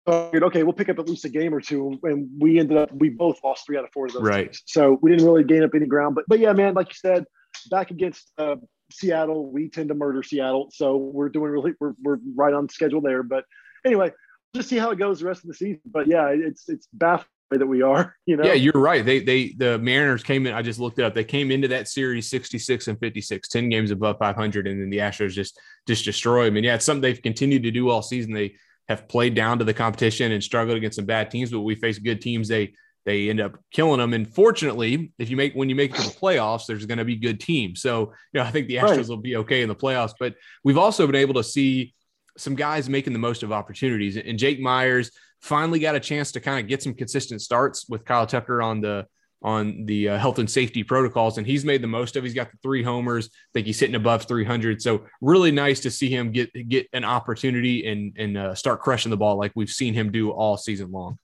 So 0.07 0.31
okay, 0.35 0.63
we'll 0.63 0.75
pick 0.75 0.91
up 0.91 0.99
at 0.99 1.09
least 1.09 1.25
a 1.25 1.31
game 1.31 1.55
or 1.55 1.61
two, 1.61 1.99
and 2.03 2.29
we 2.39 2.59
ended 2.59 2.77
up 2.77 2.93
we 2.93 3.09
both 3.09 3.39
lost 3.43 3.65
three 3.67 3.79
out 3.79 3.85
of 3.85 3.91
four 3.93 4.07
of 4.07 4.13
those. 4.13 4.23
Right. 4.23 4.47
Teams. 4.47 4.63
So 4.67 4.99
we 5.01 5.11
didn't 5.11 5.25
really 5.25 5.45
gain 5.45 5.63
up 5.63 5.71
any 5.75 5.87
ground, 5.87 6.15
but 6.15 6.25
but 6.29 6.39
yeah, 6.39 6.53
man, 6.53 6.75
like 6.75 6.89
you 6.89 6.97
said, 6.97 7.25
back 7.71 7.91
against 7.91 8.31
uh, 8.37 8.57
Seattle, 8.93 9.51
we 9.51 9.71
tend 9.71 9.89
to 9.89 9.95
murder 9.95 10.23
Seattle, 10.23 10.69
so 10.73 10.97
we're 10.97 11.31
doing 11.31 11.51
really 11.51 11.73
we're 11.81 11.95
we're 12.03 12.19
right 12.37 12.53
on 12.53 12.69
schedule 12.69 13.01
there. 13.01 13.23
But 13.23 13.45
anyway, 13.85 14.13
just 14.55 14.69
see 14.69 14.77
how 14.77 14.91
it 14.91 14.99
goes 14.99 15.21
the 15.21 15.27
rest 15.27 15.43
of 15.43 15.49
the 15.49 15.55
season. 15.55 15.81
But 15.87 16.07
yeah, 16.07 16.29
it's 16.29 16.69
it's 16.69 16.87
baffling 16.93 17.29
that 17.51 17.67
we 17.67 17.83
are. 17.83 18.15
You 18.27 18.39
know? 18.39 18.45
Yeah, 18.45 18.55
you're 18.55 18.73
right. 18.73 19.05
They 19.05 19.21
they 19.21 19.55
the 19.57 19.79
Mariners 19.79 20.23
came 20.23 20.47
in. 20.47 20.55
I 20.55 20.63
just 20.63 20.81
looked 20.81 20.99
it 20.99 21.05
up. 21.05 21.15
They 21.15 21.25
came 21.25 21.51
into 21.51 21.69
that 21.69 21.89
series 21.89 22.31
66 22.31 22.89
and 22.89 22.99
56, 22.99 23.49
10 23.49 23.69
games 23.69 23.91
above 23.91 24.17
500, 24.19 24.67
and 24.67 24.81
then 24.81 24.89
the 24.89 24.99
Astros 24.99 25.33
just 25.33 25.61
just 25.87 26.07
destroy 26.07 26.47
them. 26.47 26.57
And 26.57 26.65
yeah, 26.65 26.77
it's 26.77 26.87
something 26.87 27.03
they've 27.03 27.21
continued 27.21 27.63
to 27.65 27.71
do 27.71 27.91
all 27.91 28.01
season. 28.01 28.33
They 28.33 28.55
have 28.89 29.09
played 29.09 29.35
down 29.35 29.59
to 29.59 29.65
the 29.65 29.75
competition 29.75 30.33
and 30.33 30.43
struggled 30.43 30.77
against 30.77 30.97
some 30.97 31.05
bad 31.05 31.31
teams, 31.31 31.51
but 31.51 31.61
we 31.61 31.75
face 31.75 31.99
good 31.99 32.23
teams. 32.23 32.49
They 32.49 32.73
they 33.05 33.29
end 33.29 33.41
up 33.41 33.59
killing 33.71 34.01
them. 34.01 34.15
And 34.15 34.33
fortunately, 34.33 35.13
if 35.19 35.29
you 35.29 35.37
make 35.37 35.53
when 35.55 35.69
you 35.69 35.75
make 35.75 35.91
it 35.91 35.97
to 35.97 36.09
the 36.09 36.15
playoffs, 36.15 36.67
there's 36.67 36.87
going 36.87 36.99
to 36.99 37.05
be 37.05 37.17
good 37.17 37.41
teams. 37.41 37.83
So 37.83 38.13
you 38.33 38.41
know, 38.41 38.43
I 38.43 38.51
think 38.51 38.69
the 38.69 38.77
Astros 38.77 38.97
right. 38.97 39.09
will 39.09 39.17
be 39.19 39.37
okay 39.37 39.63
in 39.63 39.69
the 39.69 39.75
playoffs. 39.75 40.15
But 40.19 40.35
we've 40.65 40.79
also 40.79 41.07
been 41.07 41.17
able 41.17 41.35
to 41.35 41.45
see 41.45 41.95
some 42.37 42.55
guys 42.55 42.89
making 42.89 43.13
the 43.13 43.19
most 43.19 43.43
of 43.43 43.53
opportunities. 43.53 44.17
And 44.17 44.39
Jake 44.39 44.61
Meyers 44.61 45.11
finally 45.41 45.79
got 45.79 45.95
a 45.95 46.01
chance 46.01 46.33
to 46.33 46.41
kind 46.41 46.61
of 46.61 46.69
get 46.69 46.83
some 46.83 46.95
consistent 46.95 47.43
starts 47.43 47.89
with 47.89 48.05
Kyle 48.05 48.27
Tucker 48.27 48.63
on 48.63 48.81
the 48.81 49.07
on 49.43 49.85
the 49.85 50.09
uh, 50.09 50.19
health 50.19 50.39
and 50.39 50.51
safety 50.51 50.83
protocols, 50.83 51.37
and 51.37 51.47
he's 51.47 51.67
made 51.67 51.83
the 51.83 51.87
most 51.87 52.17
of. 52.17 52.25
He's 52.25 52.33
got 52.33 52.51
the 52.51 52.57
three 52.63 52.83
homers. 52.83 53.27
I 53.27 53.51
think 53.53 53.67
he's 53.67 53.79
hitting 53.79 53.95
above 53.95 54.25
300. 54.25 54.81
So 54.81 55.05
really 55.21 55.53
nice 55.53 55.81
to 55.81 55.91
see 55.91 56.09
him 56.09 56.33
get 56.33 56.51
get 56.69 56.89
an 56.95 57.05
opportunity 57.05 57.87
and 57.87 58.17
and 58.19 58.39
uh, 58.39 58.55
start 58.55 58.81
crushing 58.81 59.11
the 59.11 59.19
ball 59.19 59.37
like 59.37 59.53
we've 59.55 59.71
seen 59.71 59.93
him 59.93 60.11
do 60.11 60.31
all 60.31 60.57
season 60.57 60.91
long. 60.91 61.19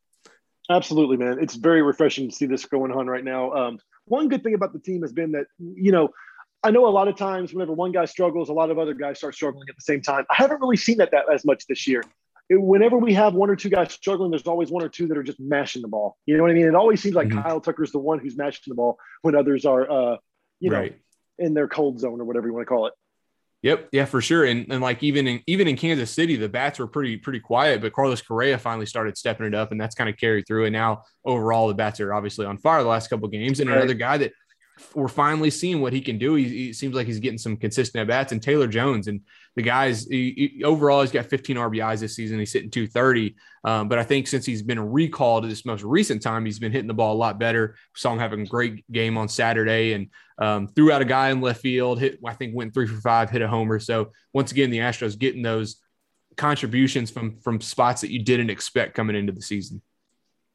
Absolutely, 0.69 1.17
man. 1.17 1.39
It's 1.41 1.57
very 1.57 1.83
refreshing 1.83 2.29
to 2.29 2.35
see 2.35 2.47
this 2.47 2.67
going 2.67 2.93
on 2.93 3.07
right 3.07 3.25
now. 3.25 3.53
Um, 3.53 3.79
one 4.05 4.29
good 4.29 4.45
thing 4.45 4.55
about 4.55 4.73
the 4.73 4.79
team 4.79 5.01
has 5.03 5.13
been 5.13 5.33
that 5.33 5.47
you 5.59 5.91
know 5.91 6.11
I 6.63 6.71
know 6.71 6.87
a 6.87 6.91
lot 6.91 7.09
of 7.09 7.17
times 7.17 7.55
whenever 7.55 7.73
one 7.73 7.93
guy 7.93 8.05
struggles, 8.05 8.51
a 8.51 8.53
lot 8.53 8.71
of 8.71 8.79
other 8.79 8.95
guys 8.95 9.19
start 9.19 9.35
struggling 9.35 9.67
at 9.69 9.77
the 9.77 9.83
same 9.83 10.03
time. 10.03 10.27
I 10.31 10.35
haven't 10.35 10.61
really 10.61 10.77
seen 10.77 10.99
that, 10.99 11.11
that 11.13 11.25
as 11.33 11.45
much 11.45 11.67
this 11.67 11.87
year 11.87 12.03
whenever 12.59 12.99
we 12.99 13.15
have 13.15 13.35
one 13.35 13.49
or 13.49 13.57
two 13.57 13.69
guys 13.69 13.93
struggling, 13.93 14.31
there's 14.31 14.47
always 14.47 14.71
one 14.71 14.83
or 14.83 14.89
two 14.89 15.07
that 15.07 15.17
are 15.17 15.23
just 15.23 15.39
mashing 15.39 15.83
the 15.83 15.89
ball. 15.89 16.17
You 16.27 16.37
know 16.37 16.43
what 16.43 16.51
I 16.51 16.55
mean? 16.55 16.67
It 16.67 16.75
always 16.75 17.01
seems 17.01 17.15
like 17.15 17.29
mm-hmm. 17.29 17.43
Kyle 17.43 17.61
Tucker's 17.61 17.93
the 17.93 17.99
one 17.99 18.19
who's 18.19 18.37
mashing 18.37 18.63
the 18.67 18.75
ball 18.75 18.99
when 19.23 19.35
others 19.37 19.65
are, 19.65 19.91
uh, 19.91 20.17
you 20.59 20.71
right. 20.71 20.93
know, 21.39 21.47
in 21.47 21.55
their 21.55 21.69
cold 21.69 22.01
zone 22.01 22.21
or 22.21 22.25
whatever 22.25 22.49
you 22.49 22.53
want 22.53 22.67
to 22.67 22.69
call 22.69 22.87
it. 22.87 22.95
Yep, 23.63 23.91
yeah, 23.93 24.07
for 24.07 24.23
sure. 24.23 24.47
And 24.47 24.73
and 24.73 24.81
like 24.81 25.03
even 25.03 25.27
in 25.27 25.43
even 25.47 25.69
in 25.69 25.77
Kansas 25.77 26.11
City, 26.11 26.37
the 26.37 26.49
bats 26.49 26.79
were 26.79 26.87
pretty 26.87 27.19
pretty 27.19 27.41
quiet, 27.41 27.83
but 27.83 27.93
Carlos 27.93 28.23
Correa 28.23 28.57
finally 28.57 28.87
started 28.87 29.19
stepping 29.19 29.47
it 29.47 29.55
up, 29.55 29.71
and 29.71 29.79
that's 29.79 29.95
kind 29.95 30.09
of 30.09 30.17
carried 30.17 30.47
through. 30.47 30.65
And 30.65 30.73
now 30.73 31.03
overall, 31.27 31.69
the 31.69 31.75
bats 31.75 32.01
are 32.01 32.15
obviously 32.15 32.47
on 32.47 32.57
fire 32.57 32.83
the 32.83 32.89
last 32.89 33.09
couple 33.09 33.29
games. 33.29 33.61
And 33.61 33.69
right. 33.69 33.77
another 33.77 33.93
guy 33.93 34.17
that 34.17 34.33
we're 34.95 35.09
finally 35.09 35.51
seeing 35.51 35.81
what 35.81 35.93
he 35.93 36.01
can 36.01 36.19
do. 36.19 36.35
He, 36.35 36.49
he, 36.49 36.73
seems 36.73 36.95
like 36.95 37.07
he's 37.07 37.21
getting 37.21 37.39
some 37.39 37.57
consistent 37.57 38.03
at 38.03 38.09
bats. 38.09 38.33
And 38.33 38.43
Taylor 38.43 38.67
Jones 38.67 39.09
and 39.09 39.21
the 39.57 39.63
guys 39.63 40.07
he, 40.07 40.53
he, 40.57 40.65
overall, 40.65 41.01
he's 41.01 41.13
got 41.13 41.27
15 41.27 41.57
RBIs 41.57 42.01
this 42.01 42.17
season. 42.17 42.39
He's 42.39 42.53
hitting 42.53 42.71
230. 42.71 43.37
Um, 43.65 43.89
but 43.89 43.99
I 43.99 44.03
think 44.03 44.27
since 44.27 44.47
he's 44.47 44.63
been 44.63 44.81
recalled 44.81 45.45
this 45.45 45.65
most 45.65 45.83
recent 45.83 46.23
time, 46.23 46.45
he's 46.45 46.59
been 46.59 46.73
hitting 46.73 46.89
the 46.89 46.95
ball 46.95 47.15
a 47.15 47.17
lot 47.17 47.39
better. 47.39 47.77
Saw 47.95 48.13
him 48.13 48.19
having 48.19 48.43
a 48.43 48.47
great 48.47 48.91
game 48.91 49.17
on 49.17 49.29
Saturday 49.29 49.93
and 49.93 50.09
um, 50.39 50.69
threw 50.69 50.93
out 50.93 51.03
a 51.03 51.07
guy 51.07 51.31
in 51.31 51.41
left 51.41 51.61
field. 51.61 52.01
Hit 52.01 52.19
I 52.27 52.35
think 52.35 52.55
went 52.55 52.75
three 52.75 52.87
for 52.87 53.01
five, 53.01 53.31
hit 53.31 53.43
a 53.43 53.49
homer. 53.49 53.79
So 53.79 54.13
once 54.33 54.53
again, 54.53 54.71
the 54.71 54.79
Astros 54.79 55.19
getting 55.19 55.43
those 55.43 55.77
contributions 56.37 57.11
from 57.11 57.39
from 57.41 57.61
spots 57.61 58.01
that 58.01 58.11
you 58.11 58.23
didn't 58.23 58.51
expect 58.51 58.95
coming 58.95 59.17
into 59.17 59.33
the 59.33 59.43
season. 59.43 59.83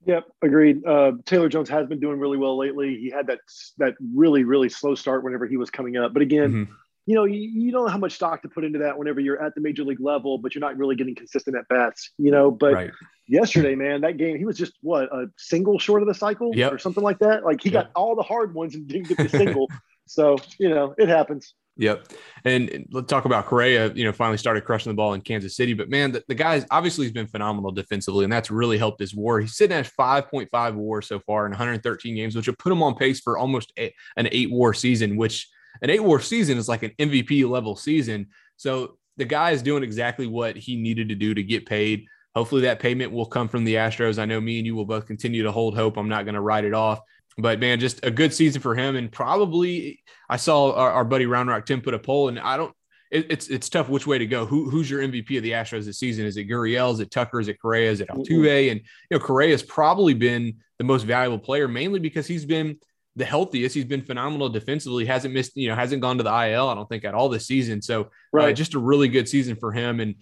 Yep, 0.05 0.25
agreed. 0.43 0.85
Uh, 0.85 1.13
Taylor 1.25 1.49
Jones 1.49 1.69
has 1.69 1.87
been 1.87 1.99
doing 1.99 2.19
really 2.19 2.37
well 2.37 2.57
lately. 2.57 2.97
He 2.97 3.09
had 3.09 3.27
that 3.27 3.39
that 3.77 3.95
really 4.13 4.43
really 4.43 4.69
slow 4.69 4.95
start 4.95 5.23
whenever 5.23 5.47
he 5.47 5.57
was 5.57 5.69
coming 5.69 5.97
up, 5.97 6.13
but 6.13 6.21
again, 6.21 6.51
mm-hmm. 6.51 6.73
you 7.07 7.15
know, 7.15 7.25
you, 7.25 7.39
you, 7.39 7.71
don't 7.71 7.85
know 7.85 7.91
how 7.91 7.97
much 7.97 8.13
stock 8.13 8.43
to 8.43 8.49
put 8.49 8.63
into 8.63 8.79
that 8.79 8.97
whenever 8.97 9.19
you're 9.19 9.41
at 9.41 9.55
the 9.55 9.61
major 9.61 9.83
league 9.83 9.99
level, 9.99 10.37
but 10.37 10.53
you're 10.53 10.61
not 10.61 10.77
really 10.77 10.95
getting 10.95 11.15
consistent 11.15 11.57
at 11.57 11.67
bats. 11.69 12.11
You 12.17 12.29
know, 12.29 12.51
but 12.51 12.73
right. 12.73 12.91
yesterday, 13.27 13.73
man, 13.73 14.01
that 14.01 14.17
game 14.17 14.37
he 14.37 14.45
was 14.45 14.57
just 14.57 14.73
what 14.81 15.05
a 15.11 15.27
single 15.37 15.79
short 15.79 16.03
of 16.03 16.07
the 16.07 16.13
cycle 16.13 16.51
yep. 16.53 16.71
or 16.71 16.77
something 16.77 17.03
like 17.03 17.19
that. 17.19 17.43
Like 17.43 17.63
he 17.63 17.69
yep. 17.69 17.85
got 17.85 17.91
all 17.95 18.15
the 18.15 18.23
hard 18.23 18.53
ones 18.53 18.75
and 18.75 18.87
didn't 18.87 19.07
get 19.07 19.17
the 19.17 19.29
single. 19.37 19.67
so 20.05 20.37
you 20.59 20.69
know, 20.69 20.93
it 20.97 21.09
happens. 21.09 21.55
Yep. 21.77 22.07
And 22.45 22.87
let's 22.91 23.07
talk 23.07 23.25
about 23.25 23.47
Correa, 23.47 23.91
you 23.93 24.05
know, 24.05 24.13
finally 24.13 24.37
started 24.37 24.63
crushing 24.63 24.91
the 24.91 24.95
ball 24.95 25.13
in 25.13 25.21
Kansas 25.21 25.57
City. 25.57 25.73
But 25.73 25.89
man, 25.89 26.13
the, 26.13 26.23
the 26.27 26.35
guy's 26.35 26.65
obviously 26.71 27.05
he's 27.05 27.13
been 27.13 27.27
phenomenal 27.27 27.71
defensively, 27.71 28.23
and 28.23 28.31
that's 28.31 28.49
really 28.49 28.77
helped 28.77 28.99
his 28.99 29.13
war. 29.13 29.41
He's 29.41 29.57
sitting 29.57 29.75
at 29.75 29.91
5.5 29.99 30.75
war 30.75 31.01
so 31.01 31.19
far 31.19 31.45
in 31.45 31.51
113 31.51 32.15
games, 32.15 32.35
which 32.35 32.47
will 32.47 32.55
put 32.55 32.71
him 32.71 32.81
on 32.81 32.95
pace 32.95 33.19
for 33.19 33.37
almost 33.37 33.73
a, 33.77 33.93
an 34.15 34.29
eight 34.31 34.51
war 34.51 34.73
season, 34.73 35.17
which 35.17 35.49
an 35.81 35.89
eight 35.89 36.03
war 36.03 36.21
season 36.21 36.57
is 36.57 36.69
like 36.69 36.83
an 36.83 36.91
MVP 36.97 37.47
level 37.49 37.75
season. 37.75 38.27
So 38.55 38.97
the 39.17 39.25
guy 39.25 39.51
is 39.51 39.61
doing 39.61 39.83
exactly 39.83 40.27
what 40.27 40.55
he 40.55 40.77
needed 40.77 41.09
to 41.09 41.15
do 41.15 41.33
to 41.33 41.43
get 41.43 41.65
paid. 41.65 42.05
Hopefully 42.35 42.61
that 42.61 42.79
payment 42.79 43.11
will 43.11 43.25
come 43.25 43.47
from 43.47 43.63
the 43.63 43.75
Astros. 43.75 44.19
I 44.19 44.25
know 44.25 44.39
me 44.39 44.57
and 44.57 44.65
you 44.65 44.75
will 44.75 44.85
both 44.85 45.07
continue 45.07 45.43
to 45.43 45.51
hold 45.51 45.75
hope. 45.75 45.97
I'm 45.97 46.09
not 46.09 46.25
going 46.25 46.35
to 46.35 46.41
write 46.41 46.65
it 46.65 46.73
off 46.73 46.99
but 47.37 47.59
man, 47.59 47.79
just 47.79 48.05
a 48.05 48.11
good 48.11 48.33
season 48.33 48.61
for 48.61 48.75
him. 48.75 48.95
And 48.95 49.11
probably 49.11 50.01
I 50.29 50.37
saw 50.37 50.73
our, 50.73 50.91
our 50.91 51.05
buddy 51.05 51.25
Round 51.25 51.49
Rock 51.49 51.65
Tim 51.65 51.81
put 51.81 51.93
a 51.93 51.99
poll, 51.99 52.29
and 52.29 52.39
I 52.39 52.57
don't. 52.57 52.73
It, 53.11 53.27
it's 53.29 53.47
it's 53.47 53.69
tough 53.69 53.89
which 53.89 54.07
way 54.07 54.17
to 54.17 54.25
go. 54.25 54.45
Who 54.45 54.69
who's 54.69 54.89
your 54.89 55.01
MVP 55.01 55.37
of 55.37 55.43
the 55.43 55.51
Astros 55.51 55.85
this 55.85 55.99
season? 55.99 56.25
Is 56.25 56.37
it 56.37 56.49
Gurriel? 56.49 56.93
Is 56.93 56.99
it 56.99 57.11
Tucker? 57.11 57.39
Is 57.39 57.47
it 57.47 57.61
Correa? 57.61 57.91
Is 57.91 58.01
it 58.01 58.09
Altuve? 58.09 58.71
And 58.71 58.79
you 58.79 59.17
know, 59.17 59.19
Correa 59.19 59.51
has 59.51 59.63
probably 59.63 60.13
been 60.13 60.55
the 60.77 60.83
most 60.83 61.03
valuable 61.03 61.39
player, 61.39 61.67
mainly 61.67 61.99
because 61.99 62.25
he's 62.25 62.45
been 62.45 62.77
the 63.15 63.25
healthiest. 63.25 63.75
He's 63.75 63.85
been 63.85 64.01
phenomenal 64.01 64.49
defensively. 64.49 65.05
Hasn't 65.05 65.33
missed, 65.33 65.55
you 65.55 65.69
know, 65.69 65.75
hasn't 65.75 66.01
gone 66.01 66.17
to 66.17 66.23
the 66.23 66.29
IL. 66.29 66.67
I 66.67 66.75
don't 66.75 66.89
think 66.89 67.05
at 67.05 67.13
all 67.13 67.29
this 67.29 67.47
season. 67.47 67.81
So, 67.81 68.01
uh, 68.01 68.07
right, 68.33 68.49
uh, 68.49 68.53
just 68.53 68.73
a 68.73 68.79
really 68.79 69.07
good 69.07 69.29
season 69.29 69.55
for 69.55 69.71
him, 69.71 69.99
and 69.99 70.15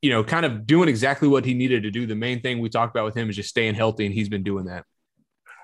you 0.00 0.10
know, 0.10 0.24
kind 0.24 0.46
of 0.46 0.66
doing 0.66 0.88
exactly 0.88 1.28
what 1.28 1.44
he 1.44 1.54
needed 1.54 1.82
to 1.82 1.90
do. 1.90 2.06
The 2.06 2.14
main 2.14 2.40
thing 2.40 2.60
we 2.60 2.68
talked 2.68 2.94
about 2.94 3.04
with 3.04 3.16
him 3.16 3.28
is 3.28 3.36
just 3.36 3.48
staying 3.48 3.74
healthy, 3.74 4.06
and 4.06 4.14
he's 4.14 4.28
been 4.28 4.42
doing 4.42 4.66
that. 4.66 4.84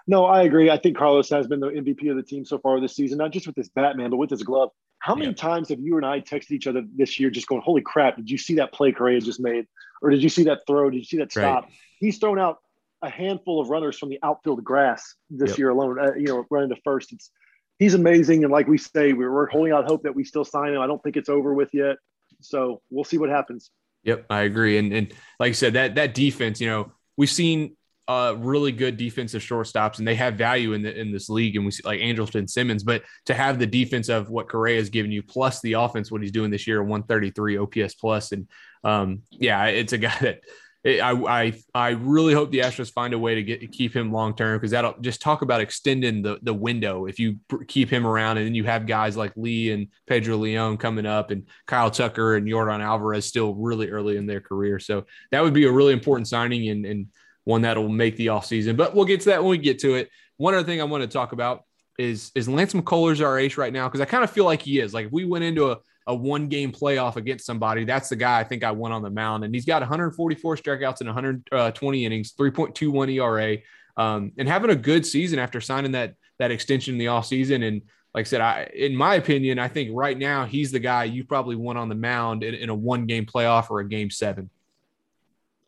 No, 0.09 0.25
I 0.25 0.43
agree. 0.45 0.71
I 0.71 0.79
think 0.79 0.97
Carlos 0.97 1.29
has 1.29 1.47
been 1.47 1.61
the 1.61 1.69
MVP 1.69 2.11
of 2.11 2.17
the 2.17 2.23
team 2.23 2.43
so 2.43 2.59
far 2.59 2.81
this 2.81 2.97
season, 2.97 3.19
not 3.19 3.31
just 3.31 3.47
with 3.47 3.55
his 3.55 3.69
Batman, 3.69 4.09
but 4.09 4.17
with 4.17 4.31
his 4.31 4.43
glove. 4.43 4.71
How 5.01 5.15
many 5.15 5.27
yeah. 5.27 5.35
times 5.35 5.69
have 5.69 5.81
you 5.81 5.99
and 5.99 6.07
I 6.07 6.21
texted 6.21 6.53
each 6.53 6.67
other 6.67 6.83
this 6.97 7.21
year 7.21 7.29
just 7.29 7.47
going, 7.47 7.61
Holy 7.61 7.83
crap, 7.83 8.17
did 8.17 8.29
you 8.31 8.39
see 8.39 8.55
that 8.55 8.73
play 8.73 8.91
Correa 8.91 9.21
just 9.21 9.39
made? 9.39 9.67
Or 10.01 10.09
did 10.09 10.23
you 10.23 10.31
see 10.31 10.45
that 10.45 10.61
throw? 10.67 10.89
Did 10.89 10.97
you 10.97 11.05
see 11.05 11.19
that 11.19 11.31
stop? 11.31 11.65
Right. 11.65 11.73
He's 12.01 12.19
thrown 12.19 12.39
out 12.39 12.59
a 13.03 13.11
handful 13.11 13.61
of 13.61 13.69
runners 13.69 13.99
from 13.99 14.09
the 14.09 14.19
outfield 14.23 14.65
grass 14.65 15.15
this 15.29 15.51
yep. 15.51 15.59
year 15.59 15.69
alone, 15.69 15.99
uh, 16.01 16.15
you 16.15 16.27
know, 16.27 16.47
running 16.51 16.71
to 16.71 16.77
first. 16.83 17.13
It's 17.13 17.31
he's 17.79 17.93
amazing. 17.93 18.45
And 18.45 18.53
like 18.53 18.67
we 18.67 18.79
say, 18.79 19.13
we're, 19.13 19.31
we're 19.31 19.49
holding 19.49 19.73
out 19.73 19.85
hope 19.85 20.05
that 20.05 20.15
we 20.15 20.25
still 20.25 20.45
sign 20.45 20.73
him. 20.73 20.81
I 20.81 20.87
don't 20.87 21.03
think 21.03 21.19
it's 21.19 21.29
over 21.29 21.53
with 21.53 21.75
yet. 21.75 21.97
So 22.41 22.81
we'll 22.91 23.05
see 23.05 23.19
what 23.19 23.29
happens. 23.29 23.71
Yep, 24.05 24.25
I 24.31 24.43
agree. 24.43 24.79
And 24.79 24.93
and 24.93 25.13
like 25.39 25.51
I 25.51 25.53
said, 25.53 25.75
that 25.75 25.97
that 25.97 26.15
defense, 26.15 26.63
you 26.63 26.67
know, 26.67 26.93
we've 27.17 27.31
seen 27.31 27.77
uh, 28.09 28.35
really 28.39 28.73
good 28.73 28.97
defensive 28.97 29.43
shortstops, 29.43 29.99
and 29.99 30.09
they 30.09 30.15
have 30.15 30.35
value 30.35 30.73
in 30.73 30.83
the, 30.83 30.99
in 30.99 31.13
this 31.13 31.29
league. 31.29 31.57
And 31.57 31.65
we 31.65 31.71
see 31.71 31.83
like 31.85 32.01
Andrelton 32.01 32.49
Simmons, 32.49 32.83
but 32.83 33.03
to 33.27 33.35
have 33.35 33.59
the 33.59 33.67
defense 33.67 34.09
of 34.09 34.31
what 34.31 34.49
Correa 34.49 34.79
has 34.79 34.89
given 34.89 35.13
you, 35.13 35.23
plus 35.23 35.61
the 35.61 35.75
offense, 35.75 36.11
what 36.11 36.23
he's 36.23 36.33
doing 36.33 36.51
this 36.51 36.67
year, 36.67 36.83
133 36.83 37.59
OPS 37.59 37.95
plus, 37.95 38.33
and 38.33 38.49
um, 38.83 39.23
yeah, 39.31 39.67
it's 39.67 39.93
a 39.93 39.99
guy 39.99 40.17
that 40.21 40.41
I 40.87 41.11
I 41.11 41.53
I 41.75 41.89
really 41.91 42.33
hope 42.33 42.51
the 42.51 42.61
Astros 42.61 42.91
find 42.91 43.13
a 43.13 43.19
way 43.19 43.35
to 43.35 43.43
get 43.43 43.73
keep 43.73 43.95
him 43.95 44.13
long 44.13 44.35
term 44.35 44.57
because 44.57 44.71
that'll 44.71 44.95
just 45.01 45.21
talk 45.21 45.43
about 45.43 45.61
extending 45.61 46.23
the 46.23 46.39
the 46.43 46.55
window. 46.55 47.07
If 47.07 47.19
you 47.19 47.37
keep 47.67 47.91
him 47.91 48.07
around, 48.07 48.39
and 48.39 48.47
then 48.47 48.55
you 48.55 48.65
have 48.65 48.87
guys 48.87 49.17
like 49.17 49.33
Lee 49.37 49.73
and 49.73 49.89
Pedro 50.07 50.37
Leon 50.37 50.79
coming 50.79 51.05
up, 51.05 51.31
and 51.31 51.47
Kyle 51.67 51.91
Tucker 51.91 52.37
and 52.37 52.47
Yordan 52.47 52.81
Alvarez 52.81 53.27
still 53.27 53.55
really 53.55 53.91
early 53.91 54.17
in 54.17 54.27
their 54.27 54.41
career, 54.41 54.79
so 54.79 55.05
that 55.31 55.43
would 55.43 55.53
be 55.53 55.67
a 55.67 55.73
really 55.73 55.93
important 55.93 56.29
signing 56.29 56.69
and 56.69 56.87
and 56.87 57.09
one 57.49 57.63
that'll 57.63 57.89
make 57.89 58.15
the 58.19 58.27
offseason. 58.27 58.77
But 58.77 58.95
we'll 58.95 59.07
get 59.07 59.21
to 59.21 59.31
that 59.31 59.43
when 59.43 59.49
we 59.49 59.57
get 59.57 59.79
to 59.79 59.95
it. 59.95 60.11
One 60.37 60.53
other 60.53 60.67
thing 60.67 60.83
I 60.83 60.85
want 60.85 61.03
to 61.03 61.09
talk 61.09 61.33
about 61.33 61.65
is 61.99 62.31
is 62.35 62.47
Lance 62.47 62.75
McCullers 62.75 63.25
our 63.25 63.39
ace 63.39 63.57
right 63.57 63.73
now? 63.73 63.89
Because 63.89 64.03
I 64.03 64.05
kind 64.05 64.23
of 64.23 64.31
feel 64.31 64.45
like 64.45 64.61
he 64.61 64.81
is. 64.81 64.93
Like 64.93 65.07
if 65.07 65.13
we 65.13 65.25
went 65.25 65.45
into 65.45 65.71
a, 65.71 65.79
a 66.07 66.15
one 66.15 66.49
game 66.49 66.73
playoff 66.73 67.17
against 67.17 67.47
somebody, 67.47 67.87
that's 67.87 68.11
the 68.11 68.17
guy 68.17 68.39
I 68.39 68.45
think 68.45 68.65
I 68.65 68.71
went 68.73 68.93
on 68.93 69.01
the 69.03 69.09
mound. 69.09 69.45
And 69.45 69.55
he's 69.55 69.65
got 69.65 69.81
144 69.81 70.57
strikeouts 70.57 71.01
in 71.01 71.07
120 71.07 72.05
innings, 72.05 72.35
3.21 72.35 73.15
ERA, 73.15 73.57
um, 73.97 74.31
and 74.37 74.47
having 74.47 74.71
a 74.71 74.77
good 74.77 75.07
season 75.07 75.39
after 75.39 75.59
signing 75.63 75.93
that 75.93 76.17
that 76.39 76.51
extension 76.51 76.97
in 76.97 76.99
the 76.99 77.07
offseason. 77.07 77.67
And 77.67 77.81
like 78.13 78.27
I 78.27 78.29
said, 78.29 78.43
I 78.43 78.71
in 78.75 78.95
my 78.95 79.15
opinion, 79.15 79.59
I 79.59 79.69
think 79.69 79.89
right 79.95 80.19
now 80.19 80.45
he's 80.45 80.71
the 80.71 80.81
guy 80.81 81.05
you 81.05 81.25
probably 81.25 81.57
want 81.57 81.79
on 81.79 81.89
the 81.89 81.95
mound 81.95 82.45
in, 82.45 82.55
in 82.55 82.69
a 82.69 82.75
one 82.75 83.07
game 83.07 83.25
playoff 83.25 83.71
or 83.71 83.81
a 83.81 83.89
game 83.89 84.11
seven. 84.11 84.51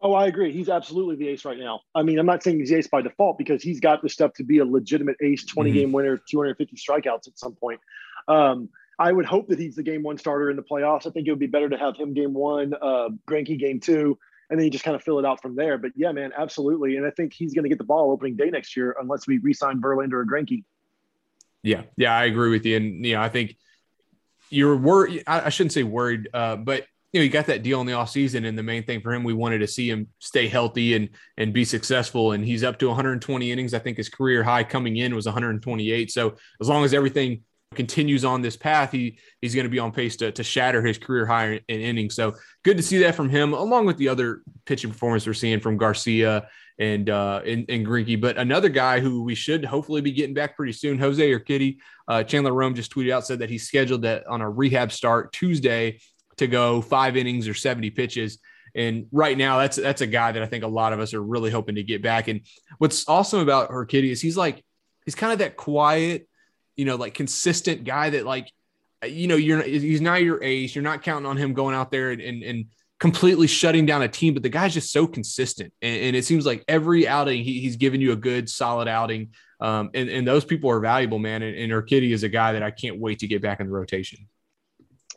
Oh, 0.03 0.15
I 0.15 0.27
agree. 0.27 0.51
He's 0.53 0.71
absolutely 0.71 1.17
the 1.17 1.29
ace 1.29 1.45
right 1.45 1.59
now. 1.59 1.81
I 1.95 2.03
mean, 2.03 2.19
I'm 2.19 2.27
not 2.27 2.43
saying 2.43 2.59
he's 2.59 2.71
the 2.71 2.77
ace 2.77 2.89
by 2.89 3.03
default 3.03 3.37
because 3.37 3.63
he's 3.63 3.81
got 3.81 4.01
the 4.01 4.09
stuff 4.09 4.33
to 4.35 4.45
be 4.45 4.59
a 4.59 4.65
legitimate 4.65 5.17
ace, 5.21 5.45
20 5.45 5.71
mm-hmm. 5.71 5.79
game 5.79 5.93
winner, 5.93 6.17
250 6.17 6.77
strikeouts 6.77 7.29
at 7.29 7.39
some 7.39 7.55
point. 7.55 7.81
Um, 8.27 8.71
I 8.99 9.13
would 9.13 9.27
hope 9.27 9.49
that 9.49 9.59
he's 9.59 9.77
the 9.77 9.83
game 9.83 10.03
one 10.03 10.17
starter 10.17 10.51
in 10.51 10.57
the 10.57 10.63
playoffs. 10.63 11.07
I 11.07 11.11
think 11.11 11.27
it 11.27 11.31
would 11.31 11.39
be 11.39 11.47
better 11.47 11.69
to 11.69 11.77
have 11.77 11.97
him 11.97 12.15
game 12.15 12.33
one, 12.33 12.75
uh, 12.81 13.09
game 13.29 13.81
two, 13.81 14.19
and 14.49 14.59
then 14.59 14.65
you 14.65 14.71
just 14.71 14.85
kind 14.85 14.95
of 14.95 15.03
fill 15.03 15.19
it 15.19 15.25
out 15.27 15.43
from 15.43 15.55
there. 15.55 15.77
But 15.79 15.93
yeah, 15.97 16.13
man, 16.13 16.33
absolutely. 16.37 16.97
And 16.97 17.07
I 17.07 17.11
think 17.11 17.33
he's 17.33 17.53
going 17.55 17.63
to 17.65 17.69
get 17.69 17.79
the 17.79 17.85
ball 17.85 18.11
opening 18.11 18.37
day 18.37 18.51
next 18.51 18.77
year 18.77 18.97
unless 19.01 19.27
we 19.27 19.39
re-sign 19.39 19.81
Verlander 19.81 20.15
or 20.15 20.27
Greinke. 20.27 20.65
Yeah, 21.63 21.83
yeah, 21.97 22.15
I 22.17 22.25
agree 22.25 22.51
with 22.51 22.65
you. 22.65 22.77
And 22.77 23.05
you 23.05 23.15
know, 23.15 23.23
I 23.23 23.29
think 23.29 23.57
you're 24.49 24.77
worried. 24.77 25.25
I 25.27 25.51
shouldn't 25.51 25.73
say 25.73 25.83
worried, 25.83 26.29
uh, 26.33 26.57
but 26.57 26.85
you 27.13 27.21
know, 27.21 27.25
he 27.25 27.29
got 27.29 27.47
that 27.47 27.63
deal 27.63 27.81
in 27.81 27.87
the 27.87 27.93
offseason. 27.93 28.47
And 28.47 28.57
the 28.57 28.63
main 28.63 28.85
thing 28.85 29.01
for 29.01 29.13
him, 29.13 29.25
we 29.25 29.33
wanted 29.33 29.59
to 29.59 29.67
see 29.67 29.91
him 29.91 30.09
stay 30.19 30.49
healthy 30.49 30.95
and 30.95 31.09
and 31.37 31.53
be 31.53 31.65
successful. 31.65 32.33
And 32.33 32.45
he's 32.45 32.65
up 32.65 32.79
to 32.79 32.89
120 32.89 33.51
innings. 33.51 33.75
I 33.75 33.79
think 33.79 33.97
his 33.97 34.09
career 34.09 34.43
high 34.43 34.65
coming 34.65 34.97
in 34.97 35.15
was 35.15 35.27
128. 35.27 36.11
So 36.11 36.37
as 36.61 36.69
long 36.69 36.85
as 36.85 36.95
everything 36.95 37.43
continues 37.75 38.25
on 38.25 38.43
this 38.43 38.57
path, 38.57 38.93
he 38.93 39.19
he's 39.41 39.55
going 39.55 39.65
to 39.65 39.71
be 39.71 39.79
on 39.79 39.93
pace 39.93 40.17
to, 40.17 40.31
to 40.33 40.45
shatter 40.45 40.85
his 40.85 40.99
career 40.99 41.27
high 41.27 41.53
in, 41.53 41.61
in 41.69 41.81
innings. 41.81 42.15
So 42.15 42.35
good 42.65 42.77
to 42.77 42.83
see 42.83 42.99
that 42.99 43.15
from 43.15 43.29
him, 43.29 43.55
along 43.55 43.87
with 43.87 43.97
the 43.97 44.09
other 44.09 44.43
pitching 44.65 44.91
performance 44.91 45.27
we're 45.27 45.35
seeing 45.35 45.61
from 45.61 45.77
Garcia 45.77 46.49
and 46.79 47.11
uh 47.11 47.43
and, 47.45 47.65
and 47.69 47.85
Greinke. 47.85 48.21
But 48.21 48.39
another 48.39 48.69
guy 48.69 49.01
who 49.01 49.25
we 49.25 49.35
should 49.35 49.65
hopefully 49.65 50.01
be 50.01 50.13
getting 50.13 50.35
back 50.35 50.57
pretty 50.57 50.73
soon, 50.73 50.99
Jose 50.99 51.29
Urquidy. 51.29 51.79
Uh, 52.07 52.25
Chandler 52.25 52.53
Rome 52.53 52.75
just 52.75 52.93
tweeted 52.93 53.13
out 53.13 53.27
said 53.27 53.41
that 53.41 53.51
he's 53.51 53.67
scheduled 53.67 54.03
that 54.03 54.27
on 54.27 54.41
a 54.41 54.51
rehab 54.51 54.91
start 54.91 55.33
Tuesday 55.33 55.99
to 56.41 56.47
go 56.47 56.81
five 56.81 57.17
innings 57.17 57.47
or 57.47 57.55
70 57.55 57.91
pitches. 57.91 58.39
And 58.75 59.07
right 59.13 59.37
now, 59.37 59.59
that's 59.59 59.77
that's 59.77 60.01
a 60.01 60.07
guy 60.07 60.33
that 60.33 60.43
I 60.43 60.47
think 60.47 60.65
a 60.65 60.69
lot 60.69 60.93
of 60.93 61.01
us 61.01 61.15
are 61.15 61.23
really 61.23 61.51
hoping 61.51 61.75
to 61.77 61.83
get 61.83 62.03
back. 62.03 62.29
And 62.29 62.43
what's 62.79 63.09
awesome 63.09 63.41
about 63.41 63.71
Urquidy 63.71 64.11
is 64.11 64.21
he's 64.21 64.37
like 64.37 64.65
he's 65.05 65.15
kind 65.15 65.33
of 65.33 65.41
that 65.41 65.57
quiet, 65.57 66.29
you 66.77 66.85
know, 66.85 66.97
like 66.97 67.15
consistent 67.15 67.85
guy 67.85 68.11
that 68.11 68.25
like, 68.25 68.49
you 69.05 69.27
know, 69.27 69.37
you're 69.37 69.63
he's 69.63 70.01
not 70.01 70.23
your 70.23 70.43
ace. 70.43 70.75
You're 70.75 70.85
not 70.85 71.03
counting 71.03 71.27
on 71.27 71.37
him 71.37 71.53
going 71.53 71.75
out 71.75 71.91
there 71.91 72.11
and 72.11 72.21
and, 72.21 72.43
and 72.45 72.67
completely 73.01 73.47
shutting 73.47 73.87
down 73.87 74.03
a 74.03 74.09
team, 74.09 74.35
but 74.35 74.43
the 74.43 74.49
guy's 74.49 74.75
just 74.75 74.93
so 74.93 75.07
consistent. 75.07 75.73
And, 75.83 76.03
and 76.03 76.17
it 76.17 76.25
seems 76.25 76.47
like 76.47 76.65
every 76.69 77.09
outing 77.09 77.43
he, 77.43 77.61
he's 77.61 77.77
giving 77.77 78.01
you 78.01 78.13
a 78.13 78.17
good, 78.17 78.49
solid 78.49 78.87
outing. 78.87 79.31
Um, 79.59 79.91
and, 79.95 80.09
and 80.09 80.29
those 80.29 80.45
people 80.45 80.71
are 80.71 80.81
valuable, 80.81 81.19
man. 81.19 81.43
And, 81.43 81.57
and 81.57 81.73
Urquidy 81.73 82.13
is 82.13 82.23
a 82.23 82.29
guy 82.29 82.53
that 82.53 82.63
I 82.63 82.71
can't 82.71 83.01
wait 83.01 83.19
to 83.21 83.27
get 83.27 83.43
back 83.43 83.59
in 83.59 83.67
the 83.67 83.73
rotation. 83.73 84.29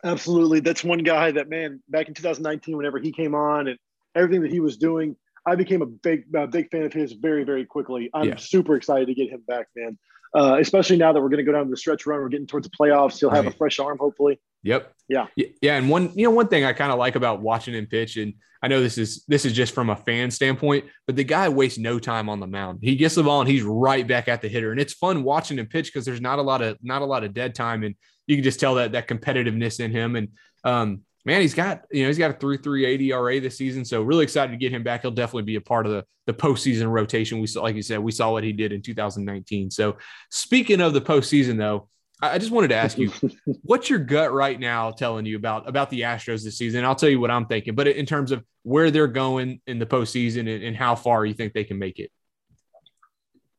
Absolutely. 0.03 0.59
That's 0.59 0.83
one 0.83 0.99
guy 0.99 1.31
that, 1.31 1.49
man, 1.49 1.81
back 1.89 2.07
in 2.07 2.13
2019, 2.13 2.75
whenever 2.75 2.99
he 2.99 3.11
came 3.11 3.33
on 3.35 3.67
and 3.67 3.77
everything 4.15 4.41
that 4.41 4.51
he 4.51 4.59
was 4.59 4.77
doing, 4.77 5.15
I 5.45 5.55
became 5.55 5.81
a 5.81 5.85
big, 5.85 6.25
uh, 6.35 6.45
big 6.45 6.69
fan 6.71 6.83
of 6.83 6.93
his 6.93 7.13
very, 7.13 7.43
very 7.43 7.65
quickly. 7.65 8.09
I'm 8.13 8.29
yeah. 8.29 8.35
super 8.37 8.75
excited 8.75 9.07
to 9.07 9.13
get 9.13 9.29
him 9.29 9.43
back, 9.47 9.67
man. 9.75 9.97
Uh, 10.35 10.57
especially 10.59 10.97
now 10.97 11.13
that 11.13 11.21
we're 11.21 11.29
going 11.29 11.37
to 11.37 11.43
go 11.43 11.51
down 11.51 11.69
the 11.69 11.77
stretch 11.77 12.05
run, 12.05 12.19
we're 12.19 12.29
getting 12.29 12.47
towards 12.47 12.67
the 12.67 12.75
playoffs. 12.75 13.19
He'll 13.19 13.29
have 13.29 13.45
right. 13.45 13.53
a 13.53 13.57
fresh 13.57 13.79
arm, 13.79 13.97
hopefully. 13.99 14.39
Yep. 14.63 14.91
Yeah. 15.07 15.27
Yeah. 15.35 15.77
And 15.77 15.89
one, 15.89 16.11
you 16.15 16.23
know, 16.23 16.31
one 16.31 16.47
thing 16.47 16.63
I 16.63 16.73
kind 16.73 16.91
of 16.91 16.97
like 16.97 17.15
about 17.15 17.41
watching 17.41 17.73
him 17.75 17.85
pitch, 17.85 18.17
and 18.17 18.33
I 18.63 18.67
know 18.69 18.81
this 18.81 18.97
is 18.97 19.25
this 19.27 19.45
is 19.45 19.51
just 19.51 19.73
from 19.75 19.89
a 19.89 19.95
fan 19.95 20.31
standpoint, 20.31 20.85
but 21.05 21.17
the 21.17 21.23
guy 21.25 21.49
wastes 21.49 21.77
no 21.77 21.99
time 21.99 22.29
on 22.29 22.39
the 22.39 22.47
mound. 22.47 22.79
He 22.81 22.95
gets 22.95 23.15
the 23.15 23.23
ball 23.23 23.41
and 23.41 23.49
he's 23.49 23.61
right 23.61 24.07
back 24.07 24.29
at 24.29 24.41
the 24.41 24.47
hitter, 24.47 24.71
and 24.71 24.79
it's 24.79 24.93
fun 24.93 25.23
watching 25.23 25.59
him 25.59 25.65
pitch 25.67 25.87
because 25.87 26.05
there's 26.05 26.21
not 26.21 26.39
a 26.39 26.41
lot 26.41 26.61
of 26.61 26.77
not 26.81 27.01
a 27.01 27.05
lot 27.05 27.25
of 27.25 27.33
dead 27.33 27.55
time, 27.55 27.83
and 27.83 27.93
you 28.25 28.37
can 28.37 28.43
just 28.43 28.61
tell 28.61 28.75
that 28.75 28.93
that 28.93 29.09
competitiveness 29.09 29.81
in 29.81 29.91
him. 29.91 30.15
And 30.15 30.29
um, 30.63 31.01
man, 31.25 31.41
he's 31.41 31.53
got 31.53 31.83
you 31.91 32.03
know 32.03 32.07
he's 32.09 32.17
got 32.17 32.31
a 32.31 32.33
three 32.33 32.57
three 32.57 32.85
eighty 32.85 33.11
ERA 33.11 33.39
this 33.39 33.57
season, 33.57 33.85
so 33.85 34.01
really 34.01 34.23
excited 34.23 34.51
to 34.51 34.57
get 34.57 34.71
him 34.71 34.83
back. 34.83 35.01
He'll 35.01 35.11
definitely 35.11 35.43
be 35.43 35.55
a 35.55 35.61
part 35.61 35.85
of 35.85 35.91
the 35.91 36.05
the 36.25 36.33
postseason 36.33 36.89
rotation. 36.89 37.39
We 37.39 37.47
saw, 37.47 37.61
like 37.63 37.75
you 37.75 37.81
said, 37.81 37.99
we 37.99 38.11
saw 38.11 38.31
what 38.31 38.43
he 38.43 38.53
did 38.53 38.71
in 38.71 38.81
2019. 38.81 39.71
So 39.71 39.97
speaking 40.29 40.81
of 40.81 40.93
the 40.93 41.01
postseason, 41.01 41.57
though. 41.57 41.89
I 42.21 42.37
just 42.37 42.51
wanted 42.51 42.69
to 42.69 42.75
ask 42.75 42.97
you, 42.97 43.11
what's 43.63 43.89
your 43.89 43.99
gut 43.99 44.31
right 44.31 44.57
now 44.57 44.91
telling 44.91 45.25
you 45.25 45.35
about 45.35 45.67
about 45.67 45.89
the 45.89 46.01
Astros 46.01 46.41
this 46.45 46.57
season? 46.57 46.85
I'll 46.85 46.95
tell 46.95 47.09
you 47.09 47.19
what 47.19 47.29
I'm 47.29 47.47
thinking, 47.47 47.75
but 47.75 47.85
in 47.85 48.05
terms 48.05 48.31
of 48.31 48.45
where 48.61 48.91
they're 48.91 49.07
going 49.07 49.59
in 49.67 49.77
the 49.77 49.85
postseason 49.85 50.41
and, 50.41 50.63
and 50.63 50.75
how 50.75 50.95
far 50.95 51.25
you 51.25 51.33
think 51.33 51.51
they 51.51 51.65
can 51.65 51.77
make 51.77 51.99
it. 51.99 52.11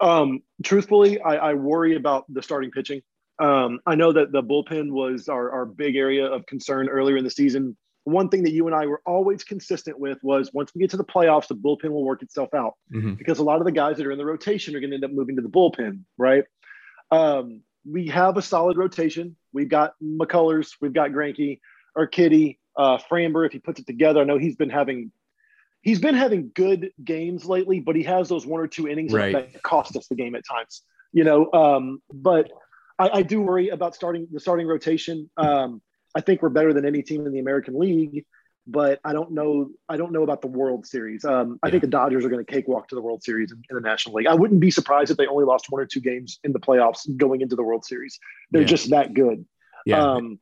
Um, 0.00 0.42
truthfully, 0.62 1.20
I, 1.20 1.36
I 1.36 1.54
worry 1.54 1.94
about 1.96 2.24
the 2.32 2.42
starting 2.42 2.70
pitching. 2.70 3.02
Um, 3.38 3.80
I 3.86 3.94
know 3.94 4.12
that 4.12 4.32
the 4.32 4.42
bullpen 4.42 4.90
was 4.90 5.28
our, 5.28 5.50
our 5.50 5.66
big 5.66 5.96
area 5.96 6.26
of 6.26 6.46
concern 6.46 6.88
earlier 6.88 7.16
in 7.16 7.24
the 7.24 7.30
season. 7.30 7.76
One 8.04 8.28
thing 8.28 8.42
that 8.44 8.52
you 8.52 8.66
and 8.66 8.76
I 8.76 8.86
were 8.86 9.00
always 9.06 9.44
consistent 9.44 9.98
with 9.98 10.18
was 10.22 10.50
once 10.52 10.72
we 10.74 10.80
get 10.80 10.90
to 10.90 10.96
the 10.96 11.04
playoffs, 11.04 11.48
the 11.48 11.54
bullpen 11.54 11.90
will 11.90 12.04
work 12.04 12.22
itself 12.22 12.52
out 12.54 12.74
mm-hmm. 12.92 13.14
because 13.14 13.38
a 13.38 13.42
lot 13.42 13.58
of 13.58 13.64
the 13.64 13.72
guys 13.72 13.96
that 13.96 14.06
are 14.06 14.12
in 14.12 14.18
the 14.18 14.26
rotation 14.26 14.76
are 14.76 14.80
going 14.80 14.90
to 14.90 14.96
end 14.96 15.04
up 15.04 15.10
moving 15.10 15.36
to 15.36 15.42
the 15.42 15.48
bullpen, 15.48 16.00
right? 16.18 16.44
Um, 17.10 17.62
we 17.90 18.08
have 18.08 18.36
a 18.36 18.42
solid 18.42 18.76
rotation. 18.76 19.36
We've 19.52 19.68
got 19.68 19.94
McCullers, 20.02 20.74
we've 20.80 20.92
got 20.92 21.10
Greinke, 21.10 21.60
Urquidy, 21.96 22.58
uh, 22.76 22.98
Framber. 23.10 23.46
If 23.46 23.52
he 23.52 23.58
puts 23.58 23.80
it 23.80 23.86
together, 23.86 24.20
I 24.20 24.24
know 24.24 24.38
he's 24.38 24.56
been 24.56 24.70
having 24.70 25.10
he's 25.82 26.00
been 26.00 26.14
having 26.14 26.50
good 26.54 26.90
games 27.04 27.44
lately, 27.44 27.80
but 27.80 27.94
he 27.94 28.02
has 28.04 28.28
those 28.28 28.46
one 28.46 28.60
or 28.60 28.66
two 28.66 28.88
innings 28.88 29.12
right. 29.12 29.32
that 29.32 29.62
cost 29.62 29.96
us 29.96 30.08
the 30.08 30.14
game 30.14 30.34
at 30.34 30.42
times. 30.44 30.82
You 31.12 31.24
know, 31.24 31.52
um, 31.52 32.02
but 32.12 32.50
I, 32.98 33.10
I, 33.18 33.22
do 33.22 33.40
worry 33.40 33.68
about 33.70 33.94
starting 33.94 34.28
the 34.32 34.40
starting 34.40 34.66
rotation. 34.66 35.30
Um, 35.36 35.82
I 36.14 36.20
think 36.20 36.42
we're 36.42 36.50
better 36.50 36.72
than 36.72 36.86
any 36.86 37.02
team 37.02 37.26
in 37.26 37.32
the 37.32 37.40
American 37.40 37.78
League, 37.78 38.24
but 38.66 39.00
I 39.04 39.12
don't 39.12 39.32
know. 39.32 39.70
I 39.88 39.96
don't 39.96 40.12
know 40.12 40.22
about 40.22 40.42
the 40.42 40.48
World 40.48 40.86
Series. 40.86 41.24
Um, 41.24 41.58
I 41.62 41.66
yeah. 41.66 41.72
think 41.72 41.82
the 41.82 41.88
Dodgers 41.88 42.24
are 42.24 42.28
going 42.28 42.44
to 42.44 42.50
cakewalk 42.50 42.88
to 42.88 42.94
the 42.94 43.02
World 43.02 43.22
Series 43.22 43.50
in, 43.50 43.62
in, 43.68 43.74
the 43.74 43.82
National 43.82 44.14
League. 44.14 44.26
I 44.26 44.34
wouldn't 44.34 44.60
be 44.60 44.70
surprised 44.70 45.10
if 45.10 45.16
they 45.16 45.26
only 45.26 45.44
lost 45.44 45.66
one 45.70 45.82
or 45.82 45.86
two 45.86 46.00
games 46.00 46.38
in 46.44 46.52
the 46.52 46.60
playoffs 46.60 47.04
going 47.16 47.40
into 47.40 47.56
the 47.56 47.64
World 47.64 47.84
Series. 47.84 48.18
They're 48.50 48.62
yeah. 48.62 48.68
just 48.68 48.90
that 48.90 49.14
good. 49.14 49.44
Yeah. 49.86 50.02
Um, 50.02 50.38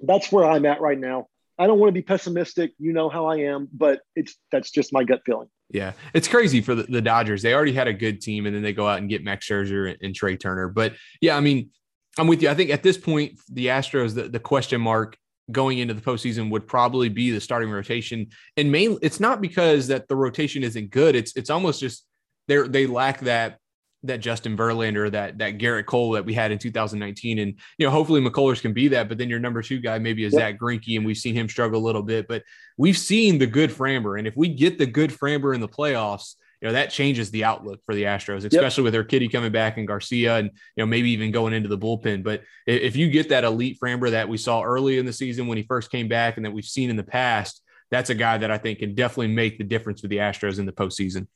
that's 0.00 0.30
where 0.30 0.44
I'm 0.44 0.66
at 0.66 0.80
right 0.80 0.98
now. 0.98 1.28
I 1.58 1.66
don't 1.66 1.78
want 1.78 1.88
to 1.88 1.92
be 1.92 2.02
pessimistic. 2.02 2.74
You 2.78 2.92
know 2.92 3.08
how 3.08 3.26
I 3.26 3.36
am, 3.36 3.68
but 3.72 4.00
it's 4.14 4.36
that's 4.52 4.70
just 4.70 4.92
my 4.92 5.04
gut 5.04 5.22
feeling. 5.24 5.48
Yeah, 5.70 5.92
it's 6.14 6.28
crazy 6.28 6.60
for 6.60 6.74
the, 6.74 6.84
the 6.84 7.00
Dodgers. 7.00 7.42
They 7.42 7.54
already 7.54 7.72
had 7.72 7.88
a 7.88 7.94
good 7.94 8.20
team, 8.20 8.46
and 8.46 8.54
then 8.54 8.62
they 8.62 8.74
go 8.74 8.86
out 8.86 8.98
and 8.98 9.08
get 9.08 9.24
Max 9.24 9.48
Scherzer 9.48 9.90
and, 9.90 9.98
and 10.02 10.14
Trea 10.14 10.36
Turner. 10.36 10.68
But 10.68 10.94
yeah, 11.20 11.36
I 11.36 11.40
mean, 11.40 11.70
I'm 12.18 12.26
with 12.26 12.42
you. 12.42 12.48
I 12.48 12.54
think 12.54 12.70
at 12.70 12.82
this 12.82 12.96
point, 12.96 13.38
the 13.50 13.66
Astros, 13.66 14.14
the, 14.14 14.28
the 14.28 14.40
question 14.40 14.80
mark 14.80 15.16
going 15.52 15.78
into 15.78 15.94
the 15.94 16.00
postseason 16.00 16.50
would 16.50 16.66
probably 16.66 17.08
be 17.08 17.30
the 17.30 17.40
starting 17.40 17.70
rotation. 17.70 18.28
And 18.56 18.72
mainly, 18.72 18.98
it's 19.02 19.20
not 19.20 19.40
because 19.40 19.88
that 19.88 20.08
the 20.08 20.16
rotation 20.16 20.62
isn't 20.62 20.90
good. 20.90 21.14
It's 21.14 21.36
it's 21.36 21.50
almost 21.50 21.80
just 21.80 22.04
they 22.48 22.66
they 22.66 22.86
lack 22.86 23.20
that 23.20 23.58
that 24.02 24.18
Justin 24.18 24.56
Verlander, 24.56 25.10
that 25.12 25.38
that 25.38 25.58
Gerrit 25.58 25.86
Cole 25.86 26.12
that 26.12 26.24
we 26.24 26.34
had 26.34 26.50
in 26.50 26.58
2019. 26.58 27.38
And 27.38 27.54
you 27.78 27.86
know, 27.86 27.92
hopefully 27.92 28.20
McCullers 28.20 28.60
can 28.60 28.72
be 28.72 28.88
that. 28.88 29.08
But 29.08 29.18
then 29.18 29.28
your 29.28 29.38
number 29.38 29.62
two 29.62 29.80
guy 29.80 29.98
maybe 29.98 30.24
is 30.24 30.32
yep. 30.32 30.40
Zack 30.40 30.60
Greinke, 30.60 30.96
and 30.96 31.06
we've 31.06 31.16
seen 31.16 31.34
him 31.34 31.48
struggle 31.48 31.80
a 31.80 31.84
little 31.84 32.02
bit. 32.02 32.26
But 32.28 32.42
we've 32.76 32.98
seen 32.98 33.38
the 33.38 33.46
good 33.46 33.70
Framber, 33.70 34.18
and 34.18 34.26
if 34.26 34.36
we 34.36 34.48
get 34.48 34.78
the 34.78 34.86
good 34.86 35.10
Framber 35.10 35.54
in 35.54 35.60
the 35.60 35.68
playoffs, 35.68 36.34
you 36.60 36.68
know 36.68 36.72
that 36.72 36.90
changes 36.90 37.30
the 37.30 37.44
outlook 37.44 37.80
for 37.84 37.94
the 37.94 38.04
Astros, 38.04 38.44
especially 38.44 38.84
yep. 38.84 38.94
with 38.94 39.08
Urquidy 39.08 39.30
coming 39.30 39.52
back 39.52 39.76
and 39.76 39.86
Garcia, 39.86 40.36
and 40.36 40.50
you 40.76 40.82
know 40.82 40.86
maybe 40.86 41.10
even 41.10 41.30
going 41.30 41.52
into 41.52 41.68
the 41.68 41.78
bullpen. 41.78 42.22
But 42.22 42.42
if 42.66 42.96
you 42.96 43.10
get 43.10 43.28
that 43.28 43.44
elite 43.44 43.78
Framber 43.82 44.10
that 44.10 44.28
we 44.28 44.38
saw 44.38 44.62
early 44.62 44.98
in 44.98 45.06
the 45.06 45.12
season 45.12 45.46
when 45.46 45.58
he 45.58 45.64
first 45.64 45.90
came 45.90 46.08
back, 46.08 46.36
and 46.36 46.46
that 46.46 46.52
we've 46.52 46.64
seen 46.64 46.88
in 46.88 46.96
the 46.96 47.04
past, 47.04 47.62
that's 47.90 48.10
a 48.10 48.14
guy 48.14 48.38
that 48.38 48.50
I 48.50 48.58
think 48.58 48.78
can 48.78 48.94
definitely 48.94 49.28
make 49.28 49.58
the 49.58 49.64
difference 49.64 50.00
for 50.00 50.08
the 50.08 50.16
Astros 50.16 50.58
in 50.58 50.66
the 50.66 50.72
postseason. 50.72 51.26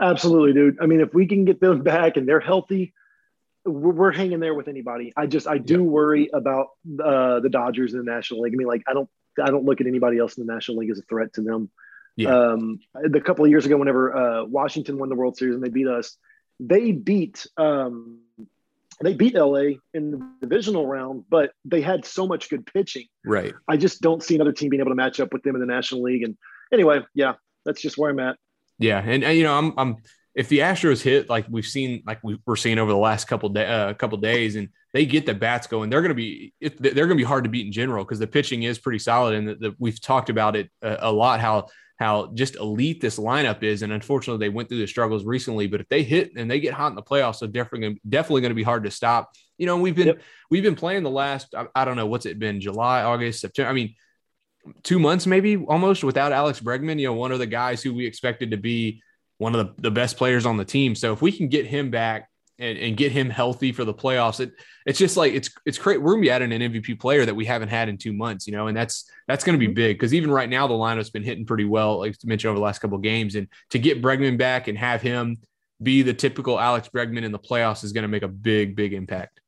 Absolutely, 0.00 0.52
dude. 0.52 0.78
I 0.80 0.86
mean, 0.86 1.00
if 1.00 1.14
we 1.14 1.26
can 1.26 1.44
get 1.44 1.60
them 1.60 1.82
back 1.84 2.16
and 2.16 2.28
they're 2.28 2.40
healthy, 2.40 2.92
we're, 3.64 3.92
we're 3.92 4.12
hanging 4.12 4.40
there 4.40 4.54
with 4.54 4.68
anybody. 4.68 5.12
I 5.16 5.26
just 5.26 5.46
I 5.46 5.58
do 5.58 5.80
yep. 5.80 5.82
worry 5.82 6.30
about 6.32 6.68
uh, 7.02 7.40
the 7.40 7.48
Dodgers 7.50 7.92
in 7.94 8.04
the 8.04 8.12
National 8.12 8.40
League. 8.40 8.54
I 8.54 8.56
mean, 8.56 8.66
like 8.66 8.82
I 8.86 8.92
don't 8.92 9.08
I 9.42 9.50
don't 9.50 9.64
look 9.64 9.80
at 9.80 9.86
anybody 9.86 10.18
else 10.18 10.36
in 10.36 10.46
the 10.46 10.52
National 10.52 10.78
League 10.78 10.90
as 10.90 10.98
a 10.98 11.02
threat 11.02 11.32
to 11.34 11.42
them. 11.42 11.70
Yeah. 12.16 12.30
Um, 12.30 12.80
the 12.94 13.20
couple 13.20 13.44
of 13.44 13.50
years 13.50 13.66
ago, 13.66 13.76
whenever 13.76 14.16
uh, 14.16 14.44
Washington 14.44 14.98
won 14.98 15.08
the 15.08 15.16
World 15.16 15.36
Series 15.36 15.54
and 15.54 15.64
they 15.64 15.68
beat 15.68 15.88
us, 15.88 16.16
they 16.60 16.92
beat 16.92 17.46
um, 17.56 18.20
they 19.00 19.14
beat 19.14 19.34
LA 19.34 19.78
in 19.92 20.12
the 20.12 20.30
divisional 20.40 20.86
round, 20.86 21.24
but 21.28 21.52
they 21.64 21.80
had 21.80 22.04
so 22.04 22.26
much 22.26 22.48
good 22.48 22.64
pitching. 22.66 23.06
Right. 23.24 23.52
I 23.66 23.76
just 23.76 24.00
don't 24.00 24.22
see 24.22 24.36
another 24.36 24.52
team 24.52 24.70
being 24.70 24.80
able 24.80 24.92
to 24.92 24.96
match 24.96 25.18
up 25.18 25.32
with 25.32 25.42
them 25.42 25.56
in 25.56 25.60
the 25.60 25.66
National 25.66 26.02
League. 26.02 26.22
And 26.22 26.36
anyway, 26.72 27.00
yeah, 27.14 27.34
that's 27.64 27.82
just 27.82 27.98
where 27.98 28.10
I'm 28.10 28.20
at. 28.20 28.36
Yeah, 28.78 29.00
and, 29.04 29.22
and 29.24 29.36
you 29.36 29.44
know, 29.44 29.56
I'm 29.56 29.72
I'm 29.76 29.96
if 30.34 30.48
the 30.48 30.58
Astros 30.58 31.00
hit 31.00 31.28
like 31.28 31.46
we've 31.48 31.64
seen, 31.64 32.02
like 32.06 32.22
we 32.24 32.38
are 32.48 32.56
seeing 32.56 32.78
over 32.78 32.90
the 32.90 32.98
last 32.98 33.26
couple 33.26 33.48
day, 33.50 33.66
uh, 33.66 33.94
couple 33.94 34.18
days, 34.18 34.56
and 34.56 34.68
they 34.92 35.06
get 35.06 35.26
the 35.26 35.34
bats 35.34 35.66
going, 35.66 35.90
they're 35.90 36.02
going 36.02 36.10
to 36.10 36.14
be 36.14 36.52
they're 36.60 36.92
going 36.92 37.10
to 37.10 37.14
be 37.14 37.22
hard 37.22 37.44
to 37.44 37.50
beat 37.50 37.66
in 37.66 37.72
general 37.72 38.04
because 38.04 38.18
the 38.18 38.26
pitching 38.26 38.64
is 38.64 38.78
pretty 38.78 38.98
solid, 38.98 39.34
and 39.34 39.48
the, 39.48 39.54
the, 39.54 39.74
we've 39.78 40.00
talked 40.00 40.30
about 40.30 40.56
it 40.56 40.70
a, 40.82 40.98
a, 41.02 41.12
lot 41.12 41.40
how 41.40 41.68
how 41.96 42.32
just 42.34 42.56
elite 42.56 43.00
this 43.00 43.18
lineup 43.18 43.62
is. 43.62 43.82
And 43.82 43.92
unfortunately, 43.92 44.44
they 44.44 44.52
went 44.52 44.68
through 44.68 44.78
the 44.78 44.86
struggles 44.86 45.24
recently. 45.24 45.66
But 45.66 45.80
if 45.80 45.88
they 45.88 46.02
hit 46.02 46.32
and 46.36 46.50
they 46.50 46.60
get 46.60 46.74
hot 46.74 46.88
in 46.88 46.96
the 46.96 47.02
playoffs, 47.02 47.36
so 47.36 47.46
definitely 47.46 48.00
definitely 48.08 48.40
going 48.40 48.50
to 48.50 48.56
be 48.56 48.62
hard 48.62 48.84
to 48.84 48.90
stop. 48.90 49.32
You 49.58 49.66
know, 49.66 49.76
we've 49.78 49.94
been 49.94 50.08
yep. 50.08 50.22
we've 50.50 50.62
been 50.62 50.74
playing 50.74 51.04
the 51.04 51.10
last 51.10 51.54
I, 51.54 51.66
I, 51.74 51.84
don't 51.84 51.96
know 51.96 52.06
what's 52.06 52.26
it 52.26 52.38
been 52.38 52.60
July, 52.60 53.02
August, 53.02 53.40
September. 53.40 53.70
I 53.70 53.74
mean, 53.74 53.94
two 54.82 54.98
months 54.98 55.26
maybe 55.26 55.56
almost 55.56 56.02
without 56.02 56.32
Alex 56.32 56.60
Bregman. 56.60 56.98
You 56.98 57.08
know, 57.08 57.14
one 57.14 57.32
of 57.32 57.38
the 57.38 57.46
guys 57.46 57.82
who 57.82 57.94
we 57.94 58.06
expected 58.06 58.50
to 58.50 58.56
be 58.56 59.02
one 59.38 59.54
of 59.54 59.66
the, 59.66 59.82
the 59.82 59.90
best 59.90 60.16
players 60.16 60.46
on 60.46 60.56
the 60.56 60.64
team. 60.64 60.94
So 60.94 61.12
if 61.12 61.22
we 61.22 61.30
can 61.30 61.48
get 61.48 61.66
him 61.66 61.90
back 61.90 62.28
and, 62.58 62.78
and 62.78 62.96
get 62.96 63.12
him 63.12 63.30
healthy 63.30 63.72
for 63.72 63.84
the 63.84 63.94
playoffs. 63.94 64.40
It 64.40 64.52
it's 64.86 64.98
just 64.98 65.16
like 65.16 65.32
it's 65.32 65.50
it's 65.66 65.78
great. 65.78 66.00
We're 66.00 66.12
gonna 66.12 66.22
be 66.22 66.30
adding 66.30 66.52
an 66.52 66.72
MVP 66.72 67.00
player 67.00 67.24
that 67.24 67.34
we 67.34 67.44
haven't 67.44 67.68
had 67.68 67.88
in 67.88 67.98
two 67.98 68.12
months, 68.12 68.46
you 68.46 68.52
know, 68.52 68.68
and 68.68 68.76
that's 68.76 69.10
that's 69.26 69.44
gonna 69.44 69.58
be 69.58 69.66
mm-hmm. 69.66 69.74
big 69.74 69.98
because 69.98 70.14
even 70.14 70.30
right 70.30 70.48
now 70.48 70.66
the 70.66 70.74
lineup's 70.74 71.10
been 71.10 71.22
hitting 71.22 71.46
pretty 71.46 71.64
well, 71.64 71.98
like 71.98 72.16
to 72.18 72.26
mention 72.26 72.48
over 72.48 72.58
the 72.58 72.64
last 72.64 72.80
couple 72.80 72.98
games. 72.98 73.34
And 73.34 73.48
to 73.70 73.78
get 73.78 74.02
Bregman 74.02 74.38
back 74.38 74.68
and 74.68 74.78
have 74.78 75.02
him 75.02 75.36
be 75.82 76.02
the 76.02 76.14
typical 76.14 76.58
Alex 76.58 76.88
Bregman 76.88 77.24
in 77.24 77.32
the 77.32 77.38
playoffs 77.38 77.84
is 77.84 77.92
gonna 77.92 78.08
make 78.08 78.22
a 78.22 78.28
big, 78.28 78.76
big 78.76 78.92
impact. 78.92 79.40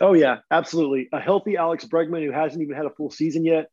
Oh 0.00 0.14
yeah, 0.14 0.38
absolutely. 0.50 1.08
A 1.12 1.20
healthy 1.20 1.56
Alex 1.56 1.84
Bregman 1.84 2.24
who 2.24 2.32
hasn't 2.32 2.62
even 2.62 2.76
had 2.76 2.86
a 2.86 2.90
full 2.90 3.10
season 3.10 3.44
yet. 3.44 3.70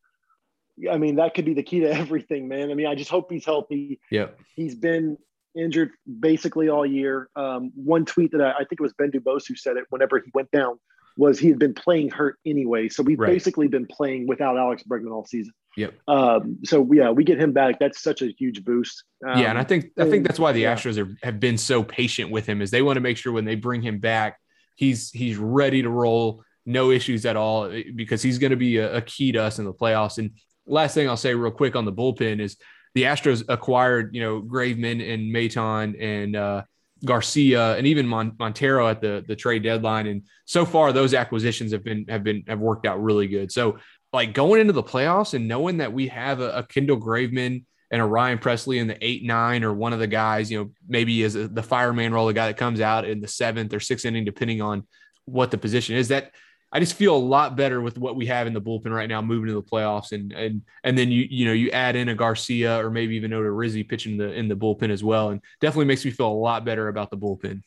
I 0.91 0.97
mean, 0.97 1.15
that 1.15 1.33
could 1.33 1.45
be 1.45 1.53
the 1.53 1.63
key 1.63 1.81
to 1.81 1.91
everything, 1.93 2.47
man. 2.47 2.71
I 2.71 2.73
mean, 2.73 2.87
I 2.87 2.95
just 2.95 3.09
hope 3.09 3.31
he's 3.31 3.45
healthy. 3.45 3.99
Yeah. 4.11 4.27
He's 4.55 4.75
been 4.75 5.17
injured 5.55 5.91
basically 6.19 6.69
all 6.69 6.85
year. 6.85 7.29
Um, 7.35 7.71
one 7.75 8.05
tweet 8.05 8.31
that 8.31 8.41
I, 8.41 8.51
I, 8.51 8.57
think 8.59 8.73
it 8.73 8.81
was 8.81 8.93
Ben 8.93 9.11
Dubose 9.11 9.47
who 9.47 9.55
said 9.55 9.77
it 9.77 9.85
whenever 9.89 10.19
he 10.19 10.31
went 10.33 10.51
down 10.51 10.79
was 11.17 11.39
he 11.39 11.47
had 11.47 11.59
been 11.59 11.73
playing 11.73 12.09
hurt 12.09 12.37
anyway. 12.45 12.89
So 12.89 13.01
we've 13.01 13.19
right. 13.19 13.31
basically 13.31 13.67
been 13.67 13.85
playing 13.85 14.27
without 14.27 14.57
Alex 14.57 14.83
Bregman 14.83 15.11
all 15.11 15.25
season. 15.25 15.53
Yep. 15.77 15.93
Um, 16.07 16.59
so 16.63 16.87
yeah, 16.91 17.09
we 17.09 17.23
get 17.23 17.39
him 17.39 17.53
back. 17.53 17.79
That's 17.79 18.01
such 18.01 18.21
a 18.21 18.33
huge 18.37 18.63
boost. 18.63 19.03
Um, 19.25 19.39
yeah, 19.39 19.49
and 19.49 19.59
I 19.59 19.63
think 19.63 19.91
I 19.97 20.09
think 20.09 20.25
that's 20.25 20.39
why 20.39 20.51
the 20.51 20.61
yeah. 20.61 20.75
Astros 20.75 20.97
are, 20.97 21.17
have 21.23 21.39
been 21.39 21.57
so 21.57 21.83
patient 21.83 22.31
with 22.31 22.45
him 22.45 22.61
is 22.61 22.71
they 22.71 22.81
want 22.81 22.97
to 22.97 23.01
make 23.01 23.17
sure 23.17 23.33
when 23.33 23.45
they 23.45 23.55
bring 23.55 23.81
him 23.81 23.99
back, 23.99 24.39
he's 24.75 25.11
he's 25.11 25.37
ready 25.37 25.81
to 25.81 25.89
roll, 25.89 26.43
no 26.65 26.91
issues 26.91 27.25
at 27.25 27.35
all, 27.35 27.65
eh, 27.65 27.83
because 27.95 28.21
he's 28.21 28.37
going 28.37 28.51
to 28.51 28.57
be 28.57 28.77
a, 28.77 28.97
a 28.97 29.01
key 29.01 29.31
to 29.33 29.39
us 29.39 29.59
in 29.59 29.65
the 29.65 29.73
playoffs. 29.73 30.17
And 30.17 30.31
last 30.65 30.93
thing 30.93 31.09
I'll 31.09 31.17
say 31.17 31.33
real 31.33 31.51
quick 31.51 31.75
on 31.75 31.85
the 31.85 31.93
bullpen 31.93 32.39
is 32.39 32.57
the 32.95 33.03
Astros 33.03 33.43
acquired, 33.49 34.15
you 34.15 34.21
know, 34.21 34.41
Graveman 34.41 35.13
and 35.13 35.31
Maton 35.31 36.01
and 36.01 36.35
uh, 36.35 36.63
Garcia 37.03 37.75
and 37.75 37.85
even 37.85 38.07
Mon- 38.07 38.35
Montero 38.39 38.87
at 38.87 39.01
the 39.01 39.23
the 39.27 39.35
trade 39.35 39.63
deadline. 39.63 40.07
And 40.07 40.23
so 40.45 40.65
far, 40.65 40.91
those 40.91 41.13
acquisitions 41.13 41.73
have 41.73 41.83
been 41.83 42.05
have 42.07 42.23
been 42.23 42.43
have 42.47 42.59
worked 42.59 42.87
out 42.87 43.03
really 43.03 43.27
good. 43.27 43.51
So, 43.51 43.77
like 44.13 44.33
going 44.33 44.61
into 44.61 44.73
the 44.73 44.81
playoffs 44.81 45.33
and 45.33 45.47
knowing 45.47 45.77
that 45.77 45.91
we 45.91 46.07
have 46.07 46.39
a, 46.39 46.57
a 46.57 46.63
Kendall 46.63 46.97
Graveman 46.97 47.65
and 47.91 48.01
a 48.01 48.05
Ryan 48.05 48.39
Pressly 48.39 48.79
in 48.79 48.87
the 48.87 48.97
eight 49.05 49.23
nine 49.23 49.65
or 49.65 49.73
one 49.73 49.91
of 49.91 49.99
the 49.99 50.07
guys, 50.07 50.49
you 50.49 50.57
know, 50.57 50.71
maybe 50.87 51.21
as 51.23 51.33
the 51.33 51.63
fireman 51.63 52.13
role, 52.13 52.27
the 52.27 52.33
guy 52.33 52.47
that 52.47 52.57
comes 52.57 52.79
out 52.79 53.05
in 53.05 53.19
the 53.19 53.27
seventh 53.27 53.73
or 53.73 53.81
sixth 53.81 54.05
inning, 54.05 54.23
depending 54.23 54.61
on 54.61 54.87
what 55.25 55.51
the 55.51 55.57
position 55.57 55.97
is. 55.97 56.07
That 56.07 56.31
I 56.71 56.79
just 56.79 56.95
feel 56.95 57.15
a 57.15 57.17
lot 57.17 57.55
better 57.55 57.79
with 57.79 57.97
what 57.97 58.15
we 58.15 58.25
have 58.25 58.47
in 58.47 58.53
the 58.53 58.61
bullpen 58.61 58.93
right 58.93 59.07
now, 59.07 59.21
moving 59.21 59.47
to 59.47 59.53
the 59.53 59.63
playoffs, 59.63 60.11
and 60.11 60.33
and 60.33 60.61
and 60.83 60.97
then 60.97 61.11
you 61.11 61.25
you 61.29 61.45
know 61.45 61.53
you 61.53 61.69
add 61.71 61.95
in 61.95 62.09
a 62.09 62.15
Garcia 62.15 62.83
or 62.85 62.89
maybe 62.89 63.15
even 63.15 63.31
Odorizzi 63.31 63.87
pitching 63.87 64.17
the 64.17 64.33
in 64.33 64.47
the 64.47 64.55
bullpen 64.55 64.89
as 64.89 65.03
well, 65.03 65.29
and 65.29 65.41
definitely 65.61 65.85
makes 65.85 66.03
me 66.03 66.11
feel 66.11 66.27
a 66.27 66.33
lot 66.33 66.65
better 66.65 66.87
about 66.87 67.11
the 67.11 67.17
bullpen. 67.17 67.61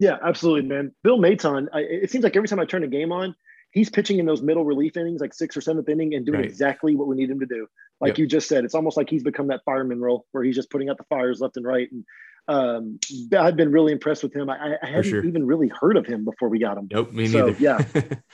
Yeah, 0.00 0.16
absolutely, 0.24 0.68
man. 0.68 0.92
Phil 1.04 1.18
Maton. 1.18 1.68
I, 1.72 1.80
it 1.80 2.10
seems 2.10 2.24
like 2.24 2.34
every 2.34 2.48
time 2.48 2.58
I 2.58 2.64
turn 2.64 2.84
a 2.84 2.88
game 2.88 3.12
on, 3.12 3.36
he's 3.70 3.90
pitching 3.90 4.18
in 4.18 4.26
those 4.26 4.42
middle 4.42 4.64
relief 4.64 4.96
innings, 4.96 5.20
like 5.20 5.34
sixth 5.34 5.56
or 5.56 5.60
seventh 5.60 5.88
inning, 5.88 6.14
and 6.14 6.24
doing 6.24 6.40
right. 6.40 6.48
exactly 6.48 6.96
what 6.96 7.06
we 7.06 7.16
need 7.16 7.30
him 7.30 7.40
to 7.40 7.46
do. 7.46 7.68
Like 8.00 8.12
yep. 8.12 8.18
you 8.18 8.26
just 8.26 8.48
said, 8.48 8.64
it's 8.64 8.74
almost 8.74 8.96
like 8.96 9.10
he's 9.10 9.22
become 9.22 9.48
that 9.48 9.60
fireman 9.64 10.00
role 10.00 10.26
where 10.32 10.42
he's 10.42 10.56
just 10.56 10.70
putting 10.70 10.88
out 10.88 10.96
the 10.96 11.04
fires 11.04 11.40
left 11.40 11.58
and 11.58 11.66
right. 11.66 11.90
And 11.92 12.04
um, 12.50 12.98
I've 13.38 13.56
been 13.56 13.70
really 13.70 13.92
impressed 13.92 14.24
with 14.24 14.34
him. 14.34 14.50
I, 14.50 14.76
I 14.82 14.86
hadn't 14.86 15.04
sure. 15.04 15.24
even 15.24 15.46
really 15.46 15.68
heard 15.68 15.96
of 15.96 16.04
him 16.04 16.24
before 16.24 16.48
we 16.48 16.58
got 16.58 16.76
him. 16.76 16.88
Nope, 16.90 17.12
me 17.12 17.28
so, 17.28 17.46
neither. 17.46 17.58
yeah. 17.60 17.84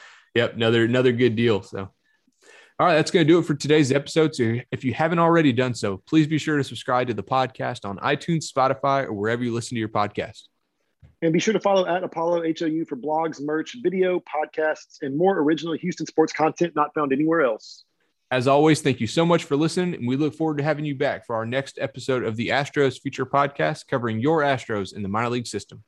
yep, 0.34 0.54
another 0.54 0.84
another 0.84 1.12
good 1.12 1.36
deal. 1.36 1.62
So. 1.62 1.90
All 2.78 2.86
right, 2.86 2.94
that's 2.94 3.10
going 3.10 3.26
to 3.26 3.32
do 3.32 3.38
it 3.38 3.44
for 3.44 3.54
today's 3.54 3.90
episode. 3.90 4.34
So 4.34 4.58
if 4.70 4.84
you 4.84 4.92
haven't 4.92 5.18
already 5.18 5.50
done 5.50 5.74
so, 5.74 6.02
please 6.06 6.26
be 6.26 6.36
sure 6.36 6.58
to 6.58 6.64
subscribe 6.64 7.06
to 7.08 7.14
the 7.14 7.22
podcast 7.22 7.88
on 7.88 7.96
iTunes, 7.98 8.52
Spotify, 8.52 9.04
or 9.04 9.14
wherever 9.14 9.42
you 9.42 9.54
listen 9.54 9.76
to 9.76 9.78
your 9.78 9.88
podcast. 9.88 10.42
And 11.22 11.32
be 11.32 11.38
sure 11.38 11.54
to 11.54 11.60
follow 11.60 11.86
at 11.86 12.04
Apollo 12.04 12.42
HOU 12.42 12.84
for 12.84 12.96
blogs, 12.96 13.40
merch, 13.42 13.76
video, 13.82 14.20
podcasts, 14.20 14.98
and 15.00 15.16
more 15.16 15.38
original 15.38 15.72
Houston 15.72 16.04
sports 16.04 16.34
content 16.34 16.74
not 16.76 16.92
found 16.94 17.14
anywhere 17.14 17.40
else. 17.40 17.85
As 18.30 18.48
always, 18.48 18.82
thank 18.82 18.98
you 18.98 19.06
so 19.06 19.24
much 19.24 19.44
for 19.44 19.54
listening, 19.54 19.94
and 19.94 20.08
we 20.08 20.16
look 20.16 20.34
forward 20.34 20.58
to 20.58 20.64
having 20.64 20.84
you 20.84 20.96
back 20.96 21.24
for 21.24 21.36
our 21.36 21.46
next 21.46 21.78
episode 21.80 22.24
of 22.24 22.34
the 22.34 22.48
Astros 22.48 23.00
Future 23.00 23.24
Podcast 23.24 23.86
covering 23.86 24.18
your 24.18 24.40
Astros 24.40 24.96
in 24.96 25.02
the 25.02 25.08
minor 25.08 25.30
league 25.30 25.46
system. 25.46 25.84